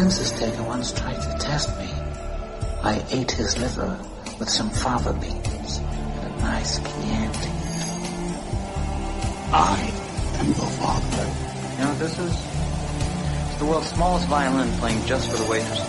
[0.00, 1.90] census taker once tried to test me.
[2.82, 3.98] I ate his liver
[4.38, 7.50] with some fava beans and a nice Chianti.
[9.52, 9.92] I
[10.38, 11.26] am your father.
[11.76, 15.84] You know, this is it's the world's smallest violin playing just for the waitresses.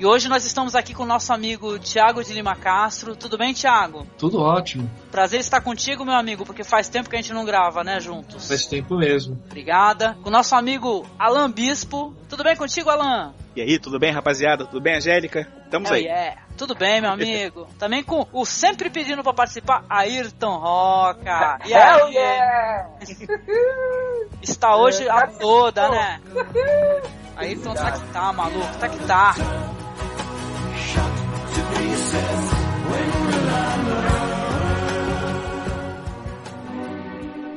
[0.00, 3.14] E hoje nós estamos aqui com o nosso amigo Tiago de Lima Castro.
[3.14, 4.06] Tudo bem, Tiago?
[4.16, 4.90] Tudo ótimo.
[5.10, 8.48] Prazer estar contigo, meu amigo, porque faz tempo que a gente não grava, né, juntos.
[8.48, 9.38] Faz tempo mesmo.
[9.44, 10.16] Obrigada.
[10.22, 12.14] Com o nosso amigo Alan Bispo.
[12.30, 13.34] Tudo bem contigo, Alan?
[13.54, 14.64] E aí, tudo bem, rapaziada?
[14.64, 15.46] Tudo bem, Angélica?
[15.66, 16.04] Estamos Hell aí.
[16.04, 16.42] yeah.
[16.56, 17.68] Tudo bem, meu amigo.
[17.78, 21.58] Também com o sempre pedindo pra participar, Ayrton Roca.
[21.66, 22.14] E Hell aí?
[22.14, 22.88] yeah!
[24.40, 26.22] Está hoje a toda, né?
[27.36, 28.78] Ayrton tá que tá, maluco.
[28.78, 29.34] Tá que tá.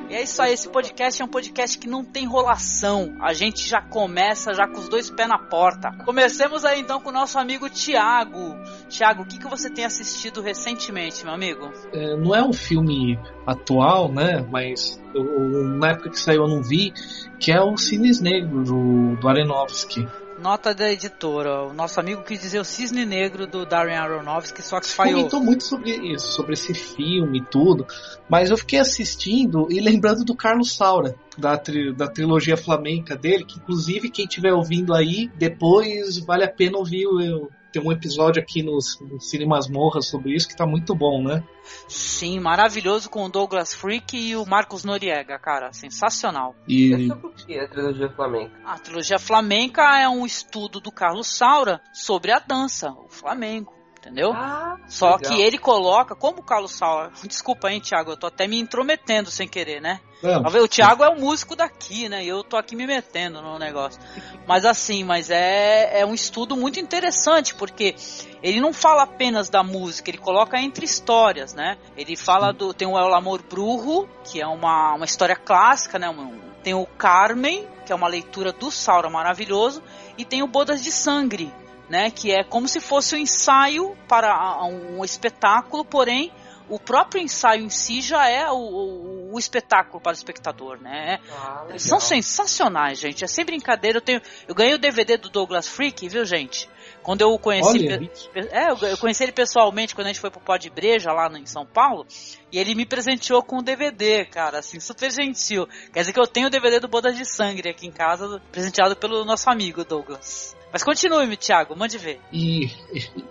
[0.09, 3.16] E é isso aí, esse podcast é um podcast que não tem enrolação.
[3.20, 5.89] A gente já começa já com os dois pés na porta.
[6.05, 8.55] Comecemos aí então com o nosso amigo Thiago.
[8.89, 11.72] Thiago, o que, que você tem assistido recentemente, meu amigo?
[11.92, 13.17] É, não é um filme
[13.48, 14.45] atual, né?
[14.52, 16.94] Mas eu- na época que saiu eu não vi,
[17.39, 20.08] que é o Cines Negro do, do Aronofsky.
[20.43, 21.64] Nota da editora.
[21.64, 25.14] O nosso amigo quis dizer o Cisne Negro do Darren Aronofsky, só que falhou.
[25.15, 27.87] Comentou muito sobre isso, sobre esse filme e tudo,
[28.27, 33.45] mas eu fiquei assistindo e lembrando do Carlos Saura, da, tri- da trilogia flamenca dele,
[33.45, 37.08] que inclusive quem estiver ouvindo aí, depois vale a pena ouvir.
[37.08, 41.23] o- Tem um episódio aqui no, no Cine Masmorra sobre isso que tá muito bom,
[41.23, 41.44] né?
[41.88, 45.73] Sim, maravilhoso com o Douglas Freak e o Marcos Noriega, cara.
[45.73, 46.56] Sensacional.
[46.67, 48.54] E É sobre o que a trilogia flamenca?
[48.64, 54.33] A trilogia flamenca é um estudo do Carlos Saura sobre a dança, o flamenco, entendeu?
[54.33, 55.19] Ah, Só legal.
[55.33, 57.11] que ele coloca, como o Carlos Saura.
[57.23, 60.02] Desculpa, hein, Thiago, eu tô até me intrometendo sem querer, né?
[60.21, 60.41] Não?
[60.41, 62.23] O Thiago é o músico daqui, né?
[62.23, 63.99] E eu tô aqui me metendo no negócio.
[64.47, 67.95] Mas assim, mas é, é um estudo muito interessante, porque
[68.41, 71.77] ele não fala apenas da música, ele coloca entre histórias, né?
[71.95, 72.73] Ele fala do.
[72.73, 76.09] Tem o El Amor Brujo, que é uma, uma história clássica, né?
[76.09, 79.81] Um- tem o Carmen, que é uma leitura do Saura maravilhoso,
[80.17, 81.53] e tem o Bodas de Sangue,
[81.93, 82.09] né?
[82.09, 86.31] Que é como se fosse um ensaio para um espetáculo, porém
[86.67, 91.20] o próprio ensaio em si já é o, o- o espetáculo para o espectador, né?
[91.32, 91.65] Ah.
[91.77, 93.23] São sensacionais, gente.
[93.23, 93.98] É sem brincadeira.
[93.98, 96.67] Eu tenho, eu ganhei o DVD do Douglas Freak, viu, gente?
[97.03, 98.09] Quando eu o conheci, Olha,
[98.52, 101.45] é, eu, conheci ele pessoalmente quando a gente foi pro Pó de Breja lá em
[101.45, 102.08] São Paulo,
[102.52, 105.67] e ele me presenteou com o DVD, cara, assim, super gentil.
[105.92, 108.95] Quer dizer que eu tenho o DVD do Bodas de Sangue aqui em casa, presenteado
[108.95, 110.55] pelo nosso amigo Douglas.
[110.73, 112.20] Mas continue, Thiago, mande ver.
[112.32, 113.23] E, e-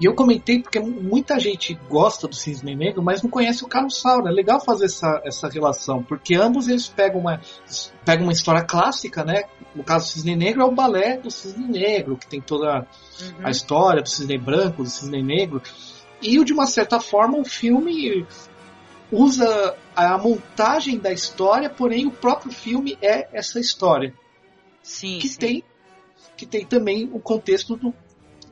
[0.00, 4.30] eu comentei porque muita gente gosta do Cisne Negro, mas não conhece o Carlos Saura.
[4.30, 7.40] É legal fazer essa, essa relação, porque ambos eles pegam uma,
[8.04, 9.42] pegam uma história clássica, né?
[9.74, 12.86] No caso do Cisne Negro é o balé do Cisne Negro, que tem toda
[13.20, 13.46] Uhum.
[13.46, 15.60] a história do Cisne Branco, do Cisne Negro.
[16.22, 18.24] E de uma certa forma o filme
[19.12, 24.12] usa a montagem da história, porém o próprio filme é essa história
[24.82, 25.38] Sim, que sim.
[25.38, 25.64] tem
[26.44, 27.94] que tem também o contexto do,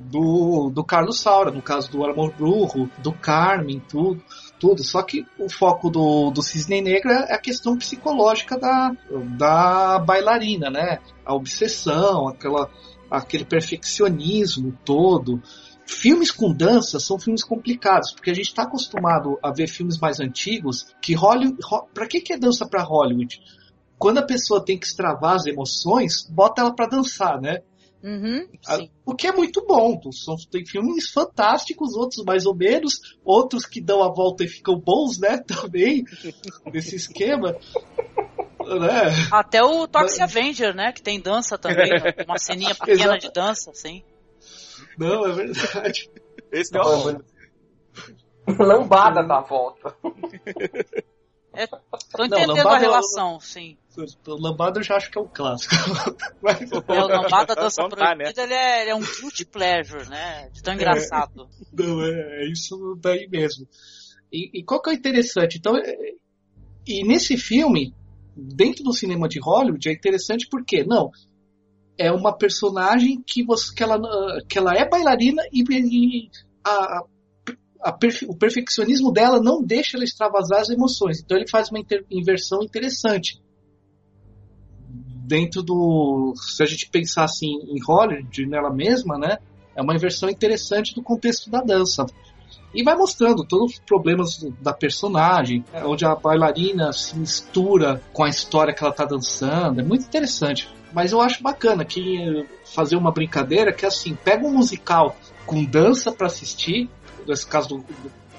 [0.00, 4.22] do, do Carlos Saura, no caso do Amor Brujo, do Carmen, tudo,
[4.58, 4.82] tudo.
[4.82, 8.92] Só que o foco do, do Cisne Negro é a questão psicológica da,
[9.36, 10.98] da bailarina, né?
[11.24, 12.70] A obsessão, aquela,
[13.10, 15.42] aquele perfeccionismo todo.
[15.84, 20.20] Filmes com dança são filmes complicados, porque a gente está acostumado a ver filmes mais
[20.20, 21.58] antigos que Hollywood.
[21.70, 23.40] Ho, pra que, que é dança para Hollywood?
[23.98, 27.62] Quando a pessoa tem que extravar as emoções, bota ela para dançar, né?
[28.02, 28.90] Uhum, sim.
[29.06, 30.00] O que é muito bom.
[30.12, 34.76] São, tem filmes fantásticos, outros mais ou menos, outros que dão a volta e ficam
[34.78, 35.38] bons, né?
[35.46, 36.04] Também,
[36.72, 37.52] nesse esquema.
[37.52, 39.28] Né?
[39.30, 40.92] Até o Toxic Mas- Avenger, né?
[40.92, 41.90] Que tem dança também,
[42.26, 43.20] uma ceninha pequena Exato.
[43.20, 44.02] de dança, assim.
[44.98, 46.10] Não, é verdade.
[46.50, 47.22] Esse é o
[48.62, 49.94] Lambada da volta.
[51.54, 51.78] É, tô
[52.18, 53.76] Não, entendendo lambada a é relação, sim.
[54.26, 55.74] O Lambada eu já acho que é um clássico.
[56.42, 56.70] Mas...
[56.72, 58.32] É, o Lambada Dança Proibida, né?
[58.36, 60.48] ele, é, ele é um guilty pleasure, né?
[60.50, 61.42] De tão engraçado.
[61.42, 61.46] É,
[61.82, 63.66] não, é, é isso daí mesmo.
[64.32, 65.58] E, e, qual que é o interessante?
[65.58, 65.94] Então, é,
[66.86, 67.94] e nesse filme,
[68.34, 71.10] dentro do cinema de Hollywood, é interessante porque, não,
[71.98, 73.98] é uma personagem que, você, que, ela,
[74.48, 76.30] que ela é bailarina e, e
[77.82, 81.20] a, perfe, o perfeccionismo dela não deixa ela extravasar as emoções.
[81.20, 83.42] Então ele faz uma inter, inversão interessante.
[85.24, 86.34] Dentro do.
[86.36, 89.38] Se a gente pensar assim em Hollywood, nela mesma, né?
[89.74, 92.06] É uma inversão interessante do contexto da dança.
[92.74, 98.24] E vai mostrando todos os problemas da personagem, né, onde a bailarina se mistura com
[98.24, 99.80] a história que ela está dançando.
[99.80, 100.68] É muito interessante.
[100.92, 105.16] Mas eu acho bacana que fazer uma brincadeira que é assim, pega um musical
[105.46, 106.88] com dança para assistir,
[107.26, 107.84] nesse caso do,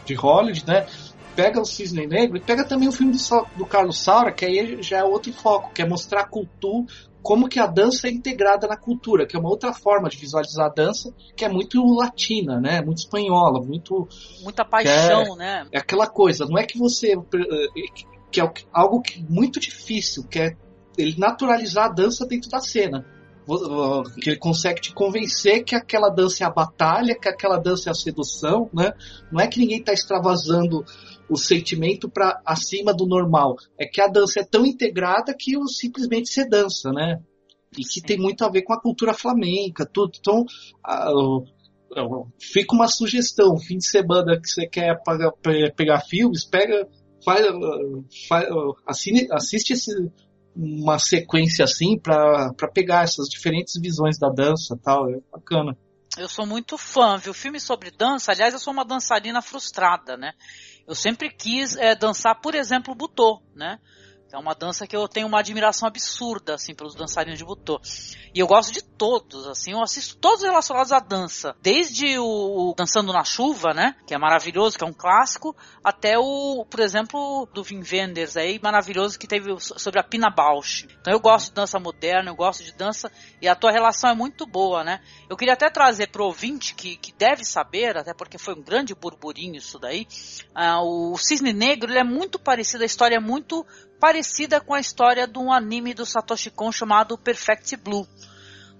[0.06, 0.88] de Hollywood, né?
[1.36, 4.82] Pega o Cisne Negro e pega também o filme do, do Carlos Saura, que aí
[4.82, 6.86] já é outro foco, que é mostrar a cultura,
[7.24, 10.66] como que a dança é integrada na cultura, que é uma outra forma de visualizar
[10.66, 12.82] a dança, que é muito latina, né?
[12.82, 14.08] Muito espanhola, muito
[14.42, 15.68] muita paixão, é, né?
[15.72, 17.16] É aquela coisa, não é que você
[18.30, 20.58] que é algo que muito difícil, que é
[20.98, 23.06] ele naturalizar a dança dentro da cena.
[24.22, 27.92] Que ele consegue te convencer que aquela dança é a batalha, que aquela dança é
[27.92, 28.94] a sedução, né?
[29.32, 30.84] Não é que ninguém está extravasando
[31.30, 33.56] o sentimento para acima do normal.
[33.78, 37.22] É que a dança é tão integrada que simplesmente se dança, né?
[37.78, 40.12] E que tem muito a ver com a cultura flamenca, tudo.
[40.20, 40.46] Então,
[42.40, 44.98] fica uma sugestão, fim de semana que você quer
[45.76, 46.88] pegar filmes, pega,
[47.24, 47.48] faz,
[48.28, 48.48] faz,
[49.32, 49.92] assiste esse,
[50.56, 55.10] uma sequência assim para pegar essas diferentes visões da dança tal.
[55.10, 55.78] É bacana.
[56.16, 57.34] Eu sou muito fã, viu?
[57.34, 60.34] Filme sobre dança, aliás, eu sou uma dançarina frustrada, né?
[60.88, 63.80] Eu sempre quis é, dançar, por exemplo, butô, né?
[64.34, 67.80] É uma dança que eu tenho uma admiração absurda, assim, pelos dançarinos de butô.
[68.34, 71.56] E eu gosto de todos, assim, eu assisto todos relacionados à dança.
[71.62, 73.96] Desde o Dançando na Chuva, né?
[74.08, 78.60] Que é maravilhoso, que é um clássico, até o, por exemplo, do Wim Wenders aí,
[78.60, 80.88] maravilhoso, que teve sobre a Pina Bausch.
[81.00, 84.16] Então eu gosto de dança moderna, eu gosto de dança, e a tua relação é
[84.16, 85.00] muito boa, né?
[85.30, 88.96] Eu queria até trazer pro ouvinte, que, que deve saber, até porque foi um grande
[88.96, 90.08] burburinho isso daí,
[90.58, 93.64] uh, o Cisne Negro, ele é muito parecido, a história é muito
[94.04, 98.06] parecida com a história de um anime do Satoshi Kon chamado Perfect Blue.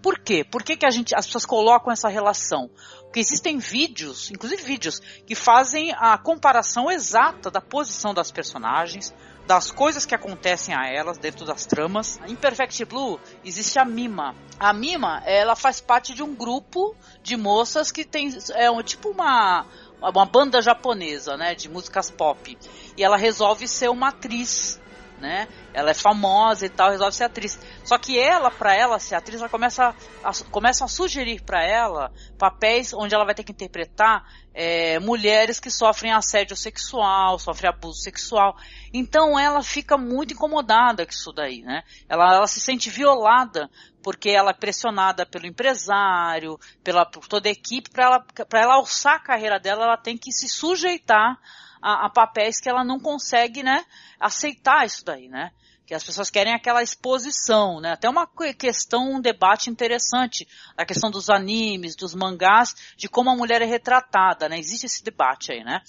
[0.02, 0.44] Por quê?
[0.44, 2.70] Por que, que a gente, as pessoas colocam essa relação?
[3.04, 9.14] Porque existem vídeos, inclusive vídeos, que fazem a comparação exata da posição das personagens,
[9.48, 12.20] das coisas que acontecem a elas dentro das tramas.
[12.28, 14.36] Em Perfect Blue existe a Mima.
[14.60, 19.08] A Mima, ela faz parte de um grupo de moças que tem é um, tipo
[19.12, 19.66] uma
[20.02, 22.58] uma banda japonesa, né, de músicas pop.
[22.98, 24.82] E ela resolve ser uma atriz
[25.24, 25.48] né?
[25.74, 27.58] Ela é famosa e tal, resolve ser atriz.
[27.86, 32.12] Só que ela, para ela ser atriz, ela começa a, começa a sugerir para ela
[32.38, 38.02] papéis onde ela vai ter que interpretar é, mulheres que sofrem assédio sexual, sofrem abuso
[38.02, 38.58] sexual.
[38.94, 41.84] Então ela fica muito incomodada com isso daí, né?
[42.10, 43.70] Ela, ela se sente violada
[44.04, 49.16] porque ela é pressionada pelo empresário, pela por toda a equipe, para ela, ela alçar
[49.16, 51.40] a carreira dela, ela tem que se sujeitar
[51.84, 53.86] a, a papéis que ela não consegue, né,
[54.20, 55.52] aceitar isso daí, né?
[55.86, 57.92] que as pessoas querem aquela exposição, né?
[57.92, 58.26] Até uma
[58.58, 60.48] questão, um debate interessante,
[60.78, 64.58] a questão dos animes, dos mangás, de como a mulher é retratada, né?
[64.58, 65.82] Existe esse debate aí, né?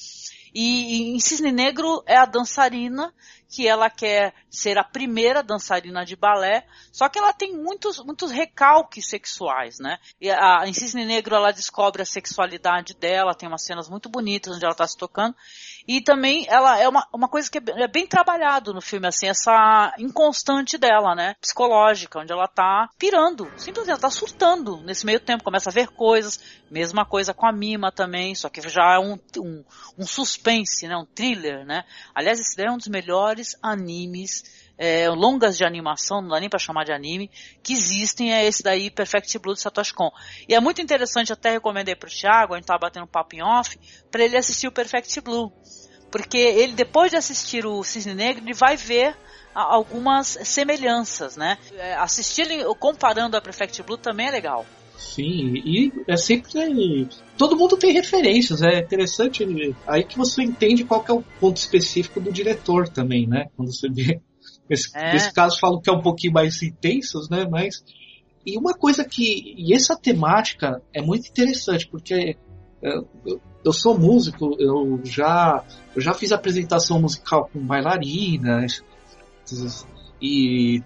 [0.52, 3.14] E, e em Cisne Negro é a dançarina
[3.48, 8.30] que ela quer ser a primeira dançarina de balé, só que ela tem muitos, muitos
[8.30, 9.98] recalques sexuais, né?
[10.20, 14.56] E a, em Cisne Negro ela descobre a sexualidade dela, tem umas cenas muito bonitas
[14.56, 15.34] onde ela está se tocando,
[15.86, 19.28] e também ela é uma, uma coisa que é, é bem trabalhado no filme, assim,
[19.28, 21.34] essa inconstante dela, né?
[21.40, 25.88] Psicológica, onde ela tá pirando, simplesmente ela tá surtando nesse meio tempo, começa a ver
[25.88, 29.64] coisas, mesma coisa com a Mima também, só que já é um, um,
[29.98, 30.96] um suspense, né?
[30.96, 31.84] Um thriller, né?
[32.14, 34.42] Aliás, esse daí é um dos melhores animes
[34.76, 37.30] é, longas de animação, não dá nem para chamar de anime,
[37.62, 40.10] que existem, é esse daí, Perfect Blue de Satoshi Kon.
[40.48, 43.78] E é muito interessante, até recomendei pro Thiago, a gente tava batendo papo em off,
[44.10, 45.52] para ele assistir o Perfect Blue.
[46.10, 49.16] Porque ele, depois de assistir o Cisne Negro, ele vai ver
[49.52, 51.58] algumas semelhanças, né?
[51.72, 52.46] É, assistir
[52.78, 54.66] comparando a Perfect Blue também é legal.
[54.96, 57.08] Sim, e é sempre.
[57.36, 59.44] Todo mundo tem referências, é interessante.
[59.86, 63.46] Aí que você entende qual é o ponto específico do diretor também, né?
[63.56, 64.20] Quando você vê.
[64.68, 65.12] Esse, é.
[65.12, 67.46] Nesse caso, falo que é um pouquinho mais intensos, né?
[67.48, 67.84] Mas.
[68.46, 69.54] E uma coisa que.
[69.56, 72.36] E essa temática é muito interessante, porque.
[72.82, 73.08] Eu,
[73.64, 75.64] eu sou músico, eu já,
[75.96, 78.84] eu já fiz apresentação musical com bailarinas,
[80.20, 80.82] E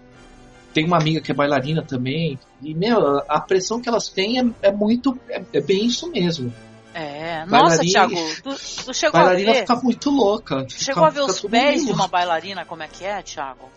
[0.79, 2.39] tem uma amiga que é bailarina também.
[2.63, 5.19] E, meu, a pressão que elas têm é, é muito.
[5.29, 6.55] É, é, bem isso mesmo.
[6.95, 8.51] É, nossa, Thiago, tu,
[8.85, 9.61] tu chegou bailarina a ver.
[9.61, 10.65] fica muito louca.
[10.65, 13.69] Tu chegou a ver os pés de uma bailarina, como é que é, Thiago?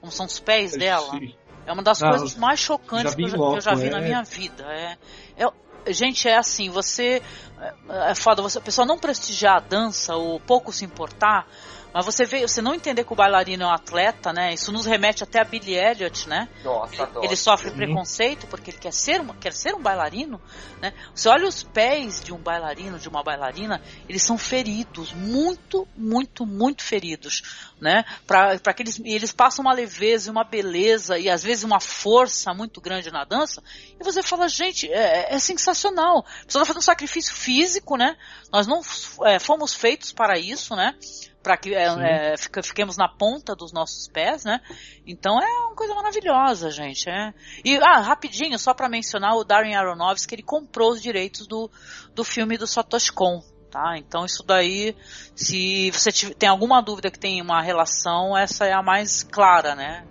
[0.00, 1.10] Como são os pés dela?
[1.10, 1.34] Sim.
[1.66, 3.98] É uma das Ah, coisas mais chocantes que eu já, que eu já vi na
[3.98, 4.02] é.
[4.02, 4.64] minha vida.
[4.64, 4.96] É,
[5.36, 7.22] é- gente, é assim, você.
[7.60, 11.46] É, é foda, você, a pessoa não prestigiar a dança ou pouco se importar,
[11.92, 14.54] mas você vê, você não entender que o bailarino é um atleta, né?
[14.54, 16.48] Isso nos remete até a Billy Elliot, né?
[16.64, 17.24] Nossa, adoro.
[17.24, 20.40] Ele sofre preconceito porque ele quer ser, uma- quer ser um bailarino,
[20.80, 20.92] né?
[21.14, 26.46] Você olha os pés de um bailarino, de uma bailarina, eles são feridos, muito, muito,
[26.46, 27.42] muito feridos,
[27.80, 28.04] né?
[28.26, 31.80] Para que eles, e eles passam uma leveza e uma beleza e às vezes uma
[31.80, 33.62] força muito grande na dança.
[33.98, 36.18] E você fala, gente, é, é sensacional.
[36.42, 38.16] A pessoa tá fazendo um sacrifício físico, né?
[38.52, 38.80] Nós não
[39.26, 40.94] é, fomos feitos para isso, né?
[41.42, 41.86] Para que é,
[42.32, 44.60] é, fica- fiquemos na ponta dos nossos pés, né?
[45.06, 47.08] Então é uma coisa maravilhosa, gente.
[47.08, 47.32] É.
[47.64, 51.70] E, ah, rapidinho, só para mencionar, o Darren Aronofsky, ele comprou os direitos do,
[52.14, 53.96] do filme do Satoshi Kon, tá?
[53.98, 54.94] Então isso daí,
[55.34, 60.04] se você tem alguma dúvida que tem uma relação, essa é a mais clara, né?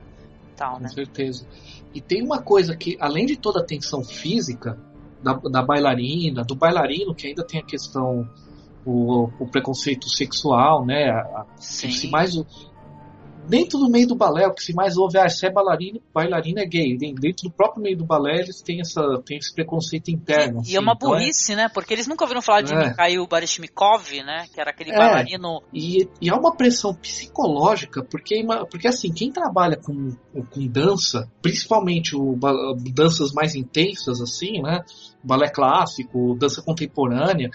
[0.55, 0.89] Tal, Com né?
[0.89, 1.45] certeza.
[1.93, 4.77] E tem uma coisa que, além de toda a tensão física
[5.21, 8.29] da, da bailarina, do bailarino, que ainda tem a questão,
[8.85, 11.09] o, o preconceito sexual, né?
[11.09, 11.45] A, a-
[12.11, 12.45] mais o-
[13.49, 15.99] dentro do meio do balé, o que se mais ouve é ah, se é bailarino,
[16.13, 16.95] bailarina é gay.
[16.95, 20.59] Dentro do próprio meio do balé, eles têm, essa, têm esse preconceito interno.
[20.59, 20.75] E assim.
[20.75, 21.67] é uma Então burrice, né?
[21.73, 22.89] Porque eles nunca ouviram falar de É.
[22.89, 24.45] Mikhail Baryshnikov, né?
[24.53, 24.97] Que era aquele É.
[24.97, 25.61] bailarino.
[25.73, 30.11] E, e há uma pressão psicológica, porque, porque assim, quem trabalha com,
[30.51, 32.37] com dança, principalmente o,
[32.93, 34.83] danças mais intensas, assim, né?
[35.23, 37.49] Balé clássico, dança contemporânea,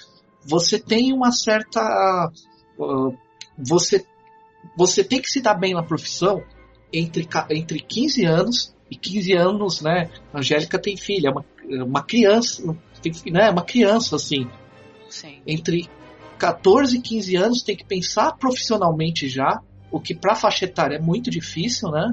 [0.44, 1.80] você tem uma certa.
[1.80, 2.30] ah,
[3.56, 4.04] você,
[4.76, 6.42] você tem que se dar bem na profissão
[6.92, 10.10] entre, entre 15 anos e 15 anos, né?
[10.32, 12.62] A Angélica tem filha, é uma, é uma criança,
[13.02, 13.48] tem, né?
[13.48, 14.48] É uma criança, assim
[15.08, 15.40] Sim.
[15.46, 15.88] entre
[16.38, 21.00] 14 e 15 anos tem que pensar profissionalmente já, o que para faixa etária é
[21.00, 22.12] muito difícil, né?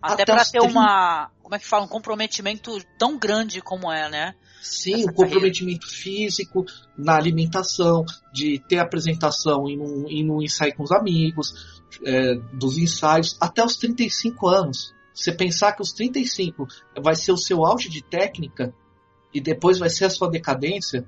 [0.00, 0.72] Até, Até pra os ter 30.
[0.72, 1.30] uma.
[1.42, 1.84] Como é que fala?
[1.84, 4.34] Um comprometimento tão grande como é, né?
[4.60, 6.64] Sim, Essa o comprometimento físico,
[6.96, 12.76] na alimentação, de ter apresentação e num, e num ensaio com os amigos, é, dos
[12.78, 14.94] ensaios, até os 35 anos.
[15.14, 16.66] Você pensar que os 35
[17.00, 18.72] vai ser o seu auge de técnica
[19.34, 21.04] e depois vai ser a sua decadência,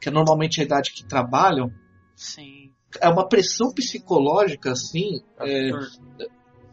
[0.00, 1.72] que é normalmente a idade que trabalham,
[2.16, 2.72] Sim.
[3.00, 5.70] é uma pressão psicológica assim é.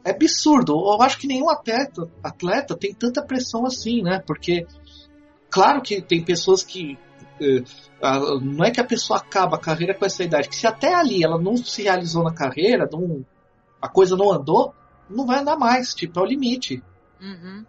[0.07, 0.73] É absurdo.
[0.73, 4.23] Eu acho que nenhum atleta, atleta tem tanta pressão assim, né?
[4.25, 4.65] Porque,
[5.49, 6.97] claro que tem pessoas que.
[7.41, 7.63] eh,
[8.41, 11.23] não é que a pessoa acaba a carreira com essa idade, que se até ali
[11.23, 13.25] ela não se realizou na carreira, não,
[13.81, 14.73] a coisa não andou,
[15.09, 15.93] não vai andar mais.
[15.93, 16.81] Tipo, é o limite.
[17.19, 17.65] Uhum.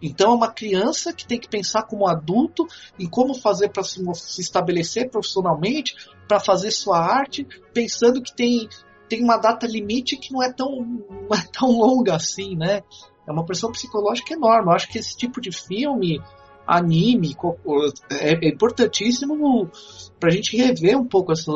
[0.00, 2.66] Então é uma criança que tem que pensar como adulto
[2.98, 5.94] em como fazer para se, se estabelecer profissionalmente,
[6.26, 8.68] para fazer sua arte, pensando que tem,
[9.12, 10.70] tem uma data limite que não é tão
[11.28, 12.82] não é tão longa assim, né?
[13.28, 14.70] É uma pressão psicológica enorme.
[14.70, 16.18] Eu acho que esse tipo de filme,
[16.66, 17.36] anime,
[18.10, 19.70] é, é importantíssimo
[20.18, 21.52] para a gente rever um pouco essa,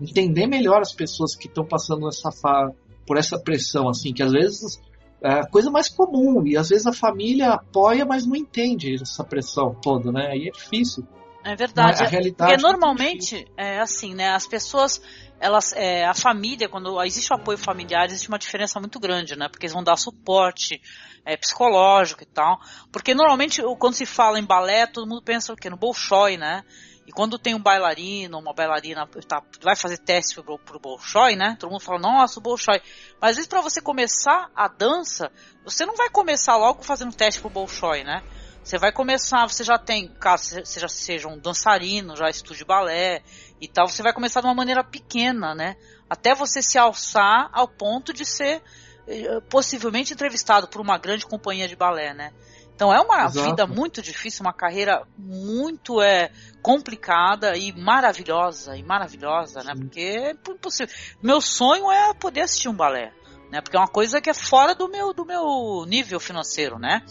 [0.00, 2.72] entender melhor as pessoas que estão passando essa fa-
[3.06, 4.80] por essa pressão, assim, que às vezes
[5.22, 9.22] é a coisa mais comum e às vezes a família apoia, mas não entende essa
[9.22, 10.30] pressão toda, né?
[10.32, 11.06] Aí é difícil.
[11.46, 12.02] É verdade.
[12.36, 14.30] Porque é normalmente é assim, né?
[14.30, 15.00] As pessoas,
[15.38, 19.48] elas, é, a família, quando existe o apoio familiar, existe uma diferença muito grande, né?
[19.48, 20.80] Porque eles vão dar suporte
[21.24, 22.58] é, psicológico e tal.
[22.90, 25.68] Porque normalmente, quando se fala em balé, todo mundo pensa o quê?
[25.68, 26.64] No Bolshoi, né?
[27.06, 31.56] E quando tem um bailarino, uma bailarina tá, vai fazer teste pro, pro Bolshoi, né?
[31.58, 32.82] Todo mundo fala, nossa, o Bolshoi.
[33.20, 35.30] Mas às vezes para você começar a dança,
[35.64, 38.22] você não vai começar logo fazendo teste pro Bolshoi, né?
[38.66, 43.22] Você vai começar, você já tem, caso você já seja um dançarino, já estude balé
[43.60, 45.76] e tal, você vai começar de uma maneira pequena, né?
[46.08, 48.62] Até você se alçar ao ponto de ser
[49.08, 52.32] eh, possivelmente entrevistado por uma grande companhia de balé, né?
[52.76, 53.48] Então é uma Exato.
[53.48, 59.72] vida muito difícil, uma carreira muito é, complicada e maravilhosa, e maravilhosa, né?
[59.74, 60.94] Porque é impossível.
[61.22, 63.14] Meu sonho é poder assistir um balé,
[63.50, 63.62] né?
[63.62, 67.02] Porque é uma coisa que é fora do meu, do meu nível financeiro, né?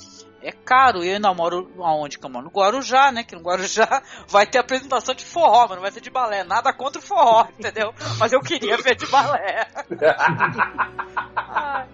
[0.48, 2.46] É caro, e eu ainda moro aonde que eu moro?
[2.46, 3.24] No Guarujá, né?
[3.24, 6.44] Que no Guarujá vai ter apresentação de forró, mas não vai ser de balé.
[6.44, 7.92] Nada contra o forró, entendeu?
[8.20, 9.68] Mas eu queria ver de balé.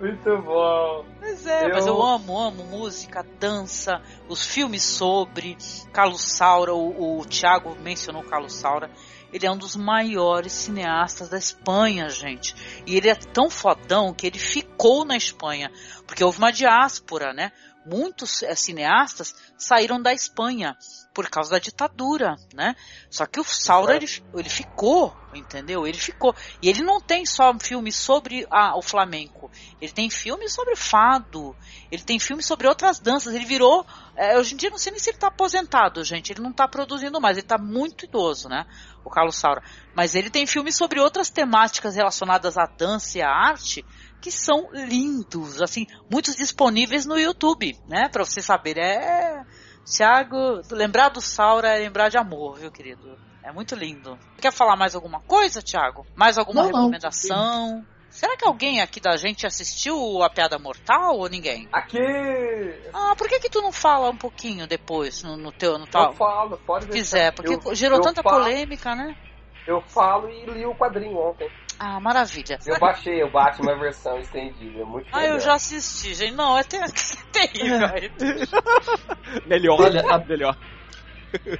[0.00, 1.04] Muito bom.
[1.18, 5.56] Pois é, Eu- mas eu amo, amo música, dança, os filmes sobre
[5.92, 8.90] Carlos Saura, o, o Thiago mencionou Carlos Saura,
[9.32, 12.54] ele é um dos maiores cineastas da Espanha, gente.
[12.86, 15.72] E ele é tão fodão que ele ficou na Espanha,
[16.06, 17.50] porque houve uma diáspora, né?
[17.84, 20.76] Muitos é, cineastas saíram da Espanha
[21.12, 22.74] por causa da ditadura, né?
[23.10, 25.86] Só que o Saura ele, ele ficou, entendeu?
[25.86, 26.34] Ele ficou.
[26.62, 29.50] E ele não tem só filmes sobre a, o flamenco.
[29.80, 31.56] Ele tem filmes sobre fado.
[31.90, 33.34] Ele tem filmes sobre outras danças.
[33.34, 33.84] Ele virou.
[34.16, 36.32] É, hoje em dia não sei nem se ele está aposentado, gente.
[36.32, 37.36] Ele não está produzindo mais.
[37.36, 38.64] Ele está muito idoso, né?
[39.04, 39.62] O Carlos Saura.
[39.94, 43.84] Mas ele tem filmes sobre outras temáticas relacionadas à dança e à arte
[44.22, 48.08] que são lindos, assim, muitos disponíveis no YouTube, né?
[48.08, 48.78] Para você saber.
[48.78, 49.42] É
[49.84, 53.18] Tiago, lembrar do Saura é lembrar de amor, viu, querido?
[53.44, 54.16] É muito lindo.
[54.40, 56.06] Quer falar mais alguma coisa, Tiago?
[56.14, 56.78] Mais alguma Não, não.
[56.78, 57.84] recomendação?
[58.08, 61.68] Será que alguém aqui da gente assistiu A Piada Mortal ou ninguém?
[61.72, 61.98] Aqui!
[62.92, 65.90] Ah, por que que tu não fala um pouquinho depois no, no teu, no Eu
[65.90, 66.12] tal?
[66.14, 66.98] falo, pode deixar.
[67.02, 69.16] quiser, porque Eu- gerou eu tanta falo- polêmica, né?
[69.66, 71.48] Eu falo e li o quadrinho ontem.
[71.78, 72.58] Ah, maravilha.
[72.66, 75.36] Eu baixei o Batman versão estendida, é muito Ah, legal.
[75.36, 76.34] eu já assisti, gente.
[76.34, 76.76] Não, é, ter...
[76.82, 76.88] é
[77.32, 77.88] terrível.
[79.46, 80.56] Melhor, Olha, a- melhor.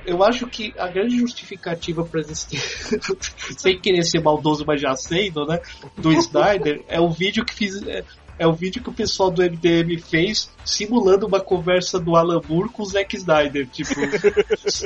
[0.04, 2.60] Eu acho que a grande justificativa para existir,
[3.56, 5.60] sem querer ser maldoso, mas já sendo, né?
[5.96, 7.82] Do Snyder, é o vídeo que fiz.
[7.86, 8.04] É,
[8.38, 12.70] é o vídeo que o pessoal do MDM fez simulando uma conversa do Alan Moore
[12.70, 13.68] com o Zack Snyder.
[13.68, 13.94] Tipo,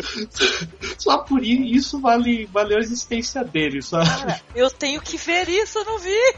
[0.98, 4.08] só por isso vale, valeu a existência dele, sabe?
[4.08, 6.34] Cara, eu tenho que ver isso, eu não vi.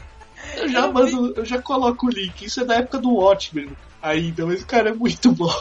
[0.55, 2.45] Eu já eu mando, eu já coloco o link.
[2.45, 3.69] Isso é da época do Watchmen
[4.01, 5.53] ainda, mas o cara é muito bom.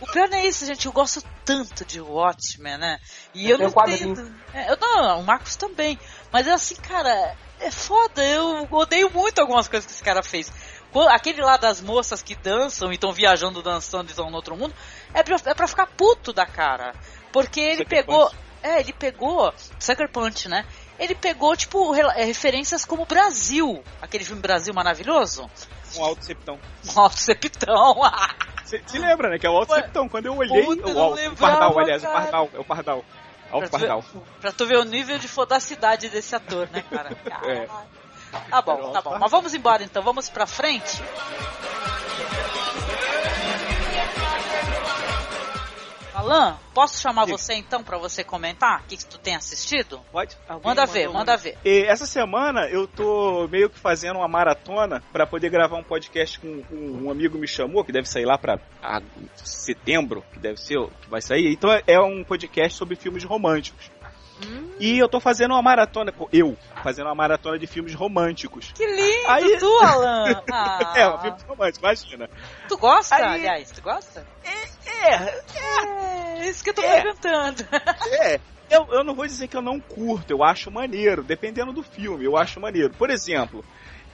[0.00, 0.86] O pior não é isso, gente.
[0.86, 2.98] Eu gosto tanto de Watchmen, né?
[3.34, 4.34] E Eu eu, não tenho.
[4.54, 5.98] É, eu, não, o Marcos também.
[6.32, 8.24] Mas é assim, cara, é foda.
[8.24, 10.52] Eu odeio muito algumas coisas que esse cara fez.
[10.92, 14.56] Qu- Aquele lá das moças que dançam e estão viajando, dançando e estão no outro
[14.56, 14.74] mundo,
[15.12, 16.94] é pra, é pra ficar puto da cara.
[17.32, 18.26] Porque ele Sucker pegou.
[18.30, 18.36] Punch.
[18.62, 19.54] É, ele pegou.
[19.78, 20.64] Sucker Punch, né?
[20.98, 23.82] Ele pegou, tipo, é, referências como Brasil.
[24.00, 25.48] Aquele filme Brasil maravilhoso.
[25.96, 26.58] Um alto septão.
[26.94, 27.94] Nossa, septão.
[28.64, 29.38] Você se lembra, né?
[29.38, 30.08] Que é o alto septão.
[30.08, 32.14] Quando eu olhei, Puta, o, alto, o pardal, aliás, cara.
[32.14, 33.04] o pardal, é o pardal.
[33.50, 34.04] Alto Pra tu ver- pardal.
[34.40, 37.16] Pra tu ver o nível de fodacidade desse ator, né, cara?
[37.48, 37.68] É.
[38.50, 39.18] Tá bom, tá bom.
[39.18, 41.02] Mas vamos embora então, vamos pra frente.
[46.18, 47.38] Alan, posso chamar Diga.
[47.38, 50.00] você então pra você comentar o que, que tu tem assistido?
[50.10, 50.36] Pode?
[50.48, 51.56] Alguém Manda ver, manda ver.
[51.64, 56.40] E essa semana eu tô meio que fazendo uma maratona pra poder gravar um podcast
[56.40, 59.00] com, com um amigo me chamou, que deve sair lá pra ah,
[59.36, 61.52] setembro, que deve ser, que vai sair.
[61.52, 63.90] Então é um podcast sobre filmes românticos.
[64.46, 68.70] Hum, E eu tô fazendo uma maratona, eu, fazendo uma maratona de filmes românticos.
[68.72, 70.42] que lindo, Aí- tu, Alan!
[70.52, 72.30] Ah, É, um filme romântico, imagina.
[72.68, 73.70] Tu gosta, Aí- aliás?
[73.72, 74.24] Tu gosta?
[74.44, 74.66] É,
[75.00, 77.00] É, isso que eu tô É.
[77.02, 77.66] perguntando.
[78.20, 81.82] É, eu, eu não vou dizer que eu não curto, eu acho maneiro, dependendo do
[81.82, 82.92] filme, eu acho maneiro.
[82.94, 83.64] Por exemplo,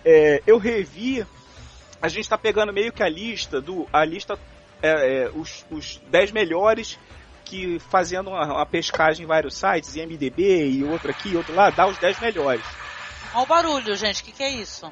[0.05, 1.27] é, eu revi,
[2.01, 3.88] a gente tá pegando meio que a lista do.
[3.92, 4.38] A lista.
[4.83, 6.99] é, é, os, os 10 melhores
[7.44, 11.55] que fazendo uma, uma pescagem em vários sites, em MDB e outro aqui e outro
[11.55, 12.64] lá, dá os 10 melhores.
[13.35, 14.90] Olha o barulho, gente, o que, que é isso?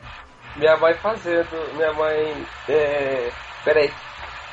[0.57, 2.47] Minha mãe fazendo, minha mãe.
[2.69, 3.31] É...
[3.65, 3.91] Peraí.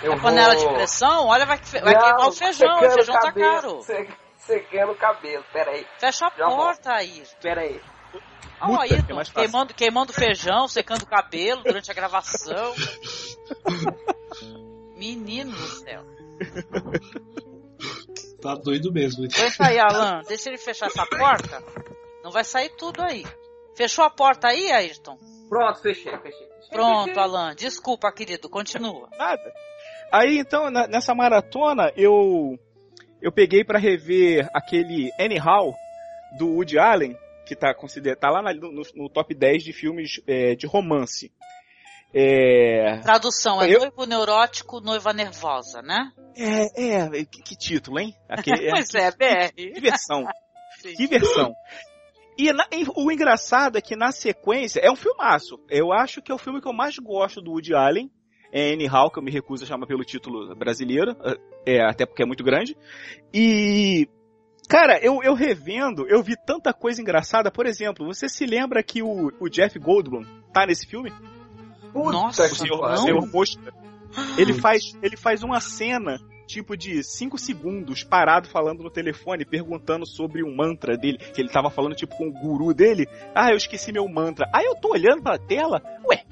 [0.01, 0.67] Eu É panela vou...
[0.69, 1.27] de pressão?
[1.27, 3.81] Olha, vai, vai Não, queimar o feijão, o feijão tá cabelo, caro.
[3.83, 4.09] se-
[4.39, 7.23] Secando o cabelo, peraí, Fecha a Já porta aí.
[7.41, 7.79] peraí.
[8.61, 12.73] Ó, Muta, aí, que é queimando, queimando feijão, secando o cabelo durante a gravação.
[14.97, 16.03] Menino do céu.
[18.41, 19.25] Tá doido mesmo.
[19.25, 20.21] Aguenta aí, Alan.
[20.27, 21.63] Deixa ele fechar essa porta.
[22.23, 23.25] Não vai sair tudo aí.
[23.75, 25.17] Fechou a porta aí, Ayrton?
[25.47, 26.47] Pronto, fechei, fechei.
[26.47, 27.23] fechei, Pronto, fechei.
[27.23, 27.55] Alan.
[27.55, 28.49] Desculpa, querido.
[28.49, 29.09] Continua.
[29.17, 29.53] Nada.
[30.11, 32.57] Aí então, na- nessa maratona, eu
[33.21, 35.75] eu peguei pra rever aquele Anyhow
[36.37, 37.73] do Woody Allen, que tá,
[38.19, 41.31] tá lá na- no, no top 10 de filmes é, de romance.
[42.13, 46.11] É, Tradução é Eu- noivo neurótico, noiva nervosa, né?
[46.35, 48.15] é, é que, que título, hein?
[48.27, 49.53] Aquele, é, pois é, BR.
[49.53, 50.25] que versão.
[50.81, 51.53] Que versão.
[52.41, 55.59] E na- e o engraçado é que na sequência, é um filmaço.
[55.69, 58.09] Eu acho que é o filme que eu mais gosto do Woody Allen.
[58.51, 61.15] É Anyhow, que eu me recuso a chamar pelo título brasileiro.
[61.65, 62.75] É, até porque é muito grande.
[63.33, 64.07] E.
[64.67, 67.49] Cara, eu, eu revendo, eu vi tanta coisa engraçada.
[67.49, 71.11] Por exemplo, você se lembra que o, o Jeff Goldblum tá nesse filme?
[71.91, 72.93] Puta Nossa, O senhor, pariu.
[72.93, 73.73] o senhor Mosca.
[74.37, 80.05] Ele faz, ele faz uma cena, tipo de 5 segundos, parado falando no telefone, perguntando
[80.05, 83.07] sobre o mantra dele, que ele tava falando tipo com o guru dele.
[83.33, 84.47] Ah, eu esqueci meu mantra.
[84.53, 86.23] Aí eu tô olhando pra tela, ué,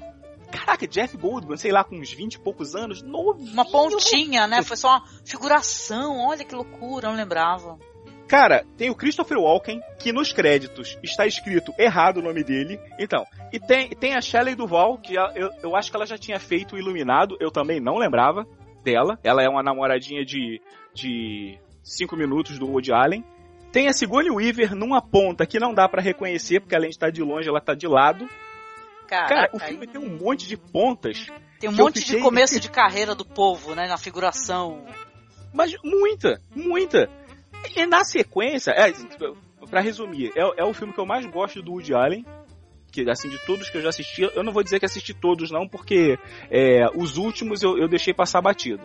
[0.78, 3.52] Que Jeff Goldblum, sei lá, com uns 20 e poucos anos, novinho.
[3.52, 4.62] Uma pontinha, né?
[4.62, 6.18] Foi só uma figuração.
[6.18, 7.78] Olha que loucura, não lembrava.
[8.28, 12.78] Cara, tem o Christopher Walken, que nos créditos está escrito errado o nome dele.
[12.98, 16.38] Então, e tem, tem a Shelley Duval, que eu, eu acho que ela já tinha
[16.38, 18.46] feito o Iluminado, eu também não lembrava
[18.84, 19.18] dela.
[19.24, 20.60] Ela é uma namoradinha de,
[20.94, 23.24] de cinco minutos do Woody Allen.
[23.72, 27.10] Tem a Sigourney Weaver numa ponta que não dá para reconhecer, porque além de estar
[27.10, 28.28] de longe, ela tá de lado.
[29.08, 31.26] Caraca, Cara, o filme tem um monte de pontas.
[31.58, 33.88] Tem um monte fiquei- de começo de carreira do povo, né?
[33.88, 34.84] Na figuração.
[35.52, 37.08] Mas muita, muita.
[37.74, 38.92] E na sequência, é,
[39.68, 42.24] para resumir, é, é o filme que eu mais gosto do Woody Allen.
[42.90, 45.50] Que, assim, de todos que eu já assisti, eu não vou dizer que assisti todos,
[45.50, 46.18] não, porque
[46.50, 48.82] é, os últimos eu, eu deixei passar batido.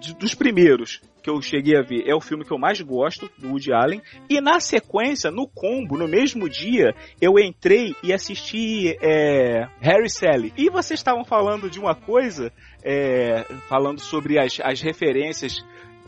[0.00, 3.30] De- dos primeiros que eu cheguei a ver, é o filme que eu mais gosto,
[3.38, 4.02] do Woody Allen.
[4.30, 10.52] E na sequência, no combo, no mesmo dia, eu entrei e assisti é, Harry Sally.
[10.56, 12.50] E vocês estavam falando de uma coisa,
[12.82, 15.58] é, falando sobre as, as referências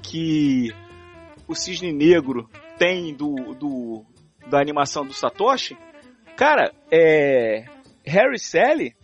[0.02, 0.72] que
[1.46, 4.04] o Cisne Negro tem do, do
[4.48, 5.76] da animação do Satoshi.
[6.36, 7.64] Cara, é
[8.06, 8.94] Harry Sally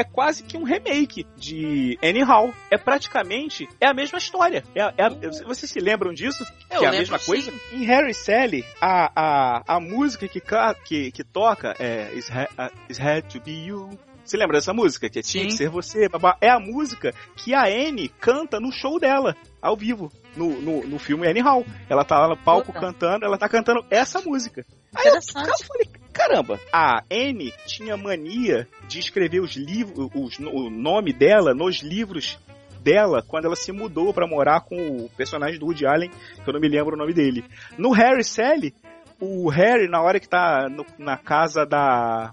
[0.00, 2.52] é quase que um remake de Anyhow.
[2.70, 4.62] É praticamente é a mesma história.
[4.74, 6.44] É, é a- vocês se lembram disso?
[6.70, 7.50] Eu que é a lembro, mesma coisa?
[7.50, 7.58] sim.
[7.76, 12.48] Em Harry Sally, a, a, a música que, ca- que, que toca é It's, ha,
[12.58, 13.90] uh, It's Had to Be You.
[14.24, 15.08] Você lembra dessa música?
[15.08, 15.48] Que tinha Sim.
[15.48, 16.36] que ser você, babá.
[16.40, 20.98] É a música que a Anne canta no show dela, ao vivo, no, no, no
[20.98, 21.64] filme Anyhow.
[21.88, 22.78] Ela tá lá no palco Puta.
[22.78, 24.66] cantando, ela tá cantando essa música.
[24.94, 31.12] Aí eu, falei, caramba, a Anne tinha mania de escrever os livros, os- o nome
[31.12, 32.38] dela nos livros
[32.80, 36.10] dela quando ela se mudou pra morar com o personagem do Woody Allen,
[36.42, 37.44] que eu não me lembro o nome dele.
[37.76, 38.74] No Harry Sally,
[39.20, 42.32] o Harry, na hora que tá no- na casa da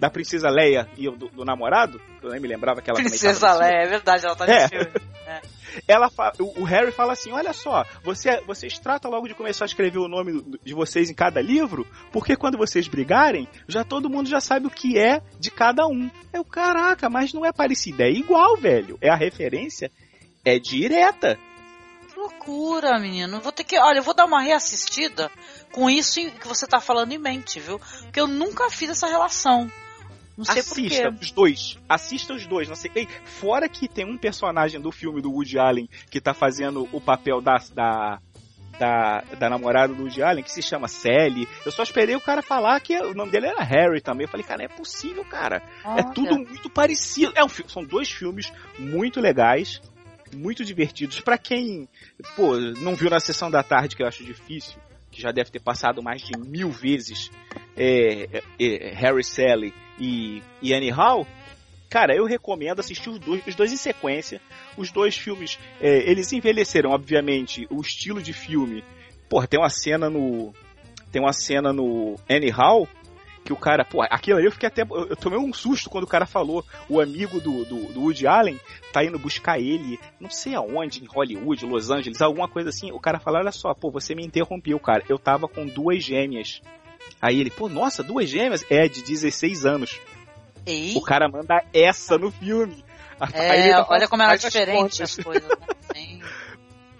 [0.00, 3.52] da princesa Leia e do, do namorado, que eu nem me lembrava que ela Princesa.
[3.54, 4.68] Leia, é verdade, ela tá no É.
[4.68, 4.86] filme.
[5.86, 9.64] Ela fa- o, o Harry fala assim: olha só, você, vocês tratam logo de começar
[9.64, 14.10] a escrever o nome de vocês em cada livro, porque quando vocês brigarem, já todo
[14.10, 16.10] mundo já sabe o que é de cada um.
[16.32, 18.98] Eu, caraca, mas não é parecido, é igual, velho.
[19.00, 19.92] É a referência,
[20.44, 21.38] é direta.
[22.12, 23.40] Que loucura, menino.
[23.40, 23.78] Vou ter que.
[23.78, 25.30] Olha, eu vou dar uma reassistida
[25.70, 27.78] com isso que você tá falando em mente, viu?
[28.02, 29.70] Porque eu nunca fiz essa relação.
[30.36, 31.78] Não sei Assista os dois.
[31.88, 32.68] Assista os dois.
[32.68, 32.90] Não sei.
[32.94, 37.00] Ei, fora que tem um personagem do filme do Woody Allen que tá fazendo o
[37.00, 38.20] papel da, da,
[38.78, 41.46] da, da namorada do Woody Allen, que se chama Sally.
[41.64, 44.24] Eu só esperei o cara falar que o nome dele era Harry também.
[44.24, 45.62] Eu falei, cara, não é possível, cara.
[45.96, 47.32] É tudo muito parecido.
[47.36, 49.82] É um, são dois filmes muito legais,
[50.34, 51.20] muito divertidos.
[51.20, 51.86] Pra quem,
[52.34, 54.78] pô, não viu na sessão da tarde, que eu acho difícil,
[55.10, 57.30] que já deve ter passado mais de mil vezes
[57.76, 61.26] é, é, é, Harry Sally e, e Annie Hall,
[61.88, 64.40] cara, eu recomendo assistir os dois, os dois em sequência.
[64.76, 68.82] Os dois filmes, é, eles envelheceram, obviamente, o estilo de filme.
[69.28, 70.54] Porra, tem uma cena no.
[71.12, 72.88] Tem uma cena no Annie Hall
[73.44, 74.82] que o cara, pô, aquilo ali eu fiquei até.
[74.82, 76.64] Eu, tomei um susto quando o cara falou.
[76.88, 78.60] O amigo do, do, do Woody Allen
[78.92, 82.92] tá indo buscar ele, não sei aonde, em Hollywood, Los Angeles, alguma coisa assim.
[82.92, 85.04] O cara falou: olha só, pô, você me interrompeu, cara.
[85.08, 86.62] Eu tava com duas gêmeas.
[87.20, 88.64] Aí ele, pô, nossa, duas gêmeas?
[88.70, 90.00] É, de 16 anos.
[90.66, 92.84] Ei, O cara manda essa no filme.
[93.34, 95.46] É, fala, olha como "Faz as diferente contas." as coisas.
[95.94, 96.20] Né?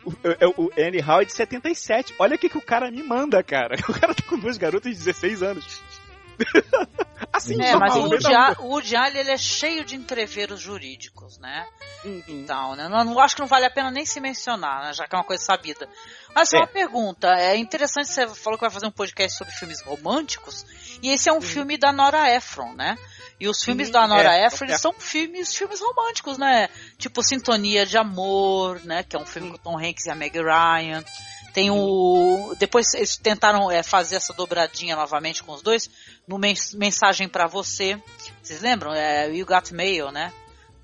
[0.05, 2.15] O, o, o Annie Hall é de 77.
[2.19, 3.77] Olha o que, que o cara me manda, cara.
[3.89, 5.83] O cara tá com duas garotas de 16 anos.
[7.33, 10.61] assim, É, mas o Woody, "Não, A- o Woody Allen ele é cheio de entreveros
[10.61, 11.67] jurídicos, né?
[12.05, 12.23] Uhum.
[12.29, 12.89] Então, né?
[12.89, 14.93] Não, não- acho que não vale a pena nem se mencionar, né?
[14.93, 15.89] Já que é uma coisa sabida.
[16.35, 16.61] Mas só É.
[16.61, 17.29] uma pergunta.
[17.35, 20.65] É interessante, você falou que vai fazer um podcast sobre filmes românticos.
[21.03, 22.97] E esse é um filme da Nora Ephron, né?
[23.39, 24.77] E os filmes Sim, da Nora é, Ephron, é.
[24.77, 26.69] são filmes, filmes românticos, né?
[26.99, 29.03] Tipo Sintonia de Amor, né?
[29.03, 31.03] Que é um filme com Tom Hanks e a Meg Ryan.
[31.53, 32.55] Tem o.
[32.59, 35.91] Depois eles tentaram é, fazer essa dobradinha novamente com os dois
[36.27, 38.01] no Mens- Mensagem pra Você.
[38.43, 38.93] Vocês lembram?
[38.93, 40.33] É You Got Mail, né?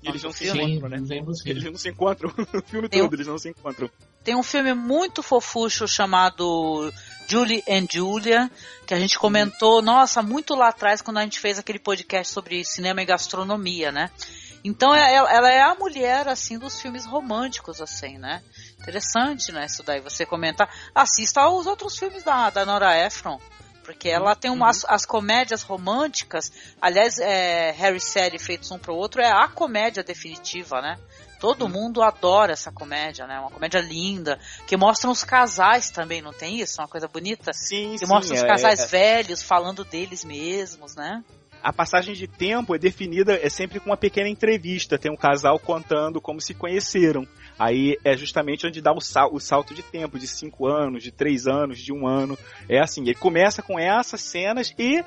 [0.03, 0.63] E eles não se Filme.
[0.75, 0.97] encontram, né?
[1.45, 2.29] Eles não se encontram.
[2.53, 3.89] O filme Tem um- todo, eles não se encontram.
[4.23, 6.93] Tem um filme muito fofucho chamado
[7.29, 8.51] Julie and Julia,
[8.85, 12.63] que a gente comentou, nossa, muito lá atrás, quando a gente fez aquele podcast sobre
[12.65, 14.11] cinema e gastronomia, né?
[14.65, 18.43] Então é- ela, ela é a mulher, assim, dos filmes românticos, assim, né?
[18.79, 19.65] Interessante, né?
[19.65, 20.69] Isso daí, você comentar.
[20.93, 23.39] Assista aos outros filmes da, da Nora Ephron.
[23.83, 26.51] Porque ela tem umas as comédias românticas.
[26.81, 30.99] Aliás, é, Harry e Sally feitos um pro outro é a comédia definitiva, né?
[31.39, 33.39] Todo mundo adora essa comédia, né?
[33.39, 36.81] Uma comédia linda, que mostra os casais também, não tem isso?
[36.81, 37.53] Uma coisa bonita?
[37.53, 38.07] Sim, Que sim.
[38.07, 41.23] mostra os é- casais é- velhos falando deles mesmos, né?
[41.63, 44.97] A passagem de tempo é definida é sempre com uma pequena entrevista.
[44.97, 47.27] Tem um casal contando como se conheceram.
[47.57, 51.11] Aí é justamente onde dá o, sal, o salto de tempo, de cinco anos, de
[51.11, 52.37] três anos, de um ano.
[52.69, 55.03] É assim, ele começa com essas cenas e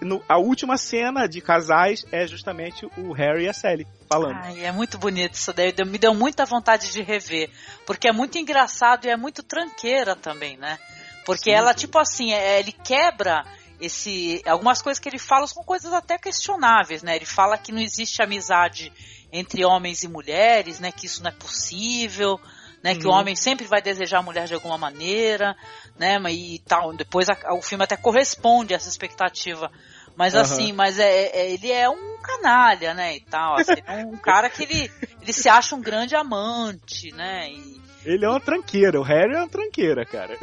[0.00, 4.38] no, a última cena de casais é justamente o Harry e a Sally falando.
[4.42, 5.72] Ai, é muito bonito isso daí.
[5.86, 7.50] Me deu muita vontade de rever.
[7.86, 10.78] Porque é muito engraçado e é muito tranqueira também, né?
[11.24, 13.44] Porque sim, ela, tipo assim, é, ele quebra
[13.80, 17.16] esse algumas coisas que ele fala são coisas até questionáveis, né?
[17.16, 18.92] Ele fala que não existe amizade
[19.32, 20.92] entre homens e mulheres, né?
[20.92, 22.38] Que isso não é possível,
[22.82, 22.92] né?
[22.92, 22.98] Uhum.
[22.98, 23.16] Que o uhum.
[23.16, 25.56] homem sempre vai desejar a mulher de alguma maneira,
[25.98, 26.18] né?
[26.30, 26.92] E tal.
[26.94, 29.70] Depois a, o filme até corresponde a essa expectativa.
[30.16, 30.40] Mas uhum.
[30.40, 33.16] assim, mas é, é, ele é um canalha, né?
[33.16, 33.56] E tal.
[33.56, 37.50] Assim, é um cara que ele, ele se acha um grande amante, né?
[37.50, 40.36] E, ele é uma tranqueira, o Harry é uma tranqueira, cara.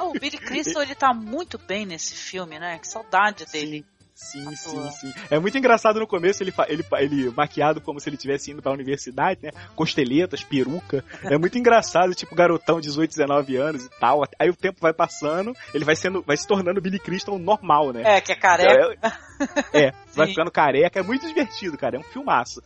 [0.00, 2.78] Oh, o Billy Crystal, ele tá muito bem nesse filme, né?
[2.78, 3.84] Que saudade dele.
[4.14, 5.12] Sim, sim, sim.
[5.28, 8.70] É muito engraçado no começo ele, ele, ele maquiado como se ele estivesse indo pra
[8.70, 9.50] universidade, né?
[9.74, 11.04] Costeletas, peruca.
[11.24, 14.22] É muito engraçado, tipo garotão, 18, 19 anos e tal.
[14.38, 18.02] Aí o tempo vai passando, ele vai sendo, vai se tornando Billy Crystal normal, né?
[18.04, 19.12] É, que é careca.
[19.72, 21.00] É, é vai ficando careca.
[21.00, 21.96] É muito divertido, cara.
[21.96, 22.62] É um filmaço.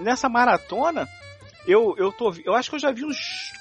[0.00, 1.08] Nessa maratona,
[1.66, 2.34] eu, eu tô.
[2.44, 3.52] Eu acho que eu já vi uns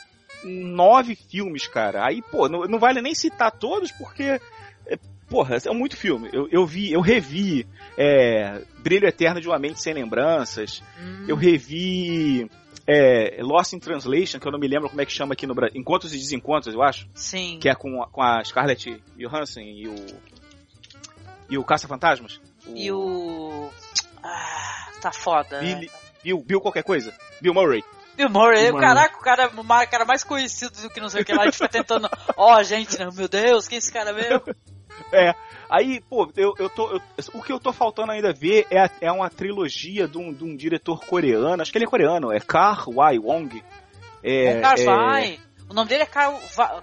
[0.43, 2.05] nove filmes, cara.
[2.05, 4.39] Aí, pô, não, não vale nem citar todos porque.
[4.85, 4.97] É,
[5.29, 6.29] porra, é muito filme.
[6.33, 7.65] Eu, eu vi, eu revi
[7.97, 10.83] é, Brilho Eterno de uma Mente Sem Lembranças.
[10.99, 11.25] Hum.
[11.27, 12.49] Eu revi
[12.85, 15.55] é, Lost in Translation, que eu não me lembro como é que chama aqui no
[15.55, 15.79] Brasil.
[15.79, 17.07] Encontros e Desencontros, eu acho.
[17.13, 17.57] Sim.
[17.59, 19.95] Que é com, com a Scarlett Johansson e o.
[21.49, 22.41] E o Caça-Fantasmas.
[22.65, 22.75] O...
[22.75, 23.69] E o.
[24.21, 25.59] Ah, tá foda.
[25.59, 25.89] Bill,
[26.23, 27.13] Bill, Bill qualquer coisa.
[27.41, 27.83] Bill Murray.
[28.15, 31.25] Bill Murray, Bill caraca, o cara, o cara mais conhecido do que não sei o
[31.25, 34.13] que lá, a gente fica tentando, ó, oh, gente, meu Deus, quem é esse cara
[34.13, 34.41] mesmo?
[35.11, 35.33] É,
[35.69, 37.01] aí, pô, eu, eu tô, eu,
[37.33, 40.55] o que eu tô faltando ainda ver é, é uma trilogia de um, de um
[40.55, 43.63] diretor coreano, acho que ele é coreano, é Kar Wai Wong.
[44.23, 45.33] É, Kar Wai.
[45.33, 45.53] É...
[45.69, 46.31] O nome dele é Kar,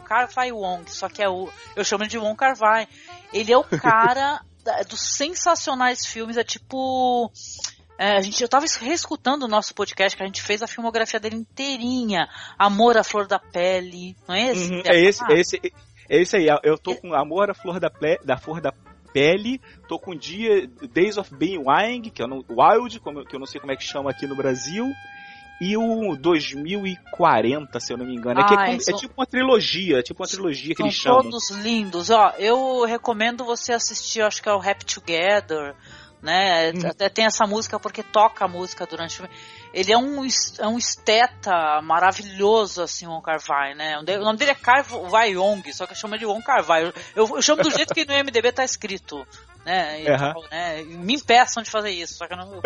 [0.04, 2.88] Kar Wai Wong, só que é o, eu chamo ele de Wong Kar Wai.
[3.32, 4.40] Ele é o cara
[4.88, 7.30] dos sensacionais filmes, é tipo
[8.00, 11.20] é, a gente, eu tava reescutando o nosso podcast que a gente fez a filmografia
[11.20, 12.26] dele inteirinha.
[12.58, 14.72] Amor à Flor da Pele, não é esse?
[14.72, 15.60] Uhum, é, esse, é esse,
[16.08, 16.46] é esse aí.
[16.62, 18.72] Eu tô com Amor à Flor da, Ple, da Flor da
[19.12, 23.38] Pele, tô com dia Days of Being Wild, que, eu não, Wild, como, que eu
[23.38, 24.90] não sei como é que chama aqui no Brasil,
[25.60, 28.40] e o 2040, se eu não me engano.
[28.40, 31.24] É, que é, é, tipo uma trilogia, é tipo uma trilogia que eles chamam.
[31.24, 32.08] todos lindos.
[32.08, 35.76] Ó, eu recomendo você assistir, acho que é o Happy Together,
[36.22, 36.72] né?
[36.72, 36.86] Hum.
[36.86, 39.30] Até tem essa música porque toca a música durante o filme.
[39.72, 40.26] Ele é um,
[40.58, 43.98] é um esteta maravilhoso, assim, o Wong Kar Wai, né?
[43.98, 46.64] O nome dele é Kar Wai Yong, só que eu chamo ele de Wong Kar
[46.66, 46.92] Wai.
[47.14, 49.26] Eu, eu, chamo do jeito que no MDB tá escrito,
[49.64, 50.02] né?
[50.02, 50.48] E, uhum.
[50.50, 50.82] né?
[50.82, 52.60] Me impeçam de fazer isso, só que eu não...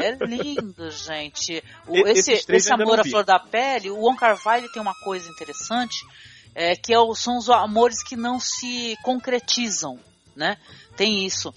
[0.00, 1.62] é lindo, gente.
[1.86, 4.94] O, esse, esse Amor à Flor da Pele, o Wong Kar Wai, ele tem uma
[4.94, 6.06] coisa interessante,
[6.54, 10.00] é, que é, são os amores que não se concretizam,
[10.34, 10.56] né?
[10.96, 11.52] Tem isso.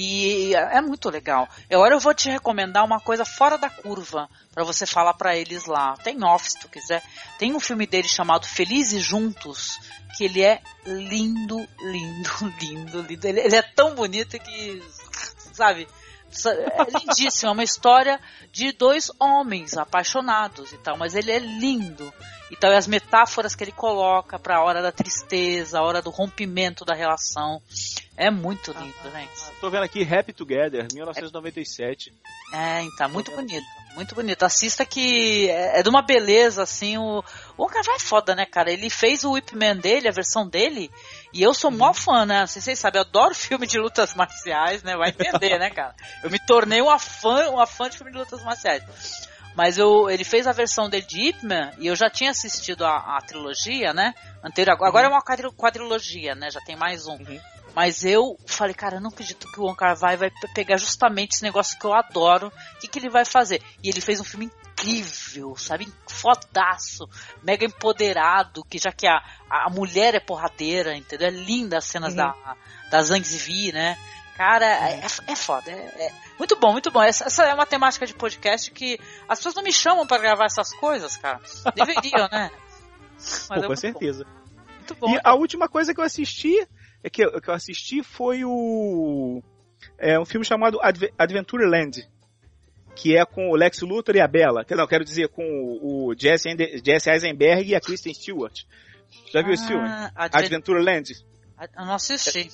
[0.00, 1.48] E é muito legal.
[1.68, 5.64] Agora eu vou te recomendar uma coisa fora da curva para você falar para eles
[5.64, 5.96] lá.
[5.96, 7.02] Tem off se tu quiser.
[7.36, 9.80] Tem um filme dele chamado Felizes Juntos,
[10.16, 12.30] que ele é lindo, lindo,
[12.62, 13.26] lindo, lindo.
[13.26, 14.80] Ele, ele é tão bonito que,
[15.52, 15.88] sabe,
[16.46, 18.20] é lindíssimo, é uma história
[18.52, 22.12] de dois homens apaixonados e tal, mas ele é lindo.
[22.52, 26.84] Então, as metáforas que ele coloca para a hora da tristeza, a hora do rompimento
[26.84, 27.60] da relação.
[28.18, 29.30] É muito lindo, ah, gente.
[29.60, 32.12] Tô vendo aqui Happy Together, 1997.
[32.52, 33.64] É, então, muito bonito.
[33.94, 34.42] Muito bonito.
[34.42, 36.98] Assista que é, é de uma beleza, assim.
[36.98, 37.22] O,
[37.56, 38.72] o cara vai foda, né, cara?
[38.72, 40.90] Ele fez o Whip Man dele, a versão dele.
[41.32, 41.76] E eu sou uhum.
[41.76, 42.42] mó fã, né?
[42.42, 44.96] Assim, vocês sabem, eu adoro filme de lutas marciais, né?
[44.96, 45.94] Vai entender, né, cara?
[46.20, 48.82] Eu me tornei uma fã, uma fã de filme de lutas marciais.
[49.54, 52.84] Mas eu, ele fez a versão dele de Ip Man e eu já tinha assistido
[52.84, 54.12] a, a trilogia, né?
[54.42, 55.14] Anterior, agora uhum.
[55.14, 56.50] é uma quadrilogia, né?
[56.50, 57.14] Já tem mais um.
[57.14, 57.40] Uhum.
[57.78, 61.34] Mas eu falei, cara, eu não acredito que o Wong Kar Wai vai pegar justamente
[61.34, 62.48] esse negócio que eu adoro.
[62.48, 63.62] O que, que ele vai fazer?
[63.80, 65.86] E ele fez um filme incrível, sabe?
[66.08, 67.08] Fodaço,
[67.40, 71.28] mega empoderado, que já que a, a mulher é porradeira, entendeu?
[71.28, 72.16] É linda as cenas uhum.
[72.16, 72.56] da,
[72.90, 73.96] da Zhang Ziyi, né?
[74.36, 75.70] Cara, é, é foda.
[75.70, 77.00] É, é, muito bom, muito bom.
[77.00, 80.46] Essa, essa, é uma temática de podcast que as pessoas não me chamam para gravar
[80.46, 81.40] essas coisas, cara.
[81.76, 82.50] Deveriam, né?
[83.46, 84.26] Pô, com certeza.
[84.78, 85.14] Muito bom.
[85.14, 86.66] E a última coisa que eu assisti
[87.02, 89.42] é que, eu, que eu assisti foi o.
[89.96, 92.08] É um filme chamado Adve Adventureland.
[92.96, 94.66] Que é com o Lex Luthor e a Bella.
[94.68, 95.44] Não, quero dizer, com
[95.80, 96.48] o Jesse,
[96.84, 98.64] Jesse Eisenberg e a Kristen Stewart.
[99.32, 99.88] Já viu ah, esse filme?
[100.16, 101.12] Adve Adventureland?
[101.76, 102.50] Eu não assisti.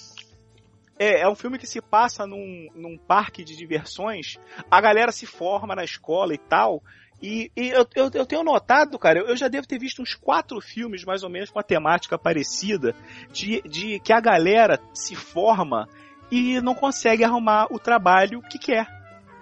[0.98, 4.37] é, é um filme que se passa num, num parque de diversões,
[4.70, 6.83] a galera se forma na escola e tal,
[7.24, 10.60] e, e eu, eu, eu, tenho notado, cara, eu já devo ter visto uns quatro
[10.60, 12.94] filmes mais ou menos com a temática parecida,
[13.32, 15.88] de, de que a galera se forma
[16.30, 18.87] e não consegue arrumar o trabalho que quer.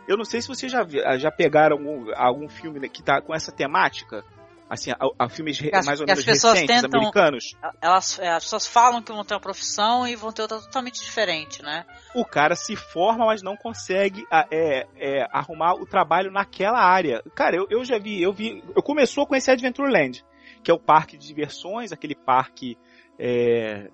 [0.07, 0.87] Eu não sei se vocês já,
[1.19, 4.25] já pegaram algum, algum filme que tá com essa temática
[4.73, 7.55] assim, a, a filmes as, mais ou menos recentes, tentam, americanos.
[7.79, 10.99] Elas, é, as pessoas falam que vão ter uma profissão e vão ter outra totalmente
[10.99, 11.85] diferente, né?
[12.15, 17.23] O cara se forma, mas não consegue é, é, arrumar o trabalho naquela área.
[17.35, 20.25] Cara, eu, eu já vi, eu vi, eu começou com esse Adventureland,
[20.65, 22.79] que é o parque de diversões, aquele parque
[23.19, 23.91] é,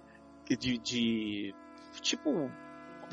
[0.49, 1.55] de, de
[2.01, 2.49] tipo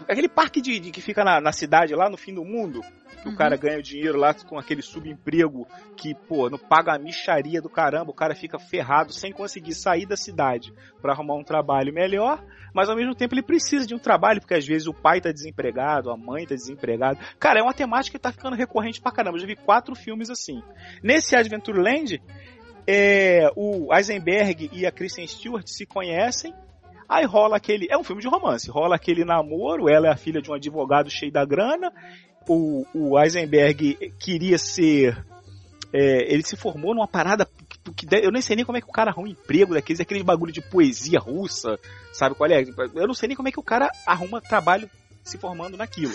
[0.08, 2.82] aquele parque de, de que fica na, na, cidade lá no fim do mundo,
[3.22, 3.34] que uhum.
[3.34, 7.70] o cara ganha dinheiro lá com aquele subemprego que, pô, não paga a micharia do
[7.70, 12.44] caramba, o cara fica ferrado sem conseguir sair da cidade para arrumar um trabalho melhor,
[12.74, 15.32] mas ao mesmo tempo ele precisa de um trabalho, porque às vezes o pai tá
[15.32, 17.20] desempregado, a mãe tá desempregada.
[17.40, 19.38] Cara, é uma temática que tá ficando recorrente pra caramba.
[19.38, 20.62] Eu já vi quatro filmes assim.
[21.02, 22.22] Nesse Adventureland,
[22.88, 26.54] é, o Eisenberg e a Kristen Stewart se conhecem
[27.08, 27.88] Aí rola aquele.
[27.90, 28.70] É um filme de romance.
[28.70, 29.90] Rola aquele namoro.
[29.90, 31.92] Ela é a filha de um advogado cheio da grana.
[32.48, 35.26] O, o Eisenberg queria ser.
[35.94, 37.48] É, ele se formou numa parada
[37.96, 40.24] que, eu nem sei nem como é que o cara arruma um emprego daqueles, aquele
[40.24, 41.80] bagulho de poesia russa,
[42.12, 42.64] sabe qual é?
[42.96, 44.90] Eu não sei nem como é que o cara arruma trabalho
[45.24, 46.14] se formando naquilo.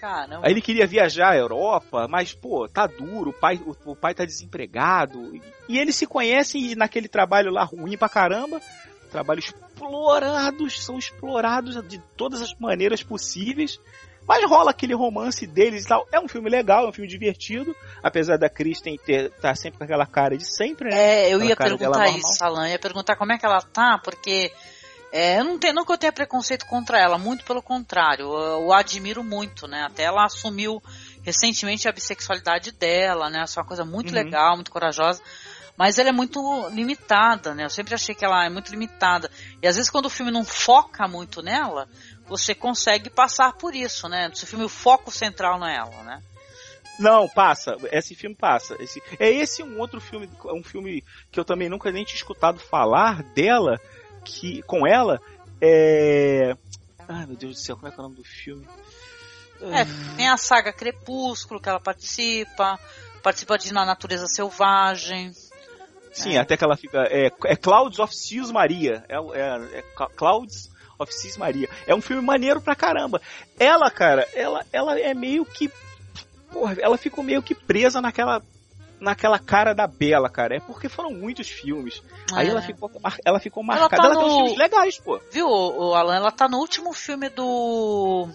[0.00, 0.46] Caramba.
[0.46, 4.14] Aí ele queria viajar à Europa, mas, pô, tá duro, o pai, o, o pai
[4.14, 5.32] tá desempregado.
[5.68, 8.60] E eles se conhecem naquele trabalho lá ruim pra caramba
[9.14, 13.80] trabalho explorados, são explorados de todas as maneiras possíveis.
[14.26, 16.08] Mas rola aquele romance deles e tal.
[16.10, 17.76] É um filme legal, é um filme divertido.
[18.02, 20.96] Apesar da Kristen ter, tá sempre com aquela cara de sempre, né?
[20.96, 22.68] É, eu aquela ia perguntar isso, Alan.
[22.68, 24.50] ia perguntar como é que ela tá, porque
[25.12, 28.24] é, eu não tenho, não que eu tenha preconceito contra ela, muito pelo contrário.
[28.24, 29.82] Eu, eu admiro muito, né?
[29.82, 30.82] Até ela assumiu
[31.22, 33.44] recentemente a bissexualidade dela, né?
[33.44, 34.14] Isso é uma coisa muito uhum.
[34.14, 35.22] legal, muito corajosa
[35.76, 37.64] mas ela é muito limitada, né?
[37.64, 39.30] Eu sempre achei que ela é muito limitada.
[39.62, 41.88] E às vezes quando o filme não foca muito nela,
[42.26, 44.28] você consegue passar por isso, né?
[44.28, 46.22] No seu filme o foco central não é ela, né?
[46.98, 47.76] Não, passa.
[47.90, 48.76] Esse filme passa.
[48.80, 52.58] Esse, é esse um outro filme, um filme que eu também nunca nem tinha escutado
[52.60, 53.80] falar dela,
[54.24, 55.20] que com ela
[55.60, 56.56] é.
[57.08, 58.66] Ai meu Deus do céu, como é que é o nome do filme?
[59.60, 59.84] É,
[60.16, 62.78] tem a saga Crepúsculo que ela participa,
[63.22, 65.32] participa de Na Natureza Selvagem.
[66.14, 66.38] Sim, é.
[66.38, 67.02] até que ela fica.
[67.10, 69.04] É, é Clouds of Cis Maria.
[69.08, 69.82] É, é, é
[70.16, 71.68] Clouds of Cis Maria.
[71.86, 73.20] É um filme maneiro pra caramba.
[73.58, 75.70] Ela, cara, ela, ela é meio que.
[76.52, 78.40] Porra, ela ficou meio que presa naquela
[79.00, 80.56] naquela cara da Bela, cara.
[80.56, 82.02] É porque foram muitos filmes.
[82.32, 82.38] É.
[82.38, 82.90] Aí ela ficou,
[83.24, 83.96] ela ficou marcada.
[83.96, 84.20] Ela, tá ela no...
[84.20, 85.20] tem uns filmes legais, pô.
[85.30, 86.16] Viu, o Alan?
[86.16, 88.28] Ela tá no último filme do.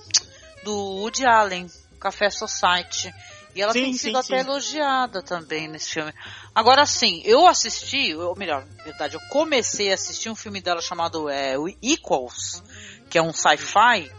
[0.64, 1.68] do Woody Allen,
[2.00, 3.14] Café Society.
[3.56, 4.50] E ela sim, tem sido sim, até sim.
[4.50, 6.14] elogiada também nesse filme.
[6.54, 10.82] Agora sim, eu assisti, ou melhor, na verdade, eu comecei a assistir um filme dela
[10.82, 12.64] chamado é, Equals,
[13.10, 14.12] que é um sci-fi,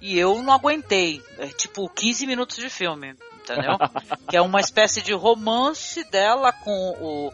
[0.00, 1.22] e eu não aguentei.
[1.38, 3.76] É tipo 15 minutos de filme, entendeu?
[4.28, 7.32] que é uma espécie de romance dela com o,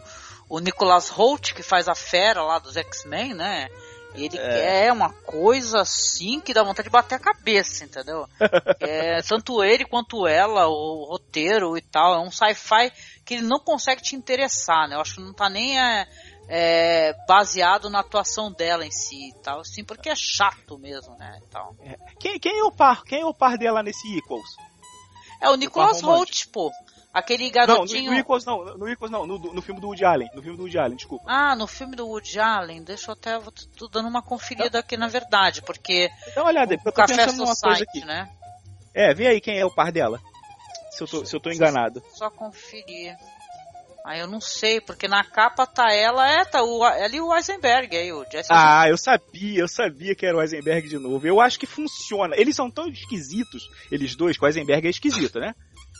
[0.49, 3.69] o Nicholas Holt, que faz a fera lá dos X-Men, né?
[4.17, 4.41] Ele é.
[4.41, 8.27] quer uma coisa assim que dá vontade de bater a cabeça, entendeu?
[8.79, 12.91] é, tanto ele quanto ela, o roteiro e tal, é um sci-fi
[13.25, 14.95] que ele não consegue te interessar, né?
[14.95, 16.07] Eu acho que não tá nem é,
[16.47, 21.39] é, baseado na atuação dela em si e tal, assim, porque é chato mesmo, né?
[21.47, 21.75] Então.
[21.81, 21.97] É.
[22.19, 23.03] Quem, quem, é o par?
[23.03, 24.55] Quem é o par dela nesse Equals?
[25.41, 26.71] É o Nicholas Holt, pô.
[27.15, 28.07] Aquele garotinho.
[28.07, 30.29] Não, no, Equals não, no Equals não, no, no, filme do Woody Allen.
[30.35, 31.23] No filme do Woody Allen, desculpa.
[31.25, 33.39] Ah, no filme do Woody Allen, deixa eu até.
[33.39, 36.11] Vou tô dando uma conferida aqui na verdade, porque.
[36.35, 38.03] Dá uma olhada, o, eu tô pensando numa coisa aqui.
[38.03, 38.29] Né?
[38.93, 40.19] É, vê aí quem é o par dela.
[40.91, 42.03] Se eu tô, se eu tô enganado.
[42.13, 43.15] Só conferir.
[44.03, 47.95] Ah, eu não sei, porque na capa tá ela, é, tá o, ali o Eisenberg
[47.95, 48.49] aí, o Jesse.
[48.51, 51.25] Ah, eu sabia, eu sabia que era o Eisenberg de novo.
[51.25, 52.35] Eu acho que funciona.
[52.37, 55.55] Eles são tão esquisitos, eles dois, que o Eisenberg é esquisito, né?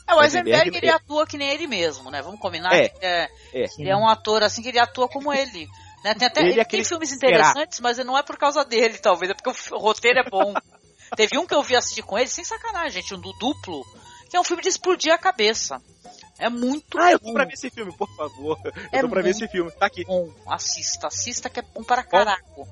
[0.08, 0.92] É, o Eisenberg, ele é...
[0.92, 2.22] atua que nem ele mesmo, né?
[2.22, 2.74] Vamos combinar?
[2.74, 3.66] É, é, é.
[3.78, 5.68] Ele é um ator assim que ele atua como ele.
[6.04, 6.14] Né?
[6.14, 9.34] Tem até ele, ele tem filmes interessantes, mas não é por causa dele, talvez, é
[9.34, 10.54] porque o roteiro é bom.
[11.16, 13.84] Teve um que eu vi assistir com ele, sem sacanagem, gente, um do duplo,
[14.30, 15.82] que é um filme de explodir a cabeça.
[16.38, 18.60] É muito Ah, eu tô pra ver esse filme, por favor.
[18.66, 20.04] Eu é tô pra ver esse filme, tá aqui.
[20.04, 22.68] Bom, assista, assista que é bom para caraco.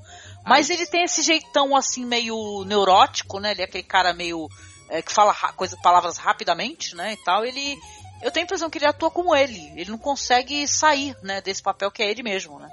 [0.45, 0.75] Mas Ai.
[0.75, 3.51] ele tem esse jeitão assim meio neurótico, né?
[3.51, 4.49] Ele é aquele cara meio
[4.93, 7.77] é, que fala coisa, palavras rapidamente, né, e tal, ele
[8.21, 9.73] eu tenho a impressão que ele atua como ele.
[9.75, 12.71] Ele não consegue sair, né, desse papel que é ele mesmo, né?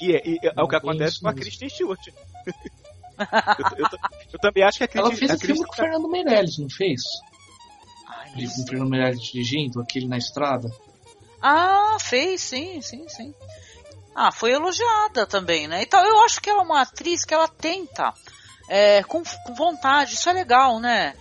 [0.00, 2.00] E é, e é, é o que acontece com a Kristen Stewart.
[2.06, 3.86] eu, eu,
[4.32, 7.02] eu, também acho que a Ela fez o filme com o Fernando Meirelles, não fez?
[8.06, 10.70] Ai, Com o Fernando Meirelles dirigindo, aquele na estrada.
[11.42, 13.34] Ah, fez, sim, sim, sim.
[14.14, 15.82] Ah, foi elogiada também, né?
[15.82, 18.14] Então eu acho que ela é uma atriz que ela tenta
[18.68, 21.14] é, com, com vontade, isso é legal, né?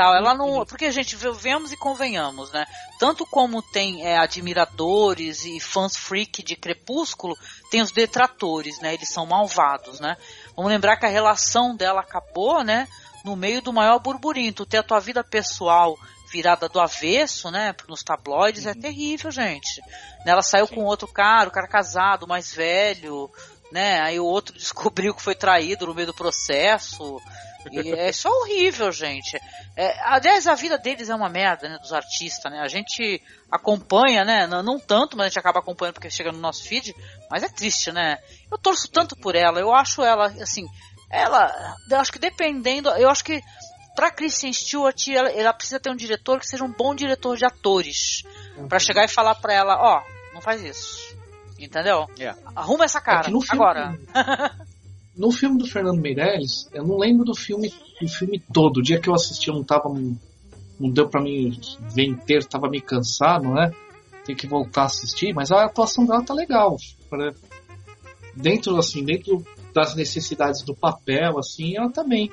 [0.00, 2.64] Tal, ela não, porque a gente vemos e convenhamos, né?
[2.98, 7.36] Tanto como tem é, admiradores e fãs freak de Crepúsculo,
[7.70, 8.94] tem os detratores, né?
[8.94, 10.16] Eles são malvados, né?
[10.56, 12.88] Vamos lembrar que a relação dela acabou, né?
[13.26, 14.54] No meio do maior burburinho.
[14.54, 15.98] Tu ter a tua vida pessoal
[16.32, 17.74] virada do avesso, né?
[17.86, 19.82] Nos tabloides é terrível, gente.
[20.24, 23.30] Ela saiu com outro cara, o cara casado, mais velho,
[23.72, 24.00] né?
[24.00, 27.20] Aí o outro descobriu que foi traído no meio do processo.
[27.70, 29.38] E é só horrível, gente.
[29.76, 31.78] É, aliás, a vida deles é uma merda, né?
[31.78, 32.60] Dos artistas, né?
[32.60, 34.46] A gente acompanha, né?
[34.46, 36.94] Não, não, tanto, mas a gente acaba acompanhando porque chega no nosso feed.
[37.30, 38.18] Mas é triste, né?
[38.50, 39.60] Eu torço tanto por ela.
[39.60, 40.66] Eu acho ela, assim,
[41.10, 43.42] ela, eu acho que dependendo, eu acho que
[43.94, 47.44] pra Kristen Stewart, ela, ela, precisa ter um diretor que seja um bom diretor de
[47.44, 48.22] atores.
[48.56, 48.68] Uhum.
[48.68, 51.09] para chegar e falar pra ela, ó, oh, não faz isso.
[51.60, 52.06] Entendeu?
[52.18, 52.40] Yeah.
[52.56, 53.98] Arruma essa cara, é agora.
[55.16, 58.78] no filme do Fernando Meirelles, eu não lembro do filme, do filme todo.
[58.78, 59.88] O dia que eu assisti, eu não tava.
[59.88, 61.60] Não deu pra mim
[61.94, 63.70] ver inteiro, tava meio cansado, né?
[64.24, 66.76] Tem que voltar a assistir, mas a atuação dela tá legal.
[68.34, 69.44] Dentro, assim, dentro
[69.74, 72.30] das necessidades do papel, assim, ela tá bem.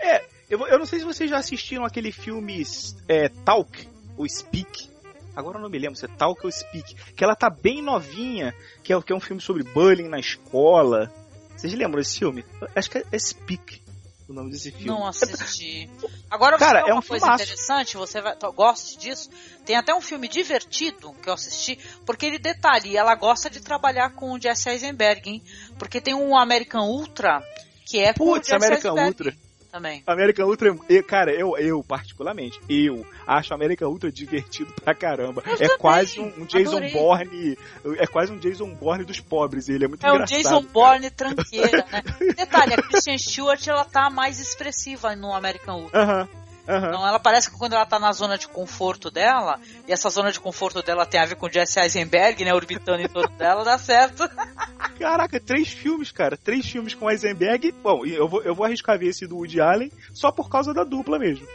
[0.00, 2.64] É, eu, eu não sei se vocês já assistiram aquele filme
[3.08, 4.88] é, Talk, ou Speak.
[5.36, 6.94] Agora eu não me lembro se é Talk ou Speak.
[7.12, 11.12] Que ela tá bem novinha, que é, que é um filme sobre bullying na escola.
[11.54, 12.44] Vocês lembram desse filme?
[12.74, 13.86] Acho que é Speak
[14.28, 14.86] o nome desse filme.
[14.86, 15.88] Não assisti.
[16.30, 17.44] Agora, Cara, é uma um coisa filmaço.
[17.44, 19.30] interessante, você vai, goste disso.
[19.64, 24.10] Tem até um filme divertido que eu assisti, porque ele detalhe, ela gosta de trabalhar
[24.10, 25.42] com o Jesse Eisenberg, hein?
[25.78, 27.42] Porque tem um American Ultra
[27.84, 29.45] que é com Putz, o Jesse American Eisenberg Ultra.
[29.76, 30.02] Também.
[30.06, 30.74] American Ultra,
[31.06, 35.42] cara, eu, eu particularmente, eu acho American Ultra divertido pra caramba.
[35.46, 36.92] Eu é também, quase um, um Jason adorei.
[36.92, 37.58] Bourne,
[37.98, 40.36] é quase um Jason Bourne dos pobres, ele é muito É o engraçado.
[40.38, 40.72] Jason cara.
[40.72, 42.02] Bourne tranqueira, né?
[42.36, 46.02] Detalhe, a Kristen Stewart ela tá mais expressiva no American Ultra.
[46.02, 46.28] Aham,
[46.68, 46.88] aham.
[46.88, 50.32] Então ela parece que quando ela tá na zona de conforto dela, e essa zona
[50.32, 53.64] de conforto dela tem a ver com o Jesse Eisenberg, né, orbitando em torno dela,
[53.64, 54.28] dá certo.
[54.98, 56.36] Caraca, três filmes, cara.
[56.36, 57.72] Três filmes com Eisenberg.
[57.82, 60.84] Bom, eu vou, eu vou arriscar ver esse do Woody Allen só por causa da
[60.84, 61.46] dupla mesmo.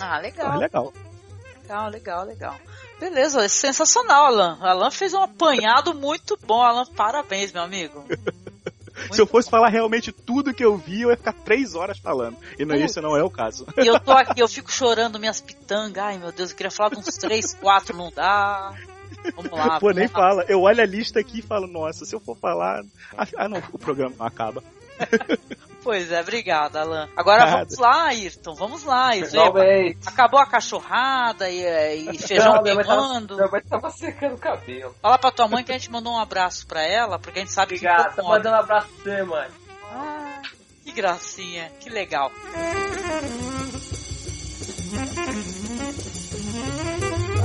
[0.00, 0.92] Ah, legal, legal.
[1.62, 2.56] legal, legal, legal.
[2.98, 4.58] Beleza, é sensacional, Alan.
[4.60, 6.84] Alan fez um apanhado muito bom, Alan.
[6.84, 8.04] Parabéns, meu amigo.
[9.10, 12.36] Se eu fosse falar realmente tudo que eu vi, eu ia ficar três horas falando.
[12.58, 12.90] E não, Putz.
[12.90, 13.66] esse não é o caso.
[13.76, 16.04] E eu tô aqui, eu fico chorando minhas pitangas.
[16.04, 18.74] Ai, meu Deus, eu queria falar de uns três, quatro, não dá.
[19.34, 19.80] Vamos lá.
[19.80, 20.12] Pô, vamos nem lá.
[20.12, 20.44] fala.
[20.48, 22.84] Eu olho a lista aqui e falo, nossa, se eu for falar.
[23.16, 24.62] Ah, ah, não, o programa não acaba.
[25.82, 27.08] Pois é, obrigada, Alan.
[27.16, 27.52] Agora Nada.
[27.56, 28.54] vamos lá, Ayrton.
[28.54, 29.30] Vamos lá, Ayrton.
[29.30, 29.98] Finalmente.
[30.06, 33.36] Acabou a cachorrada e, é, e feijão Não, queimando.
[33.36, 34.94] Minha mãe tava secando o cabelo.
[35.00, 37.52] Fala pra tua mãe que a gente mandou um abraço pra ela, porque a gente
[37.52, 38.38] sabe Obrigado, que tô incomoda.
[38.38, 39.48] mandando um abraço pra você, mãe.
[39.92, 40.42] Ah,
[40.84, 42.30] que gracinha, que legal.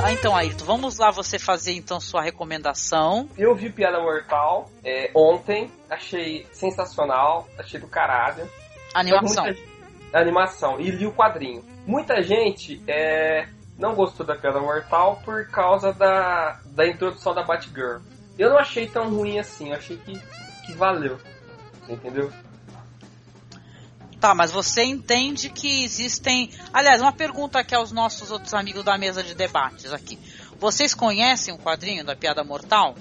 [0.04, 3.28] Ah, então, Ayrton, vamos lá você fazer então sua recomendação.
[3.38, 8.48] Eu vi Piada Mortal é, ontem, achei sensacional, achei do caralho.
[8.94, 9.46] Animação.
[9.46, 9.62] Muita-
[10.14, 10.80] animação.
[10.80, 11.64] E li o quadrinho.
[11.88, 18.00] Muita gente é, não gostou da Piada Mortal por causa da, da introdução da Batgirl.
[18.38, 20.20] Eu não achei tão ruim assim, eu achei que,
[20.66, 21.18] que valeu.
[21.90, 22.32] Entendeu?
[24.26, 26.50] Tá, mas você entende que existem.
[26.74, 30.18] Aliás, uma pergunta aqui aos nossos outros amigos da mesa de debates aqui.
[30.60, 32.96] Vocês conhecem o quadrinho da Piada Mortal?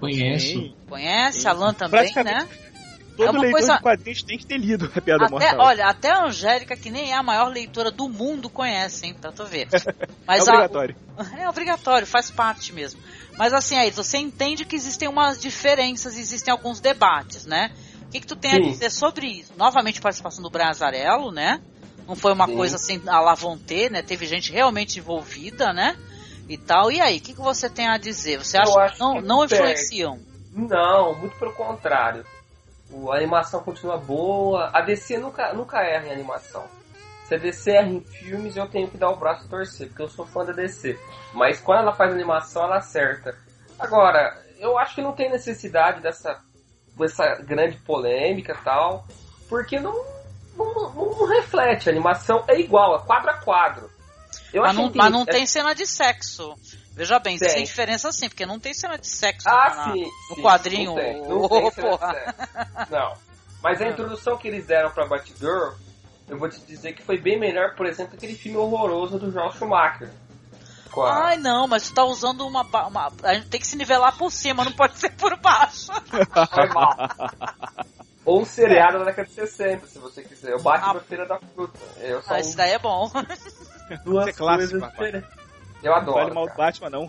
[0.00, 0.46] Conheço.
[0.46, 0.74] Sim.
[0.88, 1.42] Conhece?
[1.42, 1.48] Sim.
[1.48, 2.48] Alan também, né?
[3.18, 5.60] Todo É uma leitor coisa- de quadrinhos tem que ter lido a piada Até, mortal.
[5.66, 9.14] olha, até a Angélica, que nem é a maior leitora do mundo, conhece, hein?
[9.20, 9.68] Pra tu ver.
[10.26, 10.96] Mas é a- obrigatório.
[11.38, 12.98] É obrigatório, faz parte mesmo.
[13.36, 17.70] Mas assim, aí, você entende que existem umas diferenças, existem alguns debates, né?
[18.06, 18.70] O que, que tu tem a Sim.
[18.70, 19.52] dizer sobre isso?
[19.56, 21.60] Novamente, participação do Brazarello, né?
[22.06, 22.56] Não foi uma Sim.
[22.56, 24.02] coisa assim, a lavonter, né?
[24.02, 25.96] Teve gente realmente envolvida, né?
[26.48, 26.90] E tal.
[26.92, 28.38] E aí, o que, que você tem a dizer?
[28.38, 30.20] Você acha que não, que não influenciam?
[30.52, 32.24] Não, muito pelo contrário.
[32.90, 34.70] O- a animação continua boa.
[34.72, 36.64] A DC nunca, nunca erra em animação.
[37.26, 40.02] Se a DC erra em filmes, eu tenho que dar o braço a torcer, porque
[40.02, 40.96] eu sou fã da DC.
[41.34, 43.36] Mas quando ela faz animação, ela acerta.
[43.80, 46.40] Agora, eu acho que não tem necessidade dessa,
[46.96, 49.06] dessa grande polêmica e tal,
[49.48, 49.92] porque não,
[50.56, 51.88] não, não- reflete.
[51.88, 53.90] A animação é igual, é quadro a quadro.
[54.52, 56.54] Eu Mas não, mas não é- tem cena de sexo.
[56.92, 57.48] Veja bem, Tem.
[57.52, 60.94] tem diferença sim, porque não tem cena de sexo Ah, na- sim, no sim, quadrinho.
[60.94, 62.14] Não tem, não tem porra.
[62.14, 62.34] sexo.
[62.90, 63.12] Não.
[63.62, 65.74] Mas a introdução que eles deram pra Batgirl,
[66.28, 69.52] eu vou te dizer que foi bem melhor, por exemplo, aquele filme horroroso do Joel
[69.52, 70.10] Schumacher.
[71.02, 73.12] A- Ai, não, mas tu tá usando uma, uma.
[73.22, 75.88] A gente tem que se nivelar por cima, não pode ser por baixo.
[76.54, 76.96] Foi mal.
[78.24, 80.52] Ou um seriado da década de 60, se você quiser.
[80.52, 80.90] Eu bate Ah.
[80.92, 81.78] pra Feira da Fruta.
[82.00, 83.10] Eu só Ah, esse daí é bom.
[84.04, 85.22] duas Isso é clássico, coisas.
[85.82, 86.18] Eu Não adoro.
[86.18, 86.62] vale mal do cara.
[86.72, 87.08] Batman, não.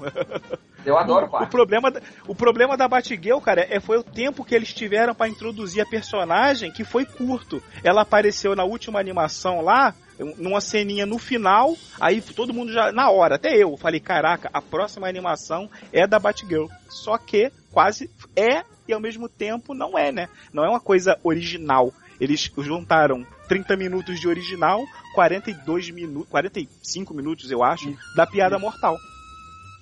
[0.85, 1.49] Eu adoro o, Batman.
[1.49, 5.27] problema, da- o problema da Batgirl, cara, é, foi o tempo que eles tiveram pra
[5.27, 7.63] introduzir a personagem, que foi curto.
[7.83, 9.95] Ela apareceu na última animação lá,
[10.37, 14.61] numa ceninha no final, aí todo mundo já, na hora, até eu, falei, caraca, a
[14.61, 16.67] próxima animação é da Batgirl.
[16.89, 20.29] Só que quase é e ao mesmo tempo não é, né?
[20.51, 21.93] Não é uma coisa original.
[22.19, 28.97] Eles juntaram 30 minutos de original, 42 minutos, 45 minutos, eu acho, da piada mortal.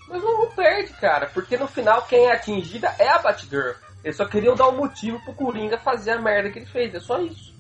[0.08, 3.74] Mas não perde, cara, porque no final quem é atingida é a Batgirl.
[4.04, 7.00] Eles só queriam dar um motivo pro Coringa fazer a merda que ele fez, é
[7.00, 7.55] só isso.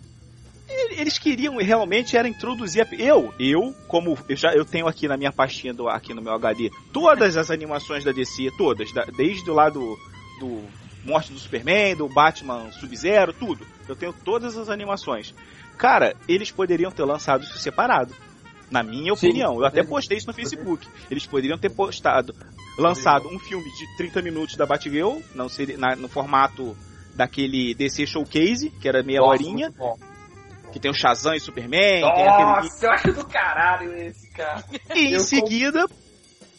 [0.67, 2.95] Eles queriam realmente era introduzir a...
[2.95, 6.33] eu eu como eu já eu tenho aqui na minha pastinha do aqui no meu
[6.33, 9.79] HD todas as animações da DC todas da- desde o lado
[10.39, 10.63] do
[11.03, 13.65] morte do Superman do Batman Sub-Zero tudo.
[13.87, 15.33] Eu tenho todas as animações.
[15.77, 18.13] Cara eles poderiam ter lançado isso separado
[18.71, 19.27] na minha Sim.
[19.27, 19.59] opinião.
[19.59, 20.87] Eu até postei isso no Facebook.
[21.11, 22.33] Eles poderiam ter postado
[22.77, 26.75] lançado um filme de 30 minutos da Batgirl não seria na- no formato
[27.15, 29.71] daquele DC Showcase que era meia Nossa, horinha.
[30.75, 32.43] Que tem o Shazam e Superman, tem aquele.
[32.43, 34.61] Nossa, eu acho do caralho esse, cara.
[34.93, 35.87] E em eu seguida,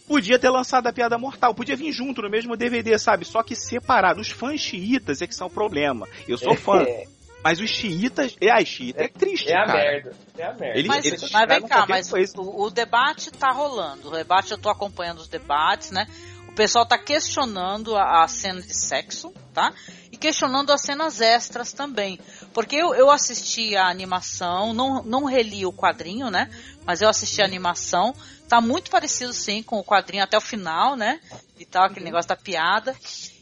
[0.09, 1.55] podia ter lançado a Piada Mortal.
[1.55, 3.27] Podia vir junto no mesmo DVD, sabe?
[3.27, 4.19] Só que separado.
[4.23, 6.09] Os fãs xiitas é que são o problema.
[6.27, 6.83] Eu sou fã.
[6.83, 7.05] É,
[7.45, 8.35] Mas os xiitas.
[8.41, 9.79] É, a xiita é, triste, é a cara.
[9.79, 10.13] merda.
[10.39, 10.79] É a merda.
[10.79, 14.09] Eles- Mas, eles mas vem cá, mas o, o debate tá rolando.
[14.09, 16.07] O debate, eu tô acompanhando os debates, né?
[16.49, 19.75] O pessoal tá questionando a, a cena de sexo, tá?
[20.11, 22.19] E questionando as cenas extras também.
[22.57, 26.49] Porque eu, eu assisti a animação, não, não reli o quadrinho, né?
[26.87, 28.15] Mas eu assisti a animação.
[28.49, 31.21] Tá muito parecido, sim, com o quadrinho até o final, né?
[31.59, 32.97] E tal, aquele negócio da piada.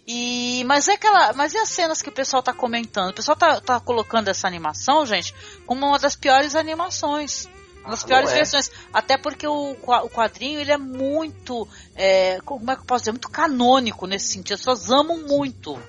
[0.05, 3.11] E, mas é aquela, mas e as cenas que o pessoal tá comentando?
[3.11, 5.33] O pessoal tá, tá colocando essa animação, gente,
[5.65, 7.49] como uma das piores animações.
[7.83, 8.35] Uma das Ah, piores é.
[8.35, 8.69] versões.
[8.93, 13.13] Até porque o, o quadrinho, ele é muito, é, como é que eu posso dizer?
[13.13, 14.55] Muito canônico nesse sentido.
[14.55, 15.81] As pessoas amam muito,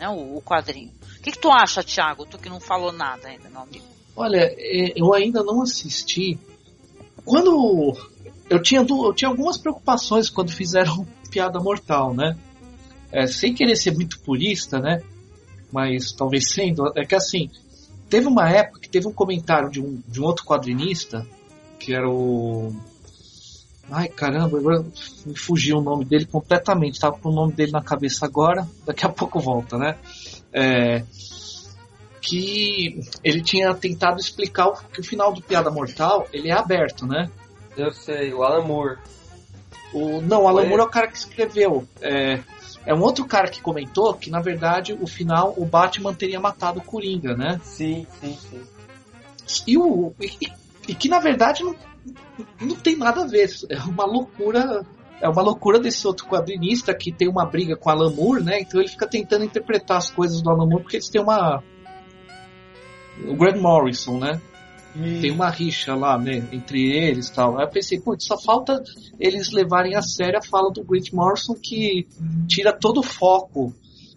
[0.00, 0.92] né, o, o quadrinho.
[1.22, 2.26] O que, que tu acha, Thiago?
[2.26, 3.84] Tu que não falou nada ainda, meu amigo.
[4.16, 6.36] Olha, é, eu ainda não assisti.
[7.24, 7.96] Quando
[8.50, 12.36] eu tinha, eu tinha algumas preocupações quando fizeram Piada Mortal, né?
[13.12, 15.00] É, sem querer ser muito purista, né?
[15.70, 17.48] Mas talvez sendo, é que assim,
[18.10, 21.24] teve uma época que teve um comentário de um, de um outro quadrinista,
[21.78, 22.74] que era o.
[23.88, 24.84] Ai caramba, agora
[25.24, 29.06] me fugiu o nome dele completamente, tava com o nome dele na cabeça agora, daqui
[29.06, 29.96] a pouco volta, né?
[30.52, 31.02] É,
[32.20, 37.06] que ele tinha tentado explicar o- que o final do Piada Mortal ele é aberto,
[37.06, 37.30] né?
[37.76, 38.98] Eu sei, o Alan Moore.
[39.92, 40.68] O, não, o Alan Foi?
[40.68, 41.86] Moore é o cara que escreveu.
[42.00, 42.40] É,
[42.86, 46.78] é um outro cara que comentou que, na verdade, o final o Batman teria matado
[46.80, 47.60] o Coringa, né?
[47.64, 48.62] Sim, sim, sim.
[49.66, 50.52] E, o, e,
[50.88, 51.74] e que, na verdade, não,
[52.60, 53.50] não tem nada a ver.
[53.68, 54.84] É uma loucura.
[55.22, 58.60] É uma loucura desse outro quadrinista que tem uma briga com o Alan Moore, né?
[58.60, 61.62] Então ele fica tentando interpretar as coisas do Alan Moore porque eles têm uma.
[63.28, 64.40] O Grant Morrison, né?
[65.20, 67.58] tem uma rixa lá, né, entre eles e tal.
[67.58, 68.82] Aí eu pensei, putz, só falta
[69.18, 72.06] eles levarem a sério a fala do Grant Morrison que
[72.46, 73.72] tira todo o foco.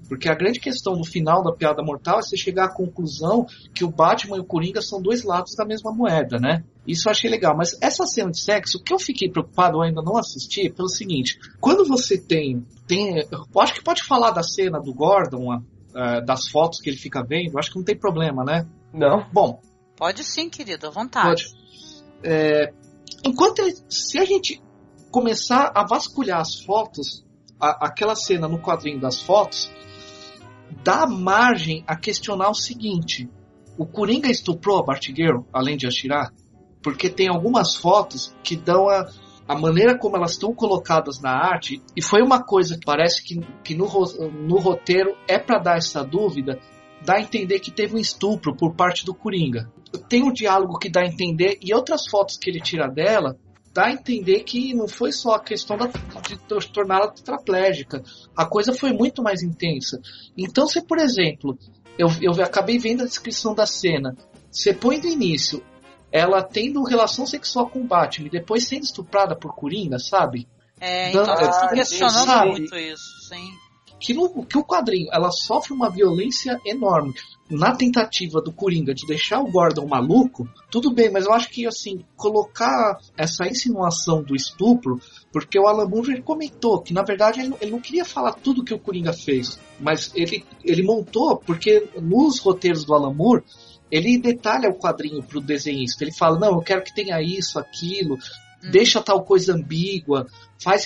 [0.08, 3.84] Porque a grande questão no final da piada mortal é você chegar à conclusão que
[3.84, 6.64] o Batman e o Coringa são dois lados da mesma moeda, né?
[6.88, 7.56] Isso eu achei legal.
[7.58, 10.70] Mas essa cena de sexo, o que eu fiquei preocupado, eu ainda não assisti, é
[10.72, 12.66] pelo seguinte: quando você tem.
[12.88, 15.52] tem eu acho que pode falar da cena do Gordon,
[15.96, 18.68] a- das fotos que ele fica vendo, eu acho que não tem problema, né?
[18.94, 19.28] Não.
[19.34, 19.60] Bom,
[19.96, 21.46] Pode sim, querido, à vontade.
[21.46, 21.56] Pode.
[22.22, 22.74] É,
[23.24, 24.62] enquanto ele- se a gente
[25.10, 27.26] começar a vasculhar as fotos,
[27.60, 29.72] a- aquela cena no quadrinho das fotos,
[30.84, 33.30] dá margem a questionar o seguinte:
[33.78, 36.34] o Coringa estuprou a Batgirl, além de atirar?
[36.86, 39.10] Porque tem algumas fotos que dão a,
[39.48, 43.40] a maneira como elas estão colocadas na arte, e foi uma coisa que parece que,
[43.64, 43.88] que no,
[44.48, 46.60] no roteiro é para dar essa dúvida,
[47.04, 49.68] dá a entender que teve um estupro por parte do Coringa.
[50.08, 53.36] Tem um diálogo que dá a entender, e outras fotos que ele tira dela,
[53.74, 58.04] dá a entender que não foi só a questão da, de tor- torná-la tetraplégica.
[58.38, 60.00] A coisa foi muito mais intensa.
[60.38, 61.58] Então, se por exemplo,
[61.98, 64.16] eu, eu acabei vendo a descrição da cena,
[64.52, 65.64] você põe no início
[66.18, 70.48] ela tendo relação sexual com o Batman e depois sendo estuprada por Coringa, sabe?
[70.80, 72.52] É, Dan- então eu Ah, tô questionando sabe?
[72.52, 73.52] muito isso, sim.
[74.00, 77.14] que, no, que o quadrinho ela sofre uma violência enorme.
[77.50, 81.68] na tentativa do Coringa de deixar o Gordon maluco, tudo bem, mas eu acho que
[81.68, 85.00] assim, colocar essa insinuação do estupro,
[85.32, 88.74] porque o Alan Moore comentou que na verdade ele, ele, não queria falar tudo que
[88.74, 93.44] o Coringa fez, mas ele, ele montou, porque nos roteiros do Alan Moore,
[93.92, 96.04] ele detalha o quadrinho pro desenhista.
[96.04, 98.72] Ele fala, não, eu quero que tenha isso, aquilo, hum.
[98.72, 100.28] deixa tal coisa ambígua,
[100.62, 100.86] faz,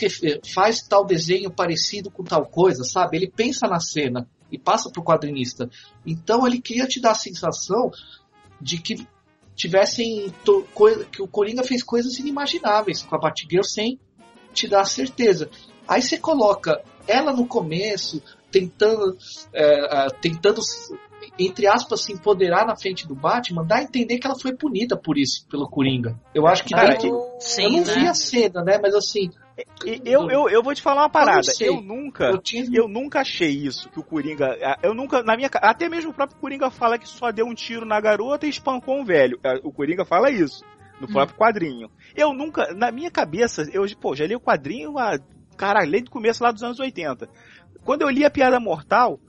[0.53, 3.17] faz tal desenho parecido com tal coisa, sabe?
[3.17, 5.69] Ele pensa na cena e passa para o quadrinista.
[6.05, 7.91] Então ele queria te dar a sensação
[8.59, 9.07] de que
[9.55, 10.33] tivessem
[11.11, 13.99] que o Coringa fez coisas inimagináveis com a Batgirl sem
[14.53, 15.49] te dar certeza.
[15.87, 18.21] Aí você coloca ela no começo
[18.51, 19.17] tentando
[19.53, 20.61] é, é, tentando
[21.39, 24.97] entre aspas se empoderar na frente do Batman, dá a entender que ela foi punida
[24.97, 26.19] por isso pelo Coringa.
[26.33, 27.09] Eu acho que, Cara, que
[27.39, 27.93] sim, eu não né?
[27.93, 28.79] vi a cena, né?
[28.81, 29.31] Mas assim,
[30.05, 31.47] eu, eu, eu vou te falar uma parada.
[31.59, 32.65] Eu, eu nunca, eu, tinha...
[32.73, 36.39] eu, nunca achei isso que o Coringa, eu nunca na minha, até mesmo o próprio
[36.39, 39.39] Coringa fala que só deu um tiro na garota e espancou um velho.
[39.63, 40.63] O Coringa fala isso
[40.99, 41.13] no Hum.
[41.13, 41.89] próprio quadrinho.
[42.15, 45.17] Eu nunca, na minha cabeça, eu pô, já li o quadrinho, a,
[45.55, 47.29] caralho, desde o começo lá dos anos 80.
[47.83, 49.19] Quando eu li a Piada Mortal,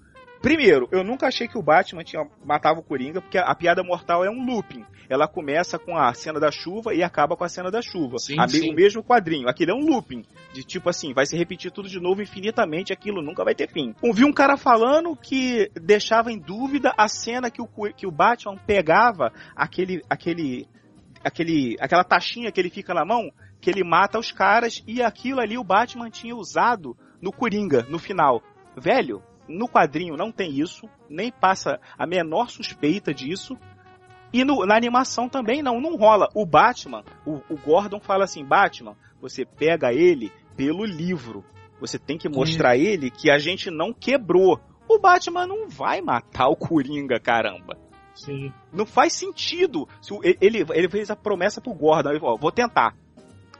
[0.41, 3.82] Primeiro, eu nunca achei que o Batman tinha, matava o Coringa, porque a, a piada
[3.82, 4.84] mortal é um looping.
[5.09, 8.16] Ela começa com a cena da chuva e acaba com a cena da chuva.
[8.18, 8.70] Sim, a, sim.
[8.70, 9.49] O mesmo quadrinho.
[9.49, 10.22] Aquilo é um looping.
[10.55, 13.95] De tipo assim, vai se repetir tudo de novo infinitamente, aquilo nunca vai ter fim.
[14.01, 18.57] Ouvi um cara falando que deixava em dúvida a cena que o, que o Batman
[18.66, 20.66] pegava aquele, aquele,
[21.22, 23.30] aquele, aquela taxinha que ele fica na mão,
[23.61, 27.99] que ele mata os caras, e aquilo ali o Batman tinha usado no Coringa, no
[27.99, 28.43] final.
[28.76, 33.57] Velho, no quadrinho não tem isso, nem passa a menor suspeita disso.
[34.32, 36.28] E no, na animação também não, não rola.
[36.34, 41.44] O Batman, o, o, Gordon fala assim: Batman, você pega ele pelo livro.
[41.80, 42.82] Você tem que mostrar Sim.
[42.82, 44.61] ele que a gente não quebrou.
[44.88, 47.76] O Batman não vai matar o Coringa, caramba.
[48.14, 48.53] Sim.
[48.72, 49.88] Não faz sentido.
[50.22, 52.94] Ele, ele fez a promessa pro Gordon, ele falou, vou tentar.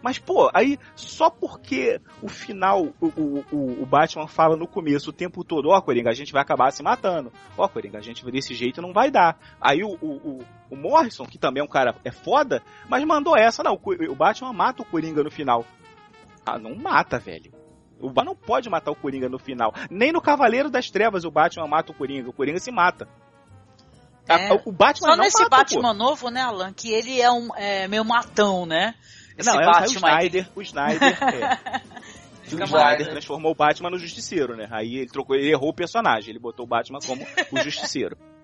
[0.03, 5.13] Mas, pô, aí só porque o final, o, o, o Batman fala no começo o
[5.13, 7.33] tempo todo, ó, oh, Coringa, a gente vai acabar se matando.
[7.57, 9.39] Ó, oh, Coringa, a gente desse jeito não vai dar.
[9.61, 13.63] Aí o, o, o, Morrison, que também é um cara é foda, mas mandou essa,
[13.63, 15.65] não, o Batman mata o Coringa no final.
[16.45, 17.53] Ah, não mata, velho.
[18.01, 19.75] O Batman não pode matar o Coringa no final.
[19.91, 22.31] Nem no Cavaleiro das Trevas o Batman mata o Coringa.
[22.31, 23.07] O Coringa se mata.
[24.27, 24.53] É.
[24.65, 25.95] O Batman Só não nesse mata, Batman pô.
[25.95, 26.73] novo, né, Alan?
[26.73, 28.95] Que ele é um é, meio matão, né?
[29.37, 32.55] Esse não, Batman é o Snyder, o Snyder, é.
[32.55, 34.69] o Snyder transformou o Batman no Justiceiro, né?
[34.71, 38.17] Aí ele trocou, ele errou o personagem, ele botou o Batman como o Justiceiro.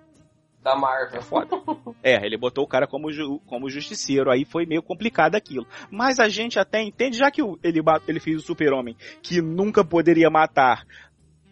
[0.66, 1.20] Da Marvel.
[1.20, 1.56] É foda.
[2.02, 5.64] É, ele botou o cara como, ju, como Justiceiro, aí foi meio complicado aquilo.
[5.92, 9.84] Mas a gente até entende, já que o, ele, ele fez o Super-Homem, que nunca
[9.84, 10.84] poderia matar,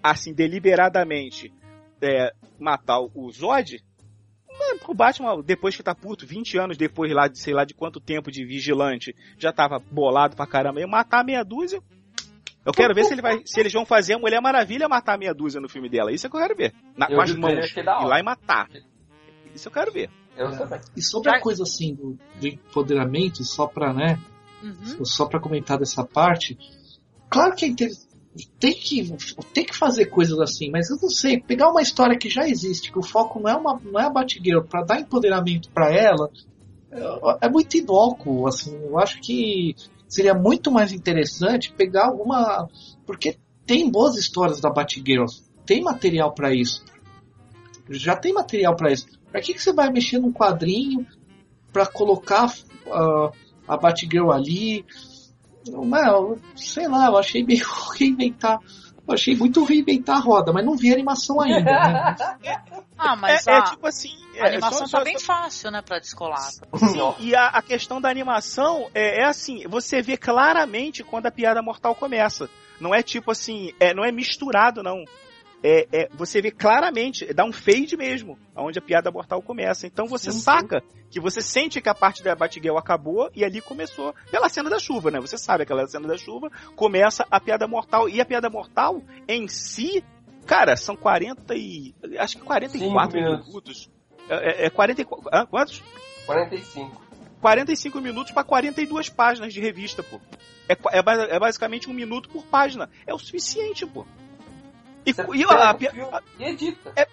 [0.03, 1.53] assim, deliberadamente,
[2.03, 3.85] é, matar o Zod,
[4.87, 8.01] o Batman, depois que tá puto, 20 anos depois lá de sei lá de quanto
[8.01, 11.81] tempo de vigilante, já tava bolado pra caramba, ia matar meia dúzia.
[12.65, 15.35] Eu quero ver se, ele vai, se eles vão fazer a Mulher Maravilha matar meia
[15.35, 16.11] dúzia no filme dela.
[16.11, 16.73] Isso é que eu quero ver.
[16.97, 17.77] Na, eu com as mãos.
[17.77, 18.71] Ir lá e matar.
[19.55, 20.09] Isso eu quero ver.
[20.35, 20.81] Eu também.
[20.97, 24.19] E sobre a coisa assim do, do empoderamento, só pra, né?
[24.63, 25.05] Uhum.
[25.05, 26.57] Só pra comentar dessa parte.
[27.29, 28.04] Claro que é interessante
[28.59, 29.15] tem que,
[29.53, 32.91] tem que fazer coisas assim, mas eu não sei, pegar uma história que já existe,
[32.91, 36.29] que o foco não é, uma, não é a Batgirl, para dar empoderamento para ela,
[36.91, 39.77] é, é, muito inócuo, assim, eu acho que
[40.09, 42.69] seria muito mais interessante pegar alguma,
[43.07, 45.27] porque tem boas histórias da Batgirl,
[45.65, 46.85] tem material para isso,
[47.89, 51.07] já tem material para isso, para que, que você vai mexer num quadrinho
[51.73, 52.53] para colocar
[52.87, 53.33] uh,
[53.67, 54.85] a Batgirl ali,
[55.71, 57.67] não, sei lá, eu achei meio
[57.99, 58.59] reinventar.
[59.07, 61.61] Eu achei muito reinventar a roda, mas não vi a animação ainda.
[61.61, 62.17] Né?
[62.97, 64.11] ah, mas é, a, é tipo assim.
[64.41, 65.27] a animação só, tá só, bem só...
[65.27, 66.51] fácil, né, pra descolar.
[66.51, 71.31] Sim, e a, a, questão da animação é, é, assim: você vê claramente quando a
[71.31, 72.49] piada mortal começa.
[72.81, 75.05] Não é tipo assim, é, não é misturado, não.
[75.67, 79.87] É, é, você vê claramente, dá um fade mesmo, onde a piada mortal começa.
[79.87, 80.99] Então você sim, saca sim.
[81.11, 84.79] que você sente que a parte da Batgirl acabou e ali começou pela cena da
[84.79, 85.19] chuva, né?
[85.21, 88.11] Você sabe aquela cena da chuva, começa a piada mortal.
[88.11, 90.05] E a piada mortal em si,
[90.45, 91.95] cara, são 40 e.
[92.19, 93.49] acho que 44 minutos.
[93.49, 93.91] minutos.
[94.29, 95.31] É, é 44.
[95.33, 95.83] Ah, quantos?
[96.27, 97.03] 45.
[97.41, 100.21] 45 minutos para 42 páginas de revista, pô.
[100.69, 102.91] É, é, é basicamente um minuto por página.
[103.07, 104.05] É o suficiente, pô.
[105.07, 106.93] E, e a, a, a, e edita.
[106.97, 107.07] É,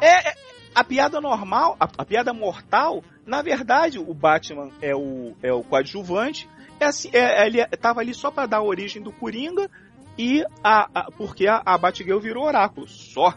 [0.00, 0.34] é, é,
[0.74, 5.62] a piada normal, a, a, piada mortal, na verdade, o Batman é o, é o
[5.62, 6.48] coadjuvante.
[6.80, 9.70] É assim, é, ele tava ali só para dar a origem do Coringa
[10.16, 12.88] e a, a porque a, a Batgirl virou oráculo.
[12.88, 13.34] Só.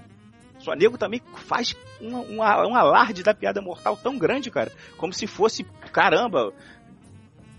[0.60, 4.72] Só nego também faz um, um, um alarde da piada mortal tão grande, cara.
[4.98, 6.54] Como se fosse, caramba,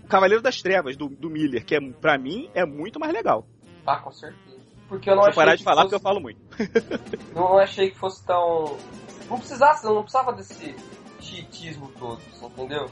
[0.03, 3.45] o Cavaleiro das Trevas, do, do Miller, que é, pra mim é muito mais legal.
[3.85, 4.42] Ah, com certeza.
[4.93, 5.89] Porque eu não Vou achei parar de que falar fosse...
[5.89, 6.39] porque eu falo muito.
[7.33, 8.77] Não achei que fosse tão.
[9.27, 10.75] Não precisasse, não precisava desse
[11.19, 12.85] chiitismo todo, entendeu?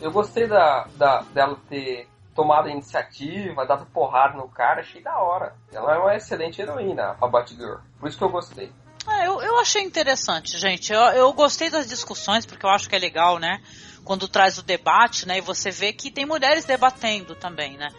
[0.00, 5.16] Eu gostei da, da, dela ter tomado a iniciativa, dado porrada no cara, achei da
[5.20, 5.54] hora.
[5.72, 7.76] Ela é uma excelente heroína, a Batgirl.
[8.00, 8.72] Por isso que eu gostei.
[9.08, 10.92] É, eu, eu achei interessante, gente.
[10.92, 13.62] Eu, eu gostei das discussões, porque eu acho que é legal, né?
[14.04, 15.38] Quando traz o debate, né?
[15.38, 17.90] E você vê que tem mulheres debatendo também, né?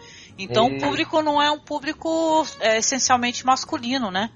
[0.42, 4.30] Então o público não é um público é, essencialmente masculino, né?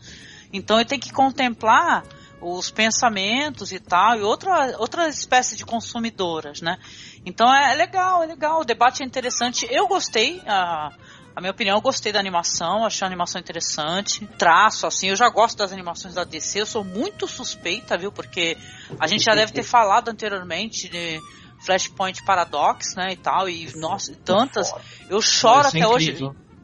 [0.52, 2.04] Então ele tem que contemplar
[2.40, 6.78] os pensamentos e tal, e outra, outra espécie de consumidoras, né?
[7.24, 9.66] Então é, é legal, é legal, o debate é interessante.
[9.70, 10.90] Eu gostei, a,
[11.34, 14.26] a minha opinião, eu gostei da animação, achei a animação interessante.
[14.38, 18.12] Traço, assim, eu já gosto das animações da DC, eu sou muito suspeita, viu?
[18.12, 18.58] Porque
[19.00, 21.20] a gente já deve ter falado anteriormente de
[21.64, 24.72] Flashpoint Paradox, né, e tal, e nossa, e tantas.
[25.08, 26.12] Eu choro é até hoje.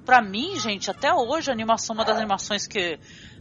[0.05, 2.99] Pra mim, gente, até hoje a animação, uma das animações que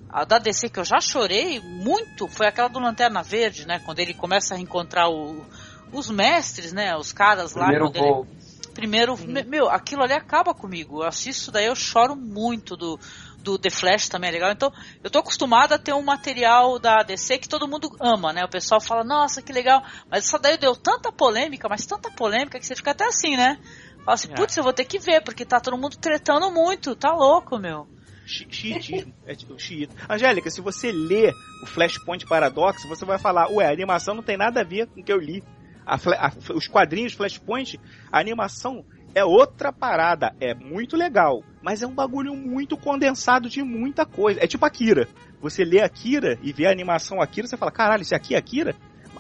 [0.10, 3.80] a da DC que eu já chorei muito foi aquela do Lanterna Verde, né?
[3.86, 5.46] Quando ele começa a reencontrar o-
[5.92, 6.96] os mestres, né?
[6.96, 7.66] Os caras lá.
[7.66, 7.96] Primeiro quando
[8.30, 8.40] ele-.
[8.74, 11.02] Primeiro, me- meu, aquilo ali acaba comigo.
[11.02, 13.00] Eu assisto daí, eu choro muito do,
[13.44, 14.52] do The Flash também é legal.
[14.52, 14.72] Então,
[15.04, 18.44] eu tô acostumada a ter um material da DC que todo mundo ama, né?
[18.44, 19.82] O pessoal fala, nossa, que legal.
[20.10, 23.58] Mas essa daí deu tanta polêmica, mas tanta polêmica que você fica até assim, né?
[24.06, 24.36] Fala assim, É.
[24.36, 27.88] putz, eu vou ter que ver, porque tá todo mundo tretando muito, tá louco, meu.
[28.26, 29.14] Chiitismo.
[29.26, 29.96] É tipo xiita.
[30.08, 31.32] Angélica, se você lê
[31.64, 35.02] o Flashpoint Paradox, você vai falar, ué, a animação não tem nada a ver com
[35.02, 35.44] o que eu li.
[35.86, 37.80] A a- os quadrinhos Flashpoint,
[38.12, 38.86] a animação
[39.16, 40.34] é outra parada.
[40.40, 44.40] É muito legal, mas é um bagulho muito condensado de muita coisa.
[44.44, 45.08] É tipo Akira.
[45.42, 48.76] Você lê Akira e vê a animação Akira, você fala, caralho, isso aqui é Akira?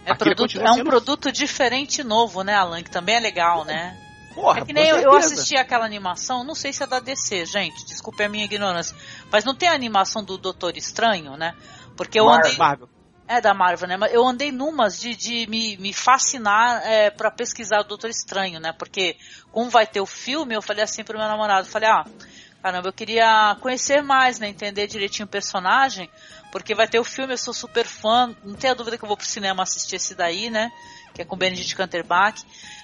[0.05, 2.81] É, produto, é um sendo- produto diferente novo, né, Alan?
[2.81, 3.97] Que também é legal, né?
[4.33, 7.45] Porra, É que nem eu, eu assisti aquela animação, não sei se é da DC,
[7.45, 8.95] gente, desculpe a minha ignorância,
[9.31, 11.53] mas não tem a animação do Doutor Estranho, né?
[11.97, 12.45] Porque eu Marvel.
[12.45, 12.57] andei.
[12.57, 12.89] Marvel.
[13.31, 13.95] É da Marvel, né?
[13.95, 18.59] Mas eu andei numas de, de me, me fascinar é, para pesquisar o Doutor Estranho,
[18.59, 18.73] né?
[18.73, 19.17] Porque
[19.51, 22.03] como vai ter o filme, eu falei assim pro meu namorado, falei, ah,
[22.63, 24.47] caramba, eu queria conhecer mais, né?
[24.49, 26.09] Entender direitinho o personagem,
[26.51, 29.15] porque vai ter o filme, eu sou super fã, não tenha dúvida que eu vou
[29.15, 30.71] pro cinema assistir esse daí, né?
[31.13, 32.41] Que é com Benedict Cumberbatch.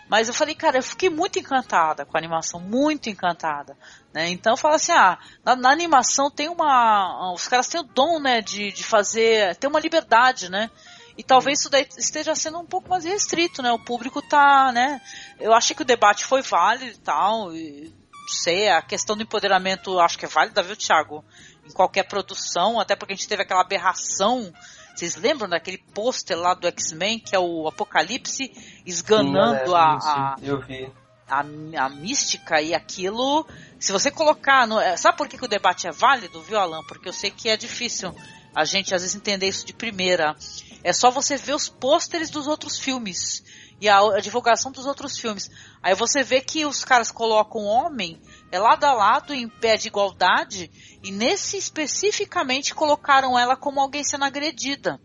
[0.07, 3.75] Mas eu falei, cara, eu fiquei muito encantada com a animação, muito encantada.
[4.13, 4.29] Né?
[4.29, 7.33] Então eu falo assim, ah, na, na animação tem uma.
[7.33, 9.55] Os caras têm o dom, né, de, de fazer.
[9.55, 10.69] tem uma liberdade, né?
[11.17, 13.71] E talvez isso daí esteja sendo um pouco mais restrito, né?
[13.71, 15.01] O público tá, né?
[15.39, 17.55] Eu achei que o debate foi válido e tal.
[17.55, 17.93] E,
[18.27, 21.23] sei, a questão do empoderamento acho que é válida, viu, Thiago?
[21.65, 24.53] Em qualquer produção, até porque a gente teve aquela aberração.
[24.95, 28.51] Vocês lembram daquele pôster lá do X-Men, que é o Apocalipse
[28.85, 30.89] esganando Sim, a, a, Eu vi.
[31.27, 33.45] a, a mística e aquilo.
[33.79, 34.65] Se você colocar.
[34.65, 36.81] No, é, sabe por que, que o debate é válido, viu, Alan?
[36.87, 38.15] Porque eu sei que é difícil
[38.55, 40.33] a gente às vezes entender isso de primeira.
[40.81, 43.43] É só você ver os pôsteres dos outros filmes
[43.79, 45.49] e a, a divulgação dos outros filmes.
[45.81, 48.21] Aí você vê que os caras colocam o homem
[48.51, 50.71] é lado a lado em pé de igualdade
[51.03, 54.99] e nesse especificamente colocaram ela como alguém sendo agredida.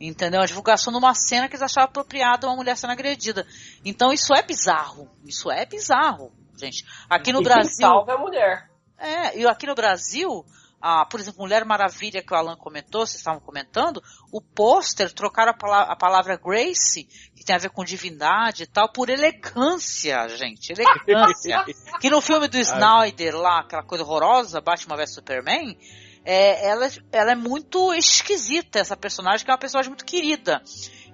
[0.00, 0.40] Entendeu?
[0.40, 3.46] A divulgação de uma cena que eles achavam apropriada uma mulher sendo agredida.
[3.84, 5.08] Então isso é bizarro.
[5.24, 6.84] Isso é bizarro, gente.
[7.08, 7.86] Aqui no e Brasil.
[7.86, 8.70] salva é a mulher.
[8.98, 10.44] É, e aqui no Brasil,
[10.86, 15.52] a, por exemplo, Mulher Maravilha que o Alan comentou, vocês estavam comentando, o pôster trocaram
[15.52, 17.04] a, pala- a palavra Grace,
[17.34, 20.74] que tem a ver com divindade e tal, por elegância, gente.
[20.74, 21.64] Elegância.
[21.98, 25.74] que no filme do Snyder lá, aquela coisa horrorosa, Batman vs Superman,
[26.22, 30.62] é, ela, ela é muito esquisita, essa personagem, que é uma personagem muito querida.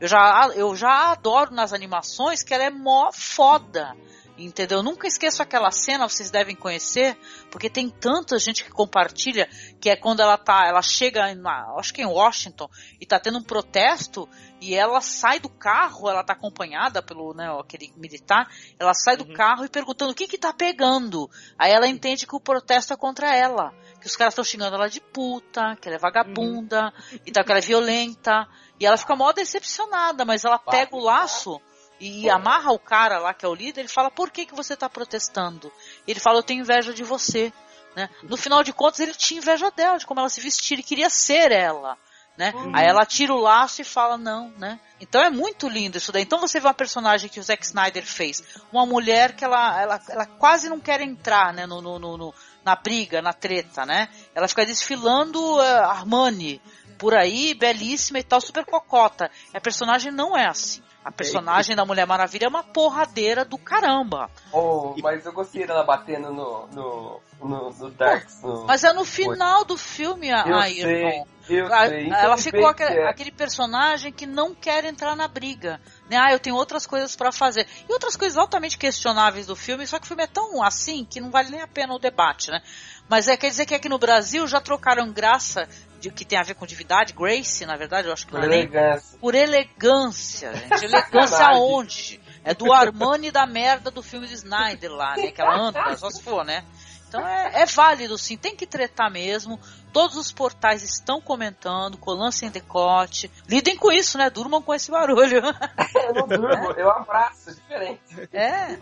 [0.00, 3.94] Eu já, eu já adoro nas animações que ela é mó foda.
[4.40, 4.78] Entendeu?
[4.78, 7.14] Eu nunca esqueço aquela cena, vocês devem conhecer,
[7.50, 9.46] porque tem tanta gente que compartilha,
[9.78, 12.68] que é quando ela tá, ela chega, na, acho que em Washington,
[12.98, 14.26] e tá tendo um protesto,
[14.58, 19.30] e ela sai do carro, ela tá acompanhada pelo, né, aquele militar, ela sai do
[19.30, 21.30] carro e perguntando o que que tá pegando.
[21.58, 24.88] Aí ela entende que o protesto é contra ela, que os caras estão xingando ela
[24.88, 26.92] de puta, que ela é vagabunda,
[27.26, 31.00] e tal, que ela é violenta, e ela fica mó decepcionada, mas ela pega o
[31.00, 31.60] laço,
[32.00, 34.74] e amarra o cara lá que é o líder, ele fala, por que, que você
[34.74, 35.70] está protestando?
[36.06, 37.52] Ele fala, eu tenho inveja de você.
[37.94, 38.08] Né?
[38.22, 41.10] No final de contas, ele tinha inveja dela, de como ela se vestia, ele queria
[41.10, 41.98] ser ela.
[42.38, 42.54] Né?
[42.72, 44.80] Aí ela tira o laço e fala não, né?
[44.98, 46.22] Então é muito lindo isso daí.
[46.22, 48.42] Então você vê uma personagem que o Zack Snyder fez,
[48.72, 52.34] uma mulher que ela, ela, ela quase não quer entrar, né, no, no, no, no-
[52.64, 54.08] na briga, na treta, né?
[54.34, 56.62] Ela fica desfilando uh, Armani,
[56.98, 59.30] por aí, belíssima e tal, super cocota.
[59.52, 60.82] A personagem não é assim.
[61.02, 64.30] A personagem da Mulher Maravilha é uma porradeira do caramba.
[64.52, 68.42] Oh, mas eu gostei dela batendo no, no, no, no Darks.
[68.42, 68.66] No...
[68.66, 71.26] Mas é no final do filme, a Eu Ayrton.
[71.40, 72.10] sei, eu A- sei.
[72.10, 73.08] Ela ficou aquele, é.
[73.08, 75.80] aquele personagem que não quer entrar na briga.
[76.10, 76.16] Né?
[76.18, 77.68] Ah, eu tenho outras coisas pra fazer.
[77.88, 81.20] E outras coisas altamente questionáveis do filme, só que o filme é tão assim que
[81.20, 82.60] não vale nem a pena o debate, né?
[83.08, 85.68] Mas é, quer dizer que aqui no Brasil já trocaram graça
[86.00, 88.46] de que tem a ver com divindade, Grace, na verdade, eu acho que Por não
[88.46, 89.18] é nem elegância.
[89.20, 90.84] por elegância, gente.
[90.84, 92.20] Elegância aonde?
[92.42, 95.30] É do Armani da merda do filme de Snyder lá, né?
[95.30, 96.64] Que ela anda, só se for, né?
[97.10, 98.36] Então é, é válido, sim.
[98.36, 99.58] Tem que tretar mesmo.
[99.92, 103.28] Todos os portais estão comentando, colando sem decote.
[103.48, 104.30] Lidem com isso, né?
[104.30, 105.42] Durmam com esse barulho.
[106.06, 108.00] Eu não durmo, eu abraço, é diferente.
[108.32, 108.78] É.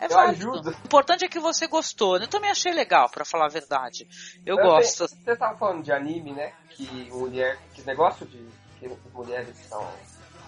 [0.00, 0.50] É Eu válido.
[0.50, 0.70] ajudo.
[0.70, 2.16] O importante é que você gostou.
[2.18, 4.08] Eu também achei legal, pra falar a verdade.
[4.44, 5.06] Eu, Eu gosto.
[5.06, 6.52] tenho- Você tava falando de anime, né?
[6.70, 7.58] Que mulher.
[7.74, 8.44] Que negócio de.
[8.80, 9.86] Que as mulheres são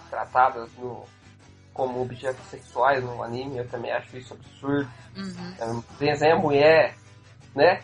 [0.09, 1.05] tratadas no,
[1.73, 4.89] como objetos sexuais no anime, eu também acho isso absurdo.
[5.15, 5.55] Uhum.
[5.59, 6.95] É, Desenha mulher,
[7.55, 7.81] né?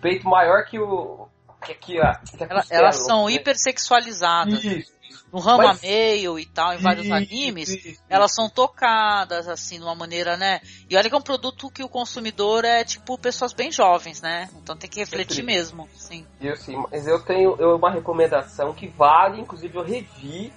[0.00, 1.28] Peito maior que o.
[1.64, 2.12] Que aqui, ó.
[2.36, 3.32] Que a Ela- costela, elas são né?
[3.32, 4.62] hipersexualizadas.
[4.64, 4.96] Isso.
[5.32, 9.82] No Mas- Meio e tal, em vários Isso, animes, isso, elas são tocadas, assim, de
[9.82, 10.60] uma maneira, né?
[10.88, 14.48] E olha que é um produto que o consumidor é, tipo, pessoas bem jovens, né?
[14.62, 16.24] Então tem que refletir mesmo, sim.
[16.40, 20.52] Eu sim, mas eu tenho eu, uma recomendação que vale, inclusive eu revi.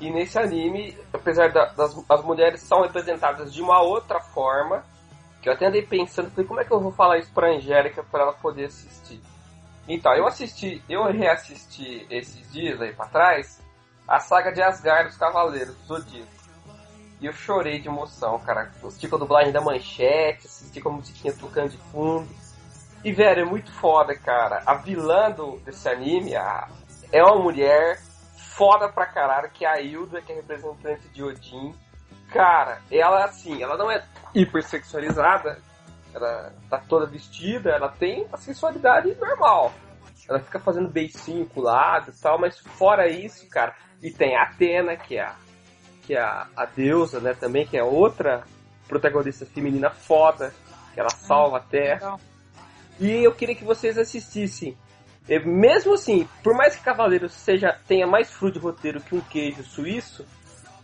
[0.00, 4.84] E nesse anime, apesar da- das as mulheres são representadas de uma outra forma,
[5.42, 8.02] que eu até andei pensando, falei, como é que eu vou falar isso pra Angélica
[8.04, 9.20] pra ela poder assistir?
[9.88, 13.60] Então, eu assisti, eu reassisti esses dias aí pra trás,
[14.06, 16.30] a saga de Asgard dos Cavaleiros do Zodíaco.
[17.20, 18.70] E eu chorei de emoção, cara.
[18.84, 22.28] Assisti com a dublagem da manchete, assisti com a musiquinha tocando de fundo.
[23.04, 24.62] E, velho, é muito foda, cara.
[24.66, 26.68] A vilã do, desse anime a-
[27.12, 28.00] é uma mulher
[28.56, 31.74] foda pra caralho, que é a Hilda, que é representante de Odin.
[32.32, 34.02] Cara, ela, assim, ela não é
[34.34, 35.58] hipersexualizada,
[36.14, 39.72] ela tá toda vestida, ela tem a sensualidade normal.
[40.28, 44.36] Ela fica fazendo beicinho com o lado e tal, mas fora isso, cara, e tem
[44.36, 45.34] a Atena, que é a,
[46.02, 48.44] que é a, a deusa, né, também, que é outra
[48.88, 50.52] protagonista feminina foda,
[50.92, 52.18] que ela salva a Terra.
[53.00, 54.76] E eu queria que vocês assistissem.
[55.28, 59.20] E mesmo assim, por mais que Cavaleiros seja, tenha mais fruto de roteiro que um
[59.20, 60.26] queijo suíço,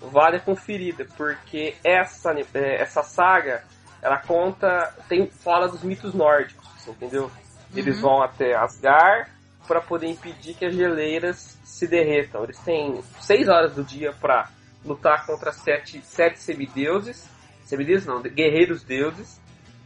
[0.00, 3.64] vale a conferida, porque essa, eh, essa saga,
[4.00, 7.30] ela conta, tem, fala dos mitos nórdicos, entendeu?
[7.74, 8.02] Eles Uhum.
[8.02, 9.30] vão até Asgard
[9.66, 12.42] para poder impedir que as geleiras se derretam.
[12.44, 14.48] Eles têm seis horas do dia para
[14.84, 17.28] lutar contra sete, sete semideuses,
[17.64, 19.38] semideuses não, guerreiros deuses,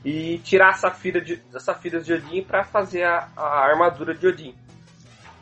[0.04, 4.26] e tirar a safira de, as safiras de Odin para fazer a, a armadura de
[4.26, 4.54] Odin.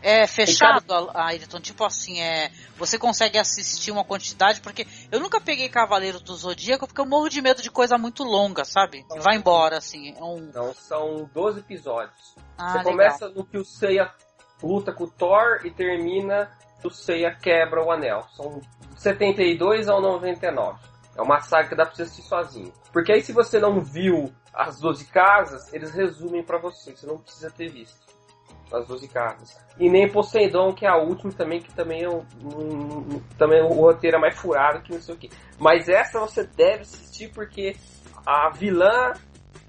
[0.02, 2.50] É fechado, a Ayrton, tipo assim, é.
[2.76, 7.28] Você consegue assistir uma quantidade, porque eu nunca peguei Cavaleiros do Zodíaco porque eu morro
[7.28, 9.04] de medo de coisa muito longa, sabe?
[9.14, 10.14] E vai embora, assim.
[10.16, 10.38] É um...
[10.38, 12.34] Então são 12 episódios.
[12.56, 12.92] Ah, Você legal.
[12.92, 14.10] começa no que o Seiya
[14.62, 18.26] luta com o Thor e termina que o Seiya quebra o anel.
[18.34, 18.60] São
[18.96, 20.78] 72 ao 99.
[21.14, 22.72] É uma saga que dá pra você assistir sozinho.
[22.90, 26.96] Porque aí se você não viu as 12 casas, eles resumem pra você.
[26.96, 28.09] Você não precisa ter visto
[28.72, 29.58] as 12 casas.
[29.78, 33.68] E nem Poseidon, que é a última também, que também é um, um- também o
[33.68, 35.30] roteiro é mais furado que não sei o que.
[35.58, 37.76] Mas essa você deve assistir porque
[38.26, 39.12] a vilã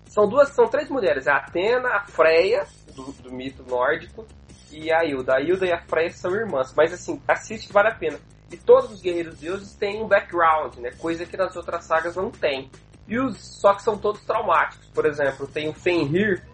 [0.07, 4.25] são duas, são três mulheres, a Atena, a Freya, do, do mito nórdico,
[4.71, 5.35] e a Hilda.
[5.35, 8.19] A Hilda e a Freya são irmãs, mas assim, assiste vale a pena.
[8.51, 10.91] E todos os guerreiros deuses têm um background, né?
[10.99, 12.69] Coisa que nas outras sagas não tem.
[13.07, 14.87] E os, só que são todos traumáticos.
[14.93, 16.45] Por exemplo, tem o Fenrir,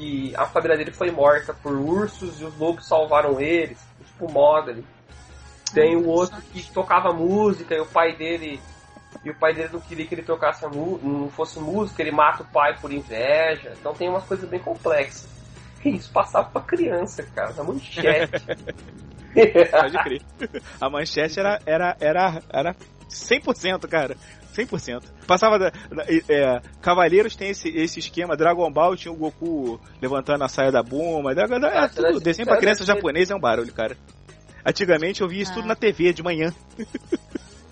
[0.00, 4.32] que a família dele foi morta por ursos e os lobos salvaram eles, tipo o
[4.32, 4.82] Modali.
[5.74, 8.58] Tem o outro que tocava música e o pai dele
[9.22, 12.46] e o pai dele não queria que ele tocasse não fosse música, ele mata o
[12.46, 13.74] pai por inveja.
[13.78, 15.28] Então tem umas coisas bem complexas.
[15.84, 18.42] E isso passava pra criança, cara, na manchete.
[19.70, 20.22] Pode crer.
[20.80, 22.76] A manchete era, era, era, era
[23.08, 24.16] 100%, cara.
[24.54, 25.02] 100%.
[25.26, 25.70] Passava da.
[25.70, 28.36] da- é, Cavaleiros tem esse, esse esquema.
[28.36, 31.34] Dragon Ball tinha o Goku levantando a saia da Buma.
[31.34, 33.96] Dragon, é Ah, tudo, desenho pra criança que- japonesa é um barulho, cara.
[34.64, 35.54] Antigamente eu via isso Ah.
[35.54, 36.52] tudo na TV de manhã.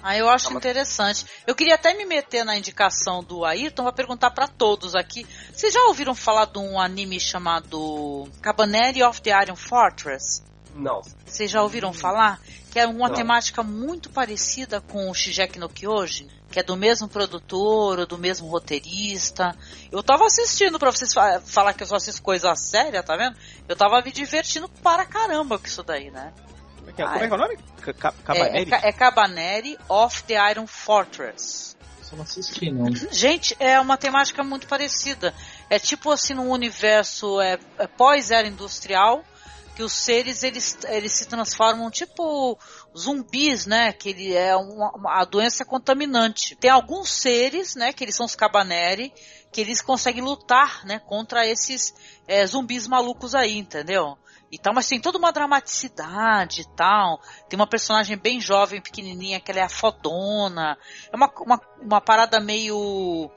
[0.02, 1.26] Ah, eu acho interessante.
[1.46, 5.26] Eu queria até me meter na indicação do Ayrton pra perguntar pra todos aqui.
[5.52, 10.42] Vocês já ouviram falar de um anime chamado Cabaneri of the Iron Fortress?
[10.74, 11.02] Não.
[11.26, 12.40] Vocês já ouviram falar?
[12.70, 13.14] Que é uma Não.
[13.14, 18.18] temática muito parecida com o Shigeki no Kyojin, que é do mesmo produtor, ou do
[18.18, 19.56] mesmo roteirista.
[19.90, 23.36] Eu tava assistindo, pra vocês fa- falar que eu só assisto coisa séria, tá vendo?
[23.66, 26.32] Eu tava me divertindo para caramba com isso daí, né?
[26.94, 27.58] Que é- Como é que é o nome?
[27.80, 28.70] Ca- Ca- É, é, Cabaneri?
[28.88, 31.76] É Cabaneri of the Iron Fortress.
[32.02, 32.86] Só não assisti, não.
[33.12, 35.34] Gente, é uma temática muito parecida.
[35.68, 39.22] É tipo assim num universo é, é pós-era industrial,
[39.78, 42.58] que os seres eles, eles se transformam tipo
[42.98, 43.92] zumbis, né?
[43.92, 46.56] Que ele é uma, uma- a doença é contaminante.
[46.56, 47.92] Tem alguns seres, né?
[47.92, 49.12] Que eles são os Cabaneri,
[49.52, 50.98] que eles conseguem lutar, né?
[50.98, 51.94] Contra esses
[52.26, 54.18] é, zumbis malucos aí, entendeu?
[54.50, 57.20] E tal, mas tem toda uma dramaticidade e tal.
[57.48, 60.76] Tem uma personagem bem jovem, pequenininha, que ela é a fodona.
[61.12, 63.30] É uma, uma, uma parada meio.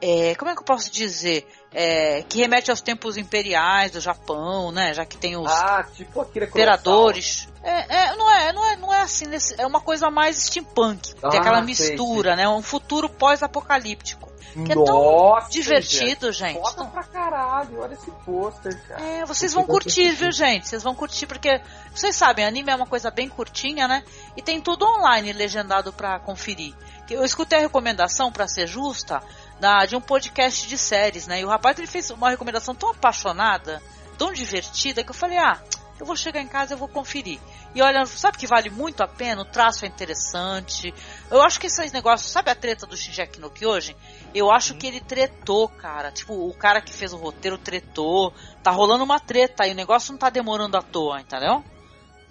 [0.00, 1.44] é, como é que eu posso dizer?
[1.72, 4.94] É, que remete aos tempos imperiais do Japão, né?
[4.94, 7.48] Já que tem os Ah, tipo imperadores.
[7.62, 9.26] É, é, não é, não é, não é assim,
[9.58, 11.14] é uma coisa mais steampunk.
[11.22, 12.48] Ah, tem aquela sei, mistura, né?
[12.48, 14.26] Um futuro pós-apocalíptico.
[14.64, 16.58] Que é tão divertido, gente.
[16.58, 19.04] Foda pra caralho, olha esse pôster, cara.
[19.04, 20.66] É, vocês vão curtir, viu, gente?
[20.66, 21.60] Vocês vão curtir, porque
[21.94, 24.02] vocês sabem, anime é uma coisa bem curtinha, né?
[24.34, 26.74] E tem tudo online legendado pra conferir.
[27.06, 29.22] Que Eu escutei a recomendação, pra ser justa,
[29.60, 31.40] da, de um podcast de séries, né?
[31.40, 33.82] E o rapaz ele fez uma recomendação tão apaixonada,
[34.18, 35.60] tão divertida, que eu falei, ah,
[35.98, 37.40] eu vou chegar em casa e eu vou conferir.
[37.74, 39.42] E olha, sabe que vale muito a pena?
[39.42, 40.94] O traço é interessante.
[41.30, 43.94] Eu acho que esses negócios, sabe a treta do Shinjeki no Kyojin?
[44.34, 46.10] Eu acho que ele tretou, cara.
[46.10, 48.32] Tipo, o cara que fez o roteiro tretou.
[48.62, 51.64] Tá rolando uma treta aí, o negócio não tá demorando à toa, entendeu?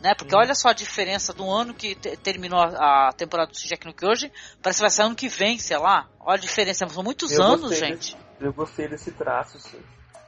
[0.01, 0.13] Né?
[0.13, 3.87] Porque olha só a diferença do ano que te- terminou a, a temporada do Shinjeki
[3.87, 4.29] no Kyojin,
[4.61, 6.07] parece que vai ser ano que vem, sei lá.
[6.19, 8.15] Olha a diferença, são muitos Eu anos, gente.
[8.39, 9.79] Eu gostei desse traço, sim.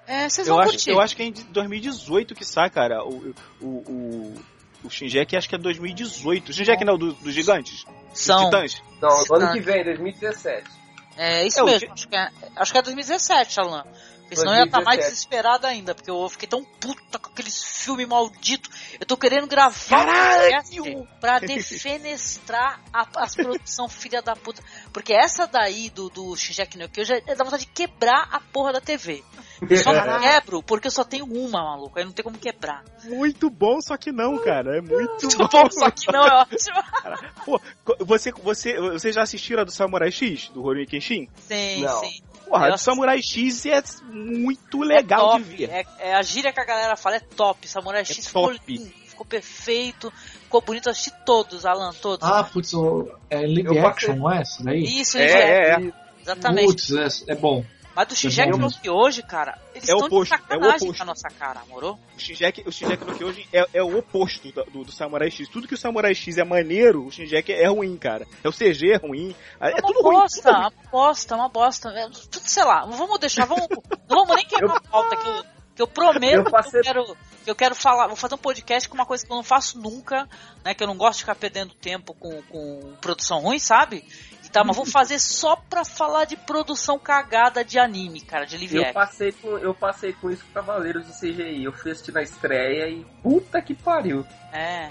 [0.08, 0.90] É, vocês Eu vão acho, curtir.
[0.92, 3.04] eu acho que é em 2018 que sai, cara.
[3.04, 4.34] O, o, o,
[4.86, 6.50] o Shinjeki acho que é 2018.
[6.50, 7.84] O Shinjeki não, do- dos gigantes?
[7.84, 8.46] Dos São.
[8.46, 8.82] titãs?
[9.02, 10.64] Não, ano que vem, 2017.
[11.18, 13.84] É isso É, mesmo, que- acho que é, acho que é 2017, Alan.
[14.28, 15.12] Porque senão eu ia estar mais 2017.
[15.14, 18.70] desesperado ainda, porque eu fiquei tão puta com aqueles filmes malditos.
[19.00, 20.84] Eu tô querendo gravar Caralho!
[20.94, 21.40] um pra
[21.98, 24.62] defenestrar a, as produções filha da puta.
[24.92, 28.74] Porque essa daí do, do Shinjeki no Kyojin é dá vontade de quebrar a porra
[28.74, 29.24] da TV.
[29.62, 31.98] Eu só não quebro porque eu só tenho uma, maluco.
[31.98, 32.84] Aí não tem como quebrar.
[33.06, 34.78] Muito bom, só que não, cara.
[34.78, 36.84] É muito Muito bom, só que não é ótimo.
[37.46, 41.30] Pô, co- você, você, você já assistiram a do Samurai X, do Rurouni Kenshin?
[41.48, 42.00] Sim, Não.
[42.02, 42.22] sim.
[42.48, 45.70] Porra, a Eu do Samurai X é muito legal é de top, ver.
[45.70, 47.68] É, é a gíria que a galera fala, é top.
[47.68, 48.62] Samurai X ficou top.
[48.68, 50.12] lindo, ficou perfeito,
[50.44, 50.88] ficou bonito.
[50.88, 52.28] Eu assisti todos, Alan, todos.
[52.28, 54.84] Ah, putz, o- é live action, não é essa daí?
[54.84, 55.92] Isso, É, isso é, é.
[56.24, 56.66] Exatamente.
[56.68, 57.64] Putz, é, é bom.
[57.98, 58.72] Mas do Shingeki bom no.
[58.72, 62.00] Kyojin, cara, eles É o estão de oposto, é o sacanagem a nossa cara, morou?
[62.16, 65.50] O Shinjeki, o Shinjeki no Kyojin é, é o oposto da- do, do Samurai X.
[65.50, 68.26] Tudo que o Samurai X é maneiro, o Shinjeki é ruim, cara.
[68.44, 69.36] É o CG é ruim.
[69.60, 70.14] É, É uma tudo ruim.
[70.16, 70.62] bosta, tudo ruim.
[70.62, 71.90] uma bosta, uma bosta.
[71.90, 73.68] É, tudo, sei lá, vamos deixar, vamos,
[74.08, 75.44] não vamos nem quebrar a pauta que eu,
[75.76, 78.38] que eu prometo Eu passei- que eu quero, que eu quero falar, vou fazer um
[78.40, 80.28] podcast com uma coisa que eu não faço nunca,
[80.64, 84.04] né, que eu não gosto de ficar perdendo tempo com, com produção ruim, sabe?
[84.48, 88.58] E tá, mas vou fazer só pra falar de produção cagada de anime, cara, de
[88.58, 91.66] live Eu passei, com, eu passei com isso com Cavaleiros de CGI.
[91.66, 94.26] Eu fui assistir na estreia e puta que pariu.
[94.54, 94.88] É.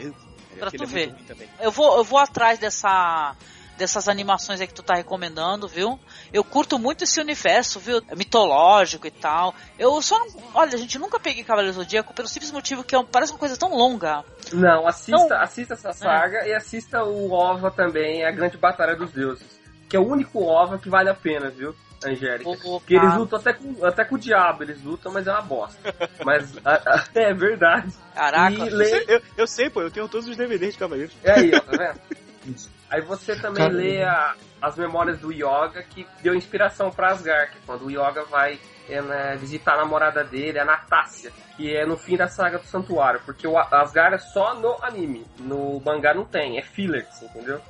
[0.58, 1.14] Pra Aquele tu é ver.
[1.58, 3.34] Eu vou, eu vou atrás dessa
[3.76, 5.98] dessas animações aí que tu tá recomendando, viu?
[6.32, 8.02] Eu curto muito esse universo, viu?
[8.16, 9.54] Mitológico e tal.
[9.78, 10.26] Eu só não.
[10.54, 13.32] Olha, a gente nunca peguei Cavaleiro do Zodíaco pelo simples motivo que é um- parece
[13.32, 14.24] uma coisa tão longa.
[14.52, 15.40] Não, assista, Não.
[15.42, 19.46] assista essa saga e assista o OVA também, A Grande Batalha dos Deuses.
[19.88, 21.74] Que é o único OVA que vale a pena, viu,
[22.04, 22.50] Angélica?
[22.62, 25.78] Porque eles lutam até com, até com o diabo, eles lutam, mas é uma bosta.
[26.24, 27.92] Mas a- a- é verdade.
[28.14, 28.52] Caraca.
[28.66, 31.14] E lê, Eu, eu sei, pô, eu tenho todos os DVDs de Cavaleiros.
[31.22, 32.00] É aí, ó, tá vendo?
[32.90, 37.50] Aí você também Cara, lê a- as memórias do Yoga, que deu inspiração pra Asgard,
[37.52, 38.58] que é quando o Yoga vai
[38.88, 42.66] é, né, visitar a namorada dele, a Natácia, que é no fim da saga do
[42.66, 47.26] Santuário, porque o Asgard é só no anime, no mangá não tem, é filler, assim,
[47.26, 47.60] entendeu?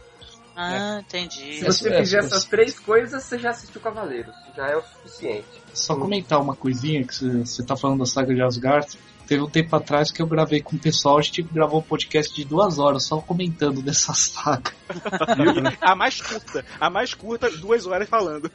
[0.54, 1.54] Ah, entendi.
[1.58, 4.82] Se você É, fizer é, essas três coisas, você já assistiu Cavaleiros, já é o
[4.82, 5.46] suficiente.
[5.72, 8.86] Só comentar uma coisinha que você- você tá falando da saga de Asgard.
[9.26, 12.34] Teve um tempo atrás que eu gravei com o pessoal, a gente gravou um podcast
[12.34, 14.70] de duas horas só comentando dessa saga.
[15.80, 16.64] a mais curta.
[16.80, 18.50] A mais curta, duas horas falando.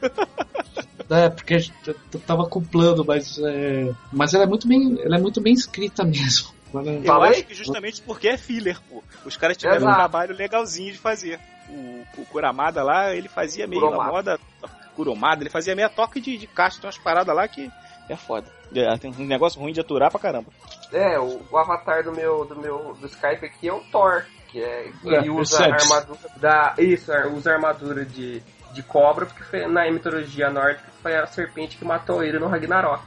[1.10, 1.94] É, porque t-
[2.26, 6.04] tava com plano, mas é, mas ela é muito bem, ela é muito bem escrita
[6.04, 6.48] mesmo.
[6.72, 7.30] Ela- Eu Falei?
[7.32, 9.02] acho que justamente porque é filler, pô.
[9.26, 9.96] Os caras tiveram um Exato.
[9.98, 11.38] trabalho legalzinho de fazer.
[11.68, 14.08] O, o Kuramada lá, ele fazia meio Kuromada.
[14.08, 14.40] a moda.
[14.96, 17.70] Kuromada, ele fazia meia toque de, de caixa, tem umas paradas lá que
[18.08, 18.46] é foda.
[18.74, 20.50] É, tem um negócio ruim de aturar pra caramba.
[20.92, 24.62] É, o, o avatar do meu, do meu do Skype aqui é o Thor, que
[24.62, 28.42] é, É, ele usa armadura da isso, é, usa armadura de,
[28.72, 33.02] de cobra porque foi, na mitologia nórdica foi a serpente que matou ele no Ragnarok.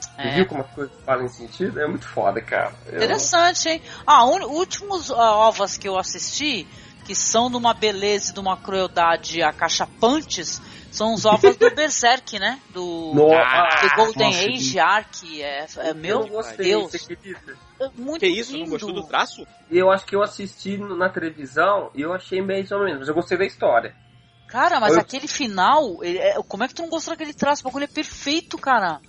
[0.00, 0.34] Você É.
[0.34, 1.80] viu como as coisas fazem sentido?
[1.80, 2.72] É muito foda, cara.
[2.86, 3.82] Eu- Interessante, hein?
[4.06, 6.66] Ah, un- últimos ah, ovas que eu assisti,
[7.08, 10.60] que são de uma beleza e de uma crueldade acachapantes,
[10.92, 12.60] são os ovos do Berserk, né?
[12.68, 15.24] Do, No- do ah, Golden nossa, Age Arc.
[15.40, 16.90] É, é eu meu não gostei, Deus.
[16.92, 17.56] você acredita?
[17.80, 18.52] é muito Que isso?
[18.52, 18.70] Não lindo.
[18.72, 19.46] gostou do traço?
[19.70, 23.14] Eu acho que eu assisti na televisão e eu achei meio ou menos, mas eu
[23.14, 23.94] gostei da história.
[24.46, 27.62] Cara, mas Eu- aquele final, ele é- como é que tu não gostou daquele traço?
[27.62, 29.00] O bagulho é perfeito, cara.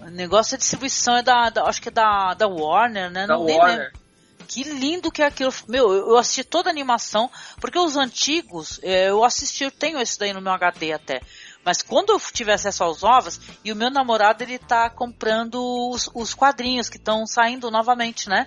[0.00, 3.26] O negócio da distribuição é da, da- acho que é da, da Warner, né?
[3.26, 3.78] Da não nem Warner.
[3.78, 4.03] lembro.
[4.46, 5.52] Que lindo que é aquilo.
[5.68, 7.30] Meu, eu assisti toda a animação,
[7.60, 11.20] porque os antigos, eh, eu assisti, eu tenho esse daí no meu HD até.
[11.64, 15.54] Mas quando eu tiver acesso aos ovos, e o meu namorado ele tá comprando
[15.90, 18.46] os, os quadrinhos que estão saindo novamente, né?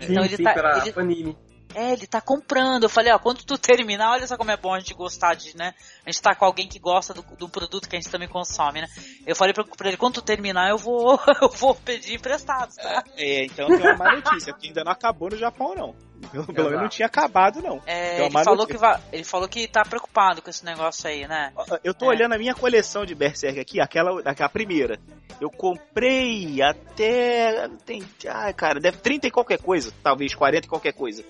[0.00, 0.82] Então sim, ele sim, tá.
[0.82, 1.49] ele- Panini.
[1.74, 2.84] É, ele tá comprando.
[2.84, 5.56] Eu falei, ó, quando tu terminar, olha só como é bom a gente gostar de,
[5.56, 5.74] né?
[6.04, 8.80] A gente tá com alguém que gosta do, do produto que a gente também consome,
[8.80, 8.88] né?
[9.26, 13.04] Eu falei pra, pra ele, quando tu terminar, eu vou, eu vou pedir emprestado, tá?
[13.16, 16.09] É, então tem uma má notícia, porque ainda não acabou no Japão, não.
[16.30, 17.80] Pelo, pelo menos não tinha acabado, não.
[17.86, 21.52] É, ele, falou que vai, ele falou que tá preocupado com esse negócio aí, né?
[21.82, 22.08] Eu tô É.
[22.08, 24.98] olhando a minha coleção de Berserk aqui, aquela, aquela primeira.
[25.40, 27.68] Eu comprei até.
[27.86, 31.24] Tem, ai, cara, deve 30 e qualquer coisa, talvez 40 e qualquer coisa.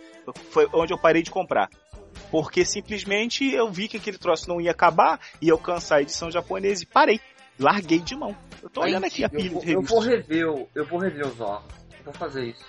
[0.50, 1.68] Foi onde eu parei de comprar.
[2.30, 6.30] Porque simplesmente eu vi que aquele troço não ia acabar e eu cansar a edição
[6.30, 7.20] japonesa e parei.
[7.58, 8.36] Larguei de mão.
[8.62, 9.90] Eu tô olhando aqui a Eu, pilha vou- de eu revistas.
[9.90, 11.64] vou rever, eu vou rever os ovos.
[11.98, 12.64] Eu Vou fazer isso.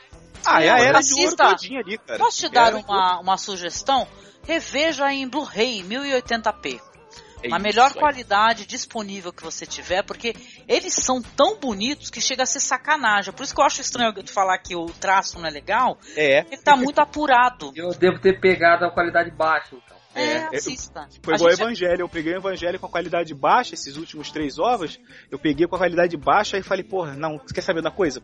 [0.45, 1.49] Ah, é a era de ouro Assista.
[1.49, 2.19] todinha ali, cara.
[2.19, 4.07] Posso te a dar era de uma, uma sugestão?
[4.45, 6.79] Reveja em Blu-ray 1080p.
[7.43, 7.93] É isso melhor aí.
[7.99, 10.35] qualidade disponível que você tiver, porque
[10.67, 13.33] eles são tão bonitos que chega a ser sacanagem.
[13.33, 16.39] Por isso que eu acho estranho tu falar que o traço não é legal, É.
[16.51, 17.71] ele tá muito apurado.
[17.75, 19.97] Eu devo ter pegado a qualidade baixa, então.
[20.13, 21.07] É, É, eu- assista.
[21.23, 22.01] Foi A igual o gente- Evangelho.
[22.01, 24.99] Eu peguei o Evangelho com a qualidade baixa, esses últimos três ovos.
[25.31, 28.21] Eu peguei com a qualidade baixa e falei, porra, não, você quer saber da coisa?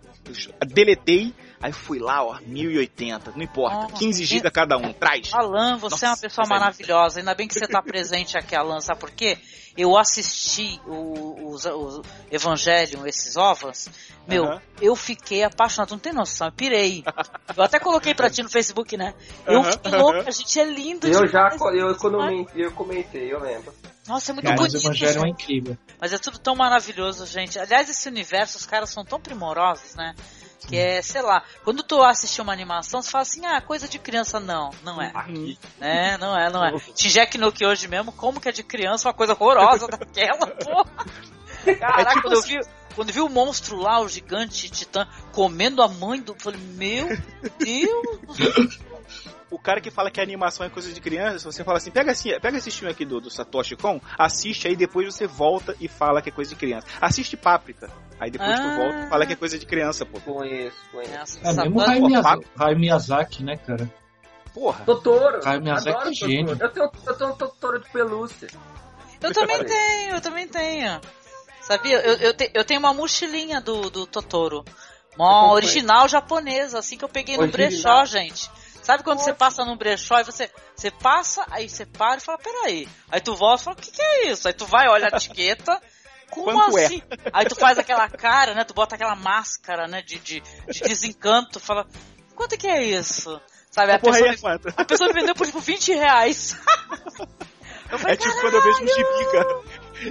[0.61, 5.33] Eu deletei, aí fui lá, ó, 1080, não importa, Nossa, 15 GB cada um, traz.
[5.33, 7.19] Alan, você é uma Nossa, pessoa maravilhosa.
[7.19, 8.79] Ainda bem que você tá presente aqui, Alan.
[8.79, 9.37] Sabe por quê?
[9.77, 12.01] Eu assisti o, os, os
[12.31, 13.87] Evangelion, esses ovos.
[14.27, 15.91] Meu, eu fiquei apaixonado.
[15.91, 17.03] Não tem noção, eu pirei.
[17.55, 19.13] Eu até coloquei pra ti no Facebook, né?
[19.45, 23.71] Eu fiquei louco, a gente é lindo Eu já eu, economei, eu comentei, eu lembro.
[24.07, 24.77] Nossa, é muito Cara, o bonito.
[24.77, 25.77] Evangelho é incrível.
[25.99, 27.59] Mas é tudo tão maravilhoso, gente.
[27.59, 30.15] Aliás, esse universo, os caras são tão primorosos, né?
[30.67, 33.99] Que é, sei lá, quando tu assistir uma animação, você fala assim, ah, coisa de
[33.99, 34.39] criança.
[34.39, 35.11] Não, não é.
[35.13, 35.57] Aqui.
[35.79, 36.73] É, não é, não é.
[36.95, 40.85] Shingeki no Kyoji mesmo, como que é de criança uma coisa horrorosa daquela, porra.
[41.79, 42.59] Caraca, É tipo quando eu vi,
[42.95, 46.33] quando eu vi o monstro lá, o gigante titã, comendo a mãe do.
[46.33, 47.07] Eu falei, meu
[47.59, 48.79] Deus!
[49.49, 51.89] O cara que fala que a animação é coisa de criança, se você fala assim,
[51.89, 55.73] pega, assim, pega esse filme aqui do, do Satoshi Kon, assiste aí, depois você volta
[55.79, 56.85] e fala que é coisa de criança.
[56.99, 57.89] Assiste Páprica,
[58.19, 58.61] aí depois Ah.
[58.63, 60.19] tu volta e fala que é coisa de criança, pô.
[60.19, 61.39] Conheço, conheço.
[61.43, 63.89] É mesmo Hayao Miyazaki, Hayao Miyazaki, né, cara?
[64.53, 64.83] Porra.
[64.85, 65.39] Totoro.
[65.39, 66.57] Caio Miyazaki Adoro é gênio.
[66.59, 68.47] Eu tenho, eu tenho um Totoro de pelúcia.
[69.21, 70.99] Eu também tenho, eu também tenho.
[71.61, 71.99] Sabia?
[72.01, 74.65] Eu, eu, te- eu tenho uma mochilinha do, do Totoro.
[75.15, 77.69] Uma original japonesa, assim que eu peguei no Original.
[77.69, 78.49] brechó, gente.
[78.81, 82.37] Sabe quando você passa num brechó e você, você passa, aí você para e fala,
[82.37, 82.87] peraí.
[83.09, 84.47] Aí tu volta e fala, o que, que é isso?
[84.47, 85.81] Aí tu vai, olha a etiqueta.
[86.29, 86.85] Como Quanto é?
[86.85, 87.01] assim?
[87.31, 88.63] Aí tu faz aquela cara, né?
[88.65, 90.01] Tu bota aquela máscara, né?
[90.01, 91.59] De, de, de desencanto.
[91.59, 91.87] Fala,
[92.35, 93.39] quanto é que é isso?
[93.71, 93.93] Sabe?
[93.93, 94.37] A A pessoa, é me,
[94.75, 96.57] a pessoa me vendeu por tipo 20 reais.
[97.89, 99.61] Eu falei, É tipo quando eu vejo um gibi, cara.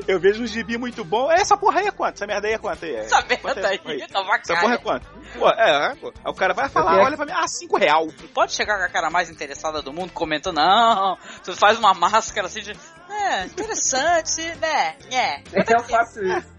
[0.07, 1.30] Eu vejo um gibi muito bom.
[1.30, 2.14] Essa porra aí é quanto?
[2.16, 2.84] Essa merda aí é quanto?
[2.84, 4.41] É, essa quanto merda é aí, essa porra aí?
[4.41, 5.07] Essa porra é quanto?
[5.38, 6.08] Pô, é, é, pô.
[6.25, 7.04] Aí o cara vai falar, É.
[7.04, 8.07] olha pra mim, ah, 5 real.
[8.34, 12.46] pode chegar com a cara mais interessada do mundo comentando, não, tu faz uma máscara
[12.46, 12.72] assim de.
[13.08, 14.96] É, interessante, né?
[15.11, 15.42] É.
[15.53, 16.57] Eu faço isso.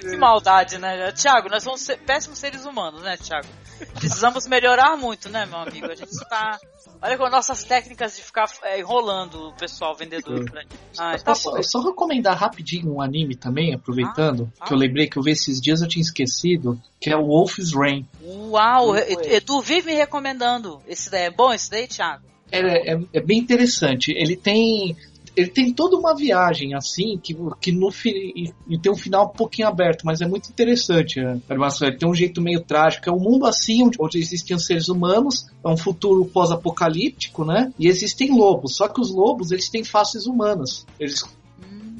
[0.00, 1.12] Que maldade, né?
[1.12, 3.46] Tiago, nós somos péssimos seres humanos, né, Tiago?
[3.94, 5.90] Precisamos melhorar muito, né, meu amigo?
[5.90, 6.58] A gente tá.
[7.02, 10.62] Olha com nossas técnicas de ficar é, enrolando o pessoal vendedor pra.
[10.98, 11.62] Ah, tá Posso bom.
[11.62, 15.60] só recomendar rapidinho um anime também, aproveitando, Ah, que eu lembrei que eu vi esses
[15.60, 18.06] dias eu tinha esquecido, que é o Wolf's Rain.
[18.22, 19.34] Uau, E-.
[19.36, 20.80] Edu vive me recomendando.
[20.86, 22.22] Esse daí é bom, esse daí, Tiago?
[22.52, 24.12] É, é, é bem interessante.
[24.12, 24.96] Ele tem
[25.36, 29.26] ele tem toda uma viagem assim que, que no fi- e, e tem um final
[29.26, 31.88] um pouquinho aberto, mas é muito interessante a animação.
[31.88, 33.08] Ele tem um jeito meio trágico.
[33.08, 37.72] É um mundo assim onde, onde existem os seres humanos, é um futuro pós-apocalíptico, né?
[37.78, 38.76] E existem lobos.
[38.76, 40.86] Só que os lobos eles têm faces humanas.
[40.98, 41.22] Eles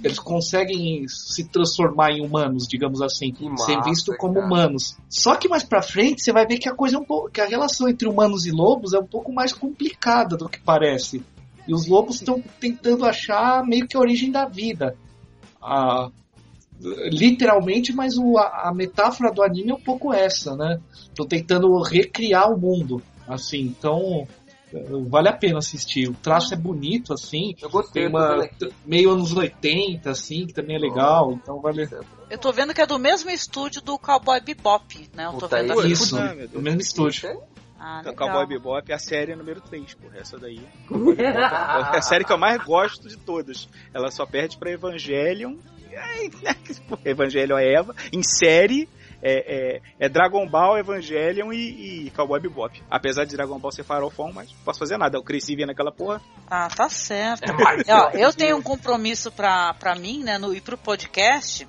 [0.02, 4.46] eles conseguem se transformar em humanos, digamos assim, ser visto como cara.
[4.46, 4.96] humanos.
[5.10, 7.40] Só que mais pra frente você vai ver que a coisa é um pouco, que
[7.40, 11.22] a relação entre humanos e lobos é um pouco mais complicada do que parece.
[11.70, 14.96] E os lobos estão tentando achar meio que a origem da vida.
[15.62, 16.10] Ah,
[17.12, 20.80] literalmente, mas o, a, a, metáfora do anime é um pouco essa, né?
[21.14, 24.26] Tô tentando recriar o mundo, assim, então
[25.08, 26.08] vale a pena assistir.
[26.08, 27.54] O traço é bonito, assim.
[27.62, 28.08] Eu gostei.
[28.08, 28.48] Uma,
[28.84, 31.88] meio anos 80, assim, que também é legal, então vale...
[32.28, 35.26] Eu tô vendo que é do mesmo estúdio do Cowboy Bebop, né?
[35.26, 36.16] Eu tô Puta vendo isso,
[36.52, 37.30] do mesmo estúdio.
[37.82, 38.14] Ah, legal.
[38.14, 40.18] Cowboy Bebop é a série número 3, porra.
[40.18, 40.60] Essa daí.
[41.18, 43.66] é a série que eu mais gosto de todas.
[43.94, 45.56] Ela só perde pra Evangelion.
[47.02, 47.94] Evangelion é Eva.
[48.12, 48.86] Em série.
[49.22, 52.82] É, é, é, Dragon Ball, Evangelion e, e Cowboy Bebop.
[52.90, 55.16] Apesar de Dragon Ball ser farofão, mas não posso fazer nada.
[55.16, 56.22] Eu cresci vendo aquela porra.
[56.46, 57.50] Ah, tá certo.
[57.86, 61.68] É Ó, eu tenho um compromisso pra, pra mim, né, no, e pro podcast,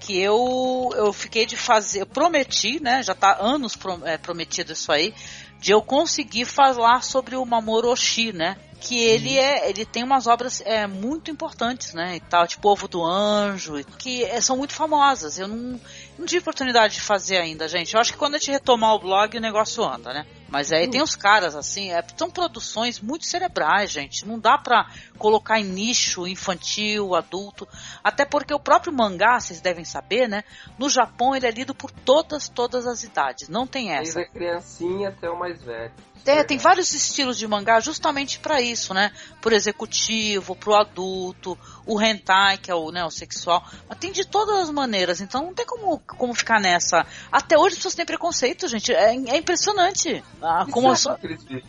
[0.00, 4.92] que eu, eu fiquei de fazer, eu prometi, né, já tá anos é, prometido isso
[4.92, 5.12] aí,
[5.60, 8.56] de eu conseguir falar sobre o Mamoru Oshii, né?
[8.80, 12.16] Que ele é, ele tem umas obras é, muito importantes, né?
[12.16, 15.38] E tal, tipo Ovo do Anjo, que é, são muito famosas.
[15.38, 15.80] Eu não,
[16.18, 17.94] não tive oportunidade de fazer ainda, gente.
[17.94, 20.26] Eu acho que quando a gente retomar o blog, o negócio anda, né?
[20.48, 24.26] Mas aí tem os caras, assim, é, são produções muito cerebrais, gente.
[24.26, 27.66] Não dá pra colocar em nicho infantil, adulto.
[28.02, 30.44] Até porque o próprio mangá, vocês devem saber, né?
[30.78, 33.48] No Japão ele é lido por todas, todas as idades.
[33.48, 34.14] Não tem essa.
[34.14, 35.92] Desde a criancinha até o mais velho.
[36.26, 39.12] É, tem vários estilos de mangá justamente para isso, né?
[39.40, 41.56] Pro executivo, pro adulto,
[41.86, 43.64] o hentai, que é o, né, o sexual.
[43.88, 47.06] Mas tem de todas as maneiras, então não tem como, como ficar nessa.
[47.30, 48.92] Até hoje as pessoas têm preconceito, gente.
[48.92, 50.22] É, é impressionante.
[50.42, 51.06] Ah, como as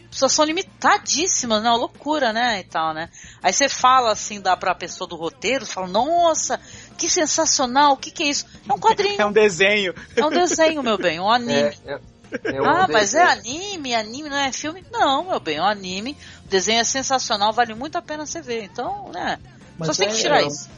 [0.10, 1.70] pessoas são limitadíssimas, né?
[1.70, 2.60] Uma loucura, né?
[2.60, 3.10] E tal, né?
[3.42, 6.60] Aí você fala assim, dá pra pessoa do roteiro, fala, nossa,
[6.98, 8.46] que sensacional, o que, que é isso?
[8.68, 9.18] É um quadrinho.
[9.20, 9.94] É um desenho.
[10.16, 11.54] É um desenho, meu bem, um anime.
[11.86, 12.00] É, é.
[12.44, 14.84] É ah, mas é anime, anime não é filme?
[14.92, 16.18] Não, meu bem, é um anime.
[16.46, 18.64] O desenho é sensacional, vale muito a pena você ver.
[18.64, 19.40] Então, né?
[19.78, 20.70] Mas só é, tem que tirar é, isso.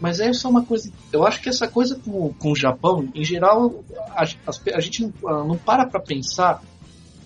[0.00, 0.92] Mas é só uma coisa.
[1.12, 5.12] Eu acho que essa coisa com, com o Japão, em geral, a, a, a gente
[5.22, 6.62] não, não para pra pensar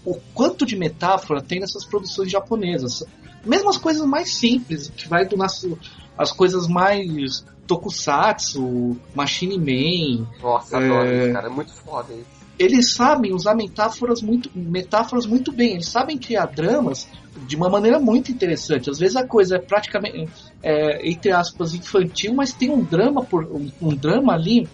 [0.05, 3.05] o quanto de metáfora tem nessas produções japonesas.
[3.45, 5.79] Mesmo as coisas mais simples, que vai do nosso.
[6.17, 10.27] As coisas mais tokusatsu, Machine Man.
[10.43, 10.85] Nossa, é...
[10.85, 11.47] adoro isso, cara.
[11.47, 16.45] É muito foda isso eles sabem usar metáforas muito, metáforas muito bem, eles sabem criar
[16.45, 17.09] dramas
[17.47, 18.91] de uma maneira muito interessante.
[18.91, 20.29] Às vezes a coisa é praticamente,
[20.63, 24.69] é, entre aspas, infantil, mas tem um drama, por, um, um drama ali,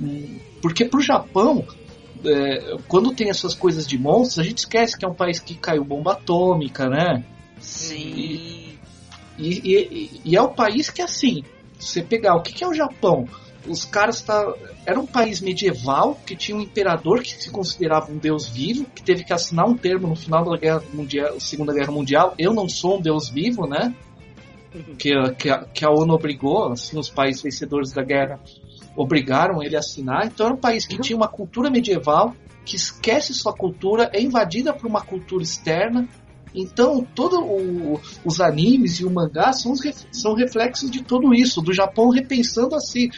[0.00, 1.64] um, porque para o Japão,
[2.26, 5.54] é, quando tem essas coisas de monstros, a gente esquece que é um país que
[5.54, 7.24] caiu bomba atômica, né?
[7.60, 7.96] Sim.
[7.96, 8.78] E,
[9.38, 11.42] e, e, e é o país que, assim,
[11.78, 13.28] você pegar o que, que é o Japão,
[13.68, 14.54] os caras tá,
[14.84, 19.02] era um país medieval que tinha um imperador que se considerava um deus vivo, que
[19.02, 22.34] teve que assinar um termo no final da Guerra Mundial, Segunda Guerra Mundial.
[22.38, 23.94] Eu não sou um deus vivo, né?
[24.74, 24.94] Uhum.
[24.96, 28.40] Que, que, que a ONU obrigou, assim, os países vencedores da guerra
[28.96, 30.26] obrigaram ele a assinar.
[30.26, 31.00] Então era um país que uhum.
[31.00, 36.08] tinha uma cultura medieval, que esquece sua cultura, é invadida por uma cultura externa.
[36.54, 37.38] Então, todos
[38.24, 39.74] os animes e o mangá são,
[40.10, 43.10] são reflexos de tudo isso, do Japão repensando assim,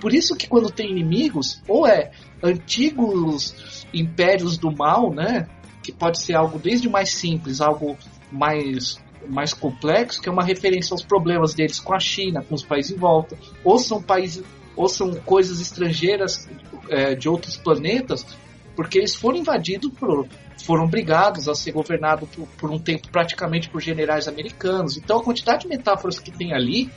[0.00, 2.12] por isso que quando tem inimigos, ou é
[2.42, 5.48] antigos impérios do mal, né?
[5.82, 7.96] Que pode ser algo desde mais simples, algo
[8.30, 12.62] mais mais complexo, que é uma referência aos problemas deles com a China, com os
[12.62, 14.44] países em volta, ou são países,
[14.76, 16.48] ou são coisas estrangeiras
[16.88, 18.26] é, de outros planetas,
[18.74, 20.26] porque eles foram invadidos por,
[20.64, 24.96] foram obrigados a ser governados por, por, um tempo praticamente por generais americanos.
[24.96, 26.90] Então a quantidade de metáforas que tem ali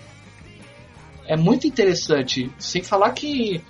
[1.26, 2.52] é muito interessante.
[2.58, 3.62] Sem falar que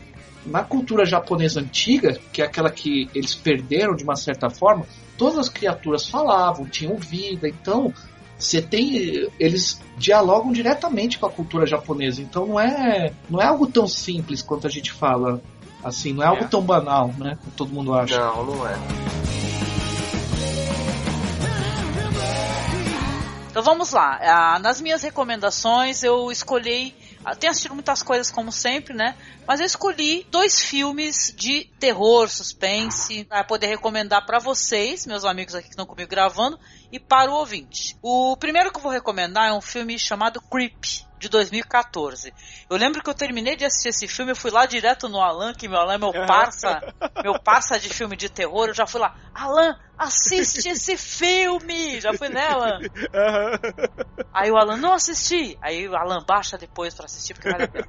[0.45, 4.85] na cultura japonesa antiga, que é aquela que eles perderam de uma certa forma,
[5.17, 7.93] todas as criaturas falavam, tinham vida, então
[8.37, 13.67] você tem eles dialogam diretamente com a cultura japonesa, então não é não é algo
[13.67, 15.41] tão simples quanto a gente fala,
[15.83, 16.29] assim, não é, é.
[16.29, 18.17] algo tão banal, né, como todo mundo acha.
[18.19, 18.77] Não, não é.
[23.49, 24.19] Então vamos lá.
[24.21, 26.93] Ah, nas minhas recomendações eu escolhi
[27.27, 29.13] ah, tenho assistido muitas coisas como sempre, né?
[29.45, 35.53] Mas eu escolhi dois filmes de terror, suspense, para poder recomendar para vocês, meus amigos
[35.53, 36.57] aqui que estão comigo gravando,
[36.89, 37.97] e para o ouvinte.
[38.01, 42.33] O primeiro que eu vou recomendar é um filme chamado Creep de 2014.
[42.69, 45.53] Eu lembro que eu terminei de assistir esse filme, eu fui lá direto no Alan,
[45.53, 46.81] que meu Alan é meu parça,
[47.23, 51.99] meu parça de filme de terror, eu já fui lá, Alan, assiste esse filme!
[51.99, 52.79] Já fui nela.
[54.33, 55.57] Aí o Alan, não assisti.
[55.61, 57.87] Aí o Alan baixa depois para assistir, porque vale a pena.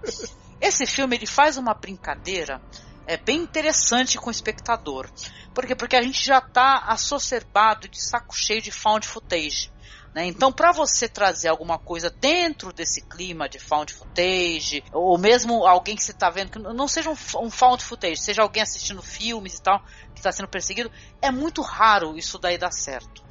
[0.60, 2.60] Esse filme, ele faz uma brincadeira
[3.08, 5.08] é bem interessante com o espectador.
[5.54, 5.74] Por quê?
[5.74, 9.72] Porque a gente já tá assocerbado de saco cheio de found footage
[10.18, 10.26] Né?
[10.26, 15.94] Então, para você trazer alguma coisa dentro desse clima de found footage, ou mesmo alguém
[15.94, 19.54] que você está vendo, que não seja um, um found footage, seja alguém assistindo filmes
[19.54, 19.80] e tal,
[20.12, 20.90] que está sendo perseguido,
[21.22, 23.22] é muito raro isso daí dar certo.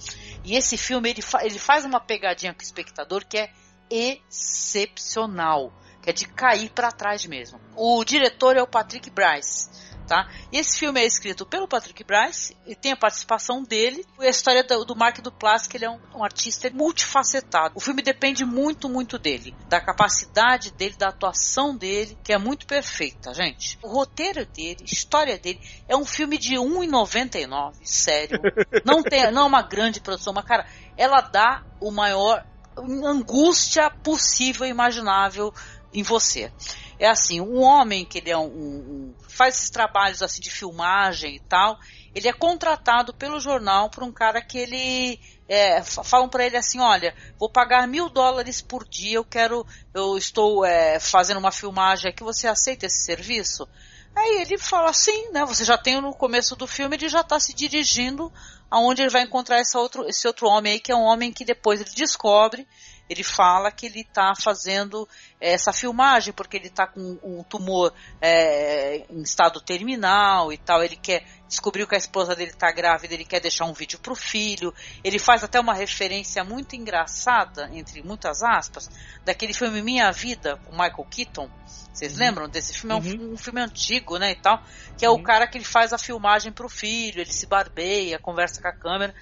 [0.46, 3.52] E esse filme ele, fa ele faz uma pegadinha com o espectador que é
[3.90, 7.60] excepcional, que é de cair para trás mesmo.
[7.76, 9.70] O diretor é o Patrick Bryce
[10.08, 10.30] tá?
[10.52, 14.06] E esse filme é escrito pelo Patrick Bryce e tem a participação dele.
[14.20, 17.74] E a história do, do Mark Duplass, que ele é um, um, artista multifacetado.
[17.76, 22.66] O filme depende muito, muito dele, da capacidade dele, da atuação dele, que é muito
[22.66, 23.78] perfeita, gente.
[23.84, 28.40] O roteiro dele, a história dele, é um filme de 1,99, sério.
[28.86, 30.66] Não tem, não é uma grande produção, mas cara,
[30.96, 32.46] ela dá o maior
[32.78, 35.54] angústia possível e imaginável
[35.94, 36.52] em você.
[37.00, 41.36] É assim, um homem que ele é um, um, faz esses trabalhos assim de filmagem
[41.36, 41.80] e tal,
[42.14, 46.80] ele é contratado pelo jornal por um cara que ele é, falam para ele assim,
[46.80, 52.10] olha, vou pagar mil dólares por dia, eu quero, eu estou é, fazendo uma filmagem
[52.10, 53.68] aqui, você aceita esse serviço?
[54.16, 55.46] Aí ele fala sim, né?
[55.46, 58.34] Você já tem no começo do filme, ele já está se dirigindo
[58.70, 61.46] aonde ele vai encontrar esse outro, esse outro homem aí, que é um homem que
[61.46, 62.68] depois ele descobre
[63.10, 65.08] ele fala que ele está fazendo
[65.40, 70.84] essa filmagem porque ele está com um tumor é, em estado terminal e tal.
[70.84, 74.12] Ele quer descobriu que a esposa dele está grávida, ele quer deixar um vídeo para
[74.12, 74.74] o filho.
[75.04, 78.90] Ele faz até uma referência muito engraçada, entre muitas aspas,
[79.24, 81.50] daquele filme Minha Vida com Michael Keaton.
[81.94, 82.20] Vocês uhum.
[82.20, 82.94] lembram desse filme?
[82.94, 83.34] É um, uhum.
[83.34, 84.62] um, filme antigo, né, e tal,
[84.98, 85.16] que é uhum.
[85.16, 88.68] o cara que ele faz a filmagem para o filho, ele se barbeia, conversa com
[88.68, 89.16] a câmera.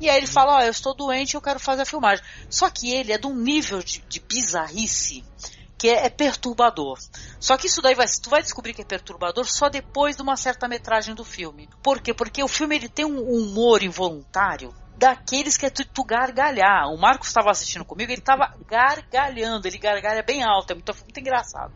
[0.00, 2.24] E aí ele fala, ó, oh, eu estou doente, eu quero fazer a filmagem.
[2.50, 5.24] Só que ele é de um nível de, de bizarrice
[5.78, 6.98] que é, é, perturbador.
[7.38, 10.36] Só que isso daí vai, tu vai descobrir que é perturbador só depois de uma
[10.36, 11.68] certa metragem do filme.
[11.82, 12.14] Por quê?
[12.14, 16.88] Porque o filme ele tem um humor involuntário daqueles que é tu, tu gargalhar.
[16.88, 21.20] O Marcos estava assistindo comigo, ele estava gargalhando, ele gargalha bem alto, é muito, muito
[21.20, 21.72] engraçado.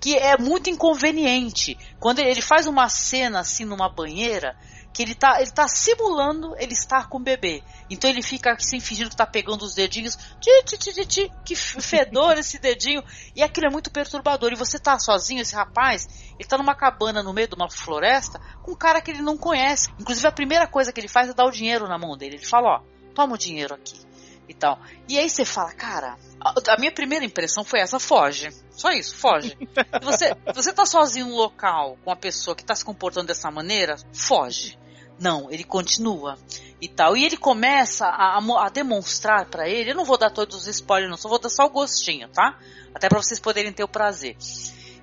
[0.00, 1.76] Que é muito inconveniente.
[1.98, 4.56] Quando ele faz uma cena assim numa banheira,
[4.92, 7.62] que ele tá, ele tá simulando ele estar com o bebê.
[7.88, 10.16] Então ele fica assim fingindo que tá pegando os dedinhos.
[10.40, 13.02] Ti, ti, ti, ti, que fedor esse dedinho.
[13.34, 14.52] E aquilo é muito perturbador.
[14.52, 16.08] E você tá sozinho, esse rapaz,
[16.38, 19.36] ele tá numa cabana no meio de uma floresta com um cara que ele não
[19.36, 19.90] conhece.
[19.98, 22.36] Inclusive a primeira coisa que ele faz é dar o dinheiro na mão dele.
[22.36, 22.82] Ele fala, ó,
[23.14, 24.09] toma o dinheiro aqui.
[24.50, 24.80] E tal.
[25.08, 28.48] E aí você fala, cara, a minha primeira impressão foi essa, foge.
[28.72, 29.56] Só isso, foge.
[30.02, 33.94] você, você tá sozinho no local com uma pessoa que tá se comportando dessa maneira,
[34.12, 34.76] foge.
[35.20, 36.36] Não, ele continua
[36.80, 37.16] e tal.
[37.16, 39.92] E ele começa a, a demonstrar para ele.
[39.92, 42.58] Eu não vou dar todos os spoilers, não, só vou dar só o gostinho, tá?
[42.92, 44.36] Até para vocês poderem ter o prazer.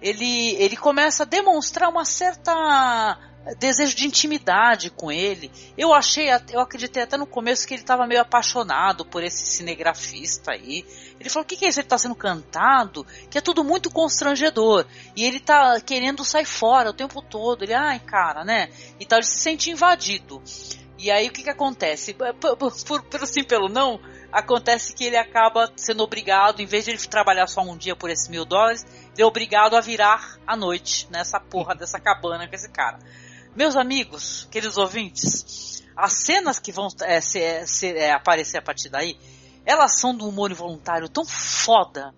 [0.02, 3.18] Ele, ele começa a demonstrar uma certa
[3.56, 5.52] desejo de intimidade com ele.
[5.78, 10.52] Eu achei, eu acreditei até no começo que ele estava meio apaixonado por esse cinegrafista
[10.52, 10.86] aí.
[11.19, 11.80] Ele falou: o que, que é isso?
[11.80, 13.06] Ele está sendo cantado?
[13.30, 14.86] Que é tudo muito constrangedor.
[15.15, 17.64] E ele tá querendo sair fora o tempo todo.
[17.64, 18.69] Ele, ai, cara, né?
[18.99, 20.41] E tal, ele se sente invadido.
[20.98, 22.14] E aí o que, que acontece?
[22.14, 23.99] Por, por, pelo sim, pelo não,
[24.32, 28.10] acontece que ele acaba sendo obrigado, em vez de ele trabalhar só um dia por
[28.10, 28.84] esses mil dólares,
[29.14, 32.98] ele é obrigado a virar à noite nessa porra dessa cabana com esse cara.
[33.57, 37.19] Meus amigos, queridos ouvintes, as cenas que vão é,
[37.88, 39.17] é, aparecer a partir daí,
[39.65, 42.13] elas são do humor involuntário tão foda,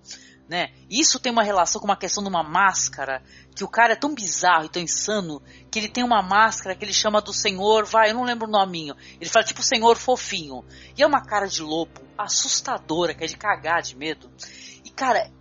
[0.49, 0.67] né?
[0.89, 3.23] Isso tem uma relação com uma questão de uma máscara,
[3.55, 5.41] que o cara é tão bizarro e tão insano,
[5.71, 8.51] que ele tem uma máscara que ele chama do senhor, vai, eu não lembro o
[8.51, 8.93] nominho.
[9.13, 10.65] Ele fala tipo senhor fofinho.
[10.97, 14.29] E é uma cara de lobo assustadora, que é de cagar de medo.
[14.83, 15.31] E cara,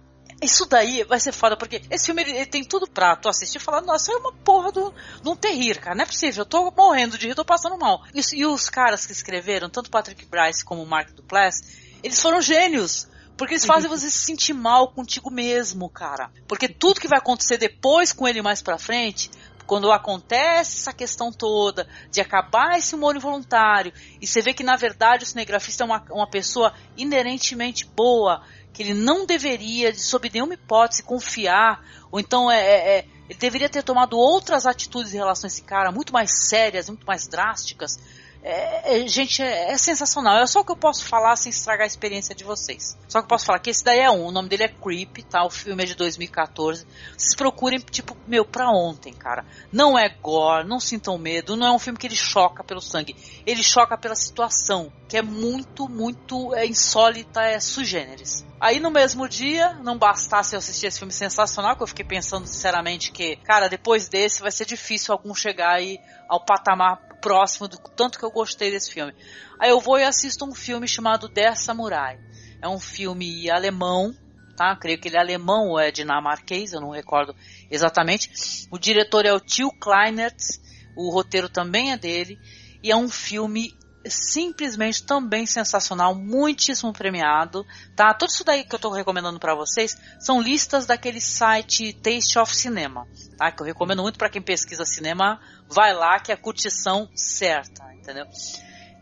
[0.40, 3.58] isso daí vai ser foda, porque esse filme ele, ele tem tudo pra tu assistir
[3.58, 5.96] e falar, nossa, é uma porra do, de um terrir, cara.
[5.96, 8.04] Não é possível, eu tô morrendo de rir, tô passando mal.
[8.14, 11.62] E, e os caras que escreveram, tanto Patrick Bryce como Mark Duplass,
[12.02, 13.08] eles foram gênios.
[13.36, 16.28] Porque eles fazem você se sentir mal contigo mesmo, cara.
[16.48, 19.30] Porque tudo que vai acontecer depois com ele mais pra frente,
[19.64, 24.74] quando acontece essa questão toda de acabar esse humor involuntário, e você vê que na
[24.74, 28.42] verdade o cinegrafista é uma, uma pessoa inerentemente boa,
[28.72, 33.68] que ele não deveria, sob nenhuma hipótese, confiar, ou então é, é, é, ele deveria
[33.68, 37.98] ter tomado outras atitudes em relação a esse cara, muito mais sérias, muito mais drásticas.
[38.42, 40.38] É, é, gente, é, é, sensacional.
[40.38, 42.96] É só o que eu posso falar sem estragar a experiência de vocês.
[43.08, 44.26] Só que eu posso falar que esse daí é um.
[44.26, 45.44] O nome dele é Creep, tá?
[45.44, 46.86] O filme é de 2014.
[47.16, 49.44] Vocês procurem, tipo, meu, pra ontem, cara.
[49.72, 51.56] Não é gore, não sintam medo.
[51.56, 53.16] Não é um filme que ele choca pelo sangue.
[53.44, 58.46] Ele choca pela situação, que é muito, muito é, insólita, é sugêneres.
[58.60, 62.46] Aí no mesmo dia, não bastasse eu assistir esse filme sensacional, que eu fiquei pensando
[62.46, 67.78] sinceramente que, cara, depois desse vai ser difícil algum chegar aí ao patamar próximo do
[67.96, 69.14] tanto que eu gostei desse filme.
[69.58, 72.18] Aí eu vou e assisto um filme chamado Dez Samurai.
[72.60, 74.14] É um filme alemão,
[74.56, 74.74] tá?
[74.76, 77.34] Creio que ele é alemão ou é dinamarquês, eu não recordo
[77.70, 78.66] exatamente.
[78.70, 80.36] O diretor é o Till Kleinert,
[80.96, 82.38] o roteiro também é dele,
[82.82, 83.72] e é um filme
[84.06, 87.66] simplesmente também sensacional, muitíssimo premiado,
[87.96, 88.14] tá?
[88.14, 92.54] Tudo isso daí que eu estou recomendando para vocês são listas daquele site Taste of
[92.54, 93.06] Cinema,
[93.36, 93.50] tá?
[93.50, 97.84] Que eu recomendo muito para quem pesquisa cinema, vai lá que é a curtição certa,
[97.94, 98.26] entendeu?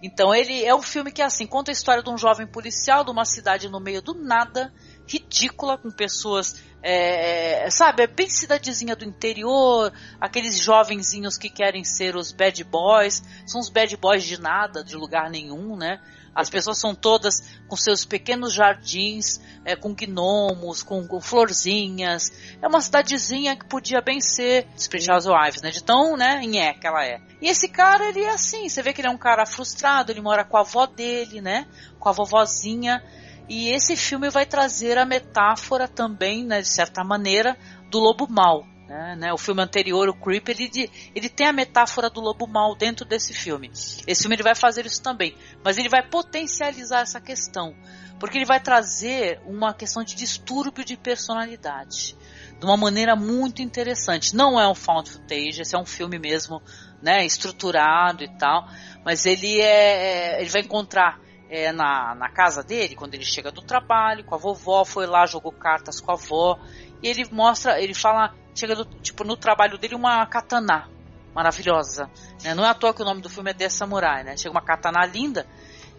[0.03, 3.11] Então ele é um filme que assim conta a história de um jovem policial de
[3.11, 4.73] uma cidade no meio do nada,
[5.07, 6.57] ridícula, com pessoas
[6.89, 12.63] é, é, sabe, é bem cidadezinha do interior, aqueles jovenzinhos que querem ser os bad
[12.63, 16.01] boys, são os bad boys de nada, de lugar nenhum, né?
[16.33, 22.31] As pessoas são todas com seus pequenos jardins, é, com gnomos, com, com, florzinhas.
[22.63, 25.71] É uma cidadezinha que podia bem ser Spiritual Wives, né?
[25.71, 27.21] De tão, né, é que ela é.
[27.41, 30.21] E esse cara, ele é assim, você vê que ele é um cara frustrado, ele
[30.21, 31.67] mora com a avó dele, né?
[31.99, 33.03] Com a vovozinha.
[33.49, 37.57] E esse filme vai trazer a metáfora também, né, de certa maneira,
[37.91, 38.67] do lobo mau.
[38.89, 39.33] Né, né?
[39.33, 43.35] O filme anterior, o Creep, ele, ele tem a metáfora do lobo mau dentro desse
[43.35, 43.69] filme.
[44.07, 47.75] Esse filme ele vai fazer isso também, mas ele vai potencializar essa questão,
[48.21, 52.17] porque ele vai trazer uma questão de distúrbio de personalidade
[52.59, 54.35] de uma maneira muito interessante.
[54.35, 56.63] Não é um found footage, esse é um filme mesmo,
[57.03, 58.69] né, estruturado e tal,
[59.05, 63.51] mas ele é, é ele vai encontrar é, na, na casa dele, quando ele chega
[63.51, 66.59] do trabalho, com a vovó, foi lá, jogou cartas com a avó,
[67.03, 70.89] e ele mostra, ele fala, chega do, tipo, no trabalho dele uma katana
[71.35, 72.11] maravilhosa.
[72.43, 72.55] Né?
[72.55, 74.37] Não é à toa que o nome do filme é The Samurai, né?
[74.37, 75.47] Chega uma katana linda,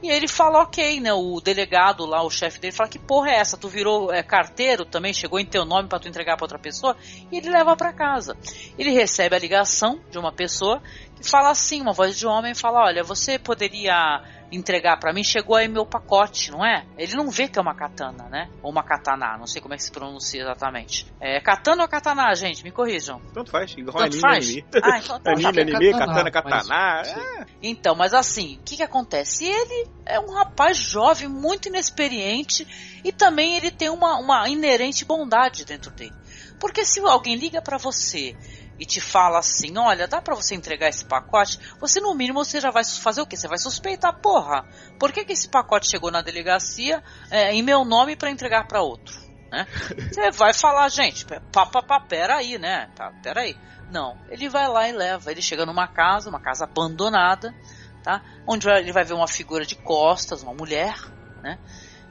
[0.01, 1.11] e ele fala, ok, né?
[1.11, 3.57] O delegado lá, o chefe dele, fala: Que porra é essa?
[3.57, 5.11] Tu virou é, carteiro também?
[5.11, 6.95] Chegou em teu nome para tu entregar para outra pessoa?
[7.31, 8.37] E ele leva para casa.
[8.77, 10.83] Ele recebe a ligação de uma pessoa
[11.21, 14.21] que fala assim: uma voz de homem fala: Olha, você poderia
[14.51, 16.85] entregar para mim, chegou aí meu pacote, não é?
[16.97, 18.49] Ele não vê que é uma katana, né?
[18.63, 21.05] Ou uma katana, não sei como é que se pronuncia exatamente.
[21.19, 22.63] É katana ou katana, gente?
[22.63, 23.19] Me corrijam.
[23.33, 24.45] Tanto faz, igual Tanto anime, faz?
[24.45, 24.65] anime.
[24.81, 25.31] Ah, então tá.
[25.31, 26.63] anime, anime, katana, katana.
[26.65, 27.45] mas- é.
[27.61, 29.45] Então, mas assim, o que que acontece?
[29.45, 32.65] Ele é um rapaz jovem, muito inexperiente
[33.03, 36.13] e também ele tem uma, uma inerente bondade dentro dele.
[36.59, 38.35] Porque se alguém liga pra você
[38.79, 42.61] e te fala assim, olha, dá pra você entregar esse pacote, você no mínimo você
[42.61, 43.35] já vai fazer o quê?
[43.35, 44.65] Você vai suspeitar, porra,
[44.99, 48.81] por que, que esse pacote chegou na delegacia é, em meu nome pra entregar pra
[48.81, 49.27] outro?
[49.51, 49.65] Né?
[50.11, 52.89] Você vai falar, gente, pá, pá, pá, peraí, né?
[52.95, 53.55] Tá, peraí.
[53.89, 55.31] Não, ele vai lá e leva.
[55.31, 57.55] Ele chega numa casa, uma casa abandonada,
[58.03, 58.21] tá?
[58.45, 60.95] Onde ele vai ver uma figura de costas, uma mulher,
[61.41, 61.57] né?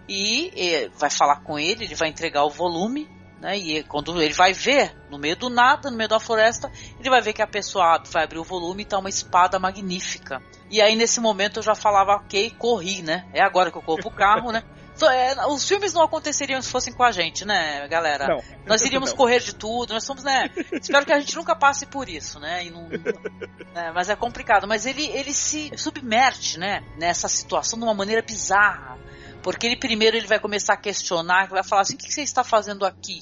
[0.08, 3.08] E, eh, vai falar com ele, ele vai entregar o volume,
[3.46, 3.56] né?
[3.56, 6.68] E quando ele vai ver, no meio do nada, no meio da floresta,
[6.98, 10.42] ele vai ver que a pessoa vai abrir o volume e tá uma espada magnífica.
[10.68, 13.24] E aí nesse momento eu já falava, ok, corri, né?
[13.32, 14.64] É agora que eu corro pro carro, né?
[15.12, 18.28] É, os filmes não aconteceriam se fossem com a gente, né, galera?
[18.28, 18.42] Não.
[18.64, 19.16] Nós iríamos Não.
[19.18, 20.50] correr de tudo, nós somos, né?
[20.72, 22.64] Espero que a gente nunca passe por isso, né?
[22.70, 24.66] Não- né, mas é complicado.
[24.66, 26.82] Mas ele, ele se submerge, né?
[26.96, 28.98] Nessa situação de uma maneira bizarra.
[29.42, 32.42] Porque ele primeiro ele vai começar a questionar, vai falar assim, o que você está
[32.42, 33.20] fazendo aqui?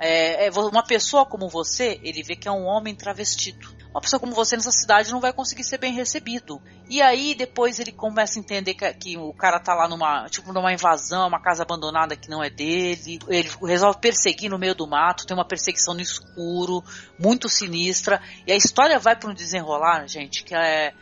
[0.00, 3.76] É, é, uma pessoa como você, ele vê que é um homem travestido.
[3.90, 6.62] Uma pessoa como você nessa cidade não vai conseguir ser bem recebido.
[6.88, 10.52] E aí depois ele começa a entender que, que o cara tá lá numa, tipo,
[10.52, 13.18] numa invasão, uma casa abandonada que não é dele.
[13.28, 16.84] Ele resolve perseguir no meio do mato, tem uma perseguição no escuro,
[17.18, 18.20] muito sinistra.
[18.46, 20.94] E a história vai para um desenrolar, gente, que é,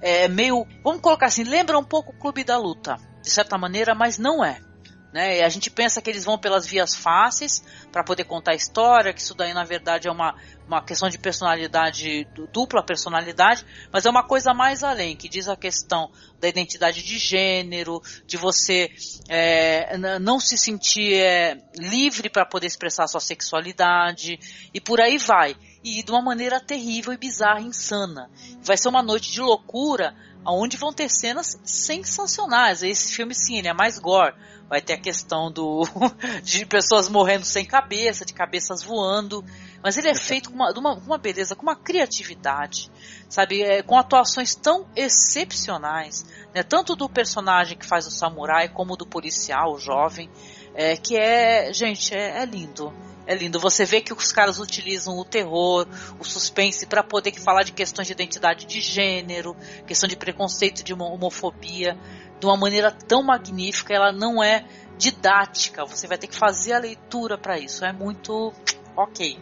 [0.00, 3.94] é meio, vamos colocar assim, lembra um pouco o Clube da Luta, de certa maneira,
[3.94, 4.67] mas não é.
[5.12, 5.38] Né?
[5.38, 9.12] E a gente pensa que eles vão pelas vias fáceis para poder contar a história,
[9.12, 10.34] que isso daí na verdade é uma,
[10.66, 15.48] uma questão de personalidade, du- dupla personalidade, mas é uma coisa mais além, que diz
[15.48, 18.90] a questão da identidade de gênero, de você
[19.30, 24.38] é, não se sentir é, livre para poder expressar sua sexualidade,
[24.74, 25.56] e por aí vai.
[25.82, 28.30] E de uma maneira terrível e bizarra, insana.
[28.60, 30.14] Vai ser uma noite de loucura,
[30.44, 32.82] onde vão ter cenas sensacionais.
[32.82, 34.34] Esse filme, sim, ele é mais gore.
[34.68, 35.82] Vai ter a questão do
[36.42, 39.44] de pessoas morrendo sem cabeça, de cabeças voando.
[39.82, 42.90] Mas ele é feito com uma, uma, uma beleza, com uma criatividade,
[43.28, 43.62] sabe?
[43.62, 46.62] É, com atuações tão excepcionais, né?
[46.62, 50.28] tanto do personagem que faz o samurai, como do policial, o jovem,
[50.74, 52.92] é, que é, gente, é, é lindo.
[53.28, 53.60] É lindo.
[53.60, 55.86] Você vê que os caras utilizam o terror,
[56.18, 59.54] o suspense para poder falar de questões de identidade de gênero,
[59.86, 61.94] questão de preconceito, de homo- homofobia,
[62.40, 63.92] de uma maneira tão magnífica.
[63.92, 64.64] Ela não é
[64.96, 65.84] didática.
[65.84, 67.84] Você vai ter que fazer a leitura para isso.
[67.84, 68.50] É muito
[68.96, 69.38] ok.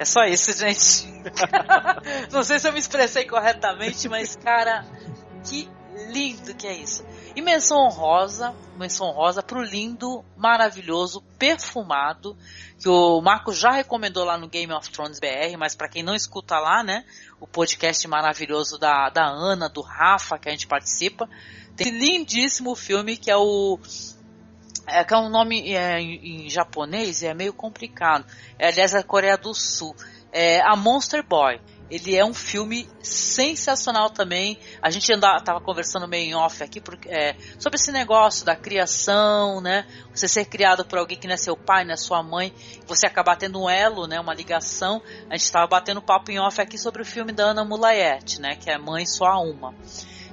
[0.00, 1.06] É só isso, gente.
[2.32, 4.84] Não sei se eu me expressei corretamente, mas, cara,
[5.48, 5.70] que
[6.08, 7.04] lindo que é isso.
[7.34, 12.36] E menção honrosa, menção honrosa pro lindo, maravilhoso, perfumado,
[12.78, 16.14] que o Marco já recomendou lá no Game of Thrones BR, mas para quem não
[16.14, 17.04] escuta lá, né,
[17.40, 21.26] o podcast maravilhoso da, da Ana, do Rafa, que a gente participa,
[21.74, 23.78] tem lindíssimo filme que é o
[24.86, 28.26] é, que é um nome é, em, em, japonês é meio complicado.
[28.58, 29.94] É, aliás, é a Coreia do Sul.
[30.32, 31.60] É a Monster Boy.
[31.90, 34.58] Ele é um filme sensacional também.
[34.80, 39.86] A gente estava conversando meio em off aqui é, sobre esse negócio da criação, né?
[40.14, 42.52] Você ser criado por alguém que não é seu pai, não é sua mãe,
[42.86, 44.18] você acabar tendo um elo, né?
[44.18, 45.02] Uma ligação.
[45.28, 48.56] A gente estava batendo papo em off aqui sobre o filme da Ana Mulayet, né?
[48.56, 49.74] Que é Mãe Só Uma.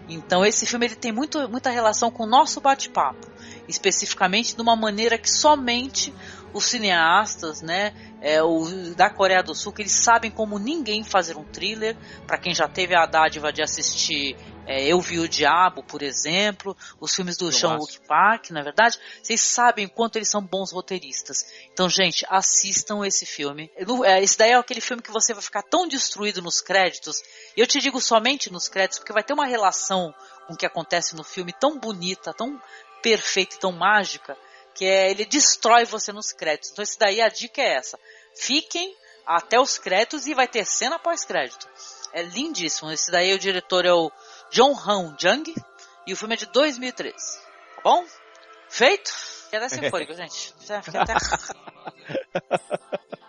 [0.09, 3.27] Então esse filme ele tem muito, muita relação com o nosso bate-papo,
[3.67, 6.13] especificamente de uma maneira que somente
[6.53, 11.37] os cineastas, né, é, o, da Coreia do Sul, que eles sabem como ninguém fazer
[11.37, 11.95] um thriller.
[12.25, 14.35] Para quem já teve a dádiva de assistir
[14.65, 18.99] é, Eu Vi o Diabo, por exemplo, os filmes do Sean Wook Park, na verdade,
[19.21, 21.45] vocês sabem quanto eles são bons roteiristas.
[21.73, 23.71] Então, gente, assistam esse filme.
[24.05, 27.21] É, esse daí é aquele filme que você vai ficar tão destruído nos créditos.
[27.55, 30.13] E eu te digo somente nos créditos, porque vai ter uma relação
[30.45, 32.61] com o que acontece no filme tão bonita, tão
[33.01, 34.37] perfeita e tão mágica
[34.79, 36.71] que é ele destrói você nos créditos.
[36.71, 37.99] Então, esse daí a dica é essa.
[38.33, 38.95] Fiquem
[39.25, 41.67] até os créditos e vai ter cena pós-crédito.
[42.13, 42.89] É lindíssimo.
[42.89, 44.09] Esse daí o diretor é o
[44.49, 45.53] John Han Jung
[46.07, 47.13] e o filme é de 2003.
[47.13, 48.05] Tá bom?
[48.69, 49.11] Feito?
[49.51, 50.55] Dar sinfônico, gente.
[50.69, 51.13] Até...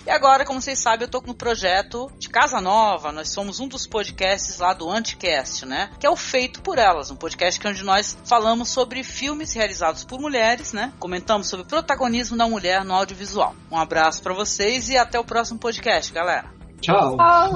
[0.06, 3.11] E agora, como vocês sabem, eu tô no projeto de Casa Nova.
[3.11, 5.91] Nós somos um dos podcasts lá do Anticast, né?
[5.99, 10.19] Que é o Feito por Elas, um podcast onde nós falamos sobre filmes realizados por
[10.19, 10.91] mulheres, né?
[10.99, 13.56] Comentamos sobre o protagonismo da mulher no audiovisual.
[13.72, 16.62] Um abraço para vocês e até o próximo podcast, galera.
[16.84, 17.15] Tchau.
[17.15, 17.55] tchau.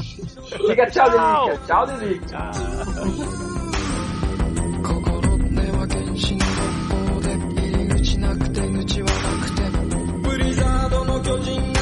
[0.69, 1.59] Diga tchau, Delícia.
[1.67, 2.51] Tchau, Delícia.
[2.53, 3.47] Tchau.
[10.23, 11.76] ブリザードの巨人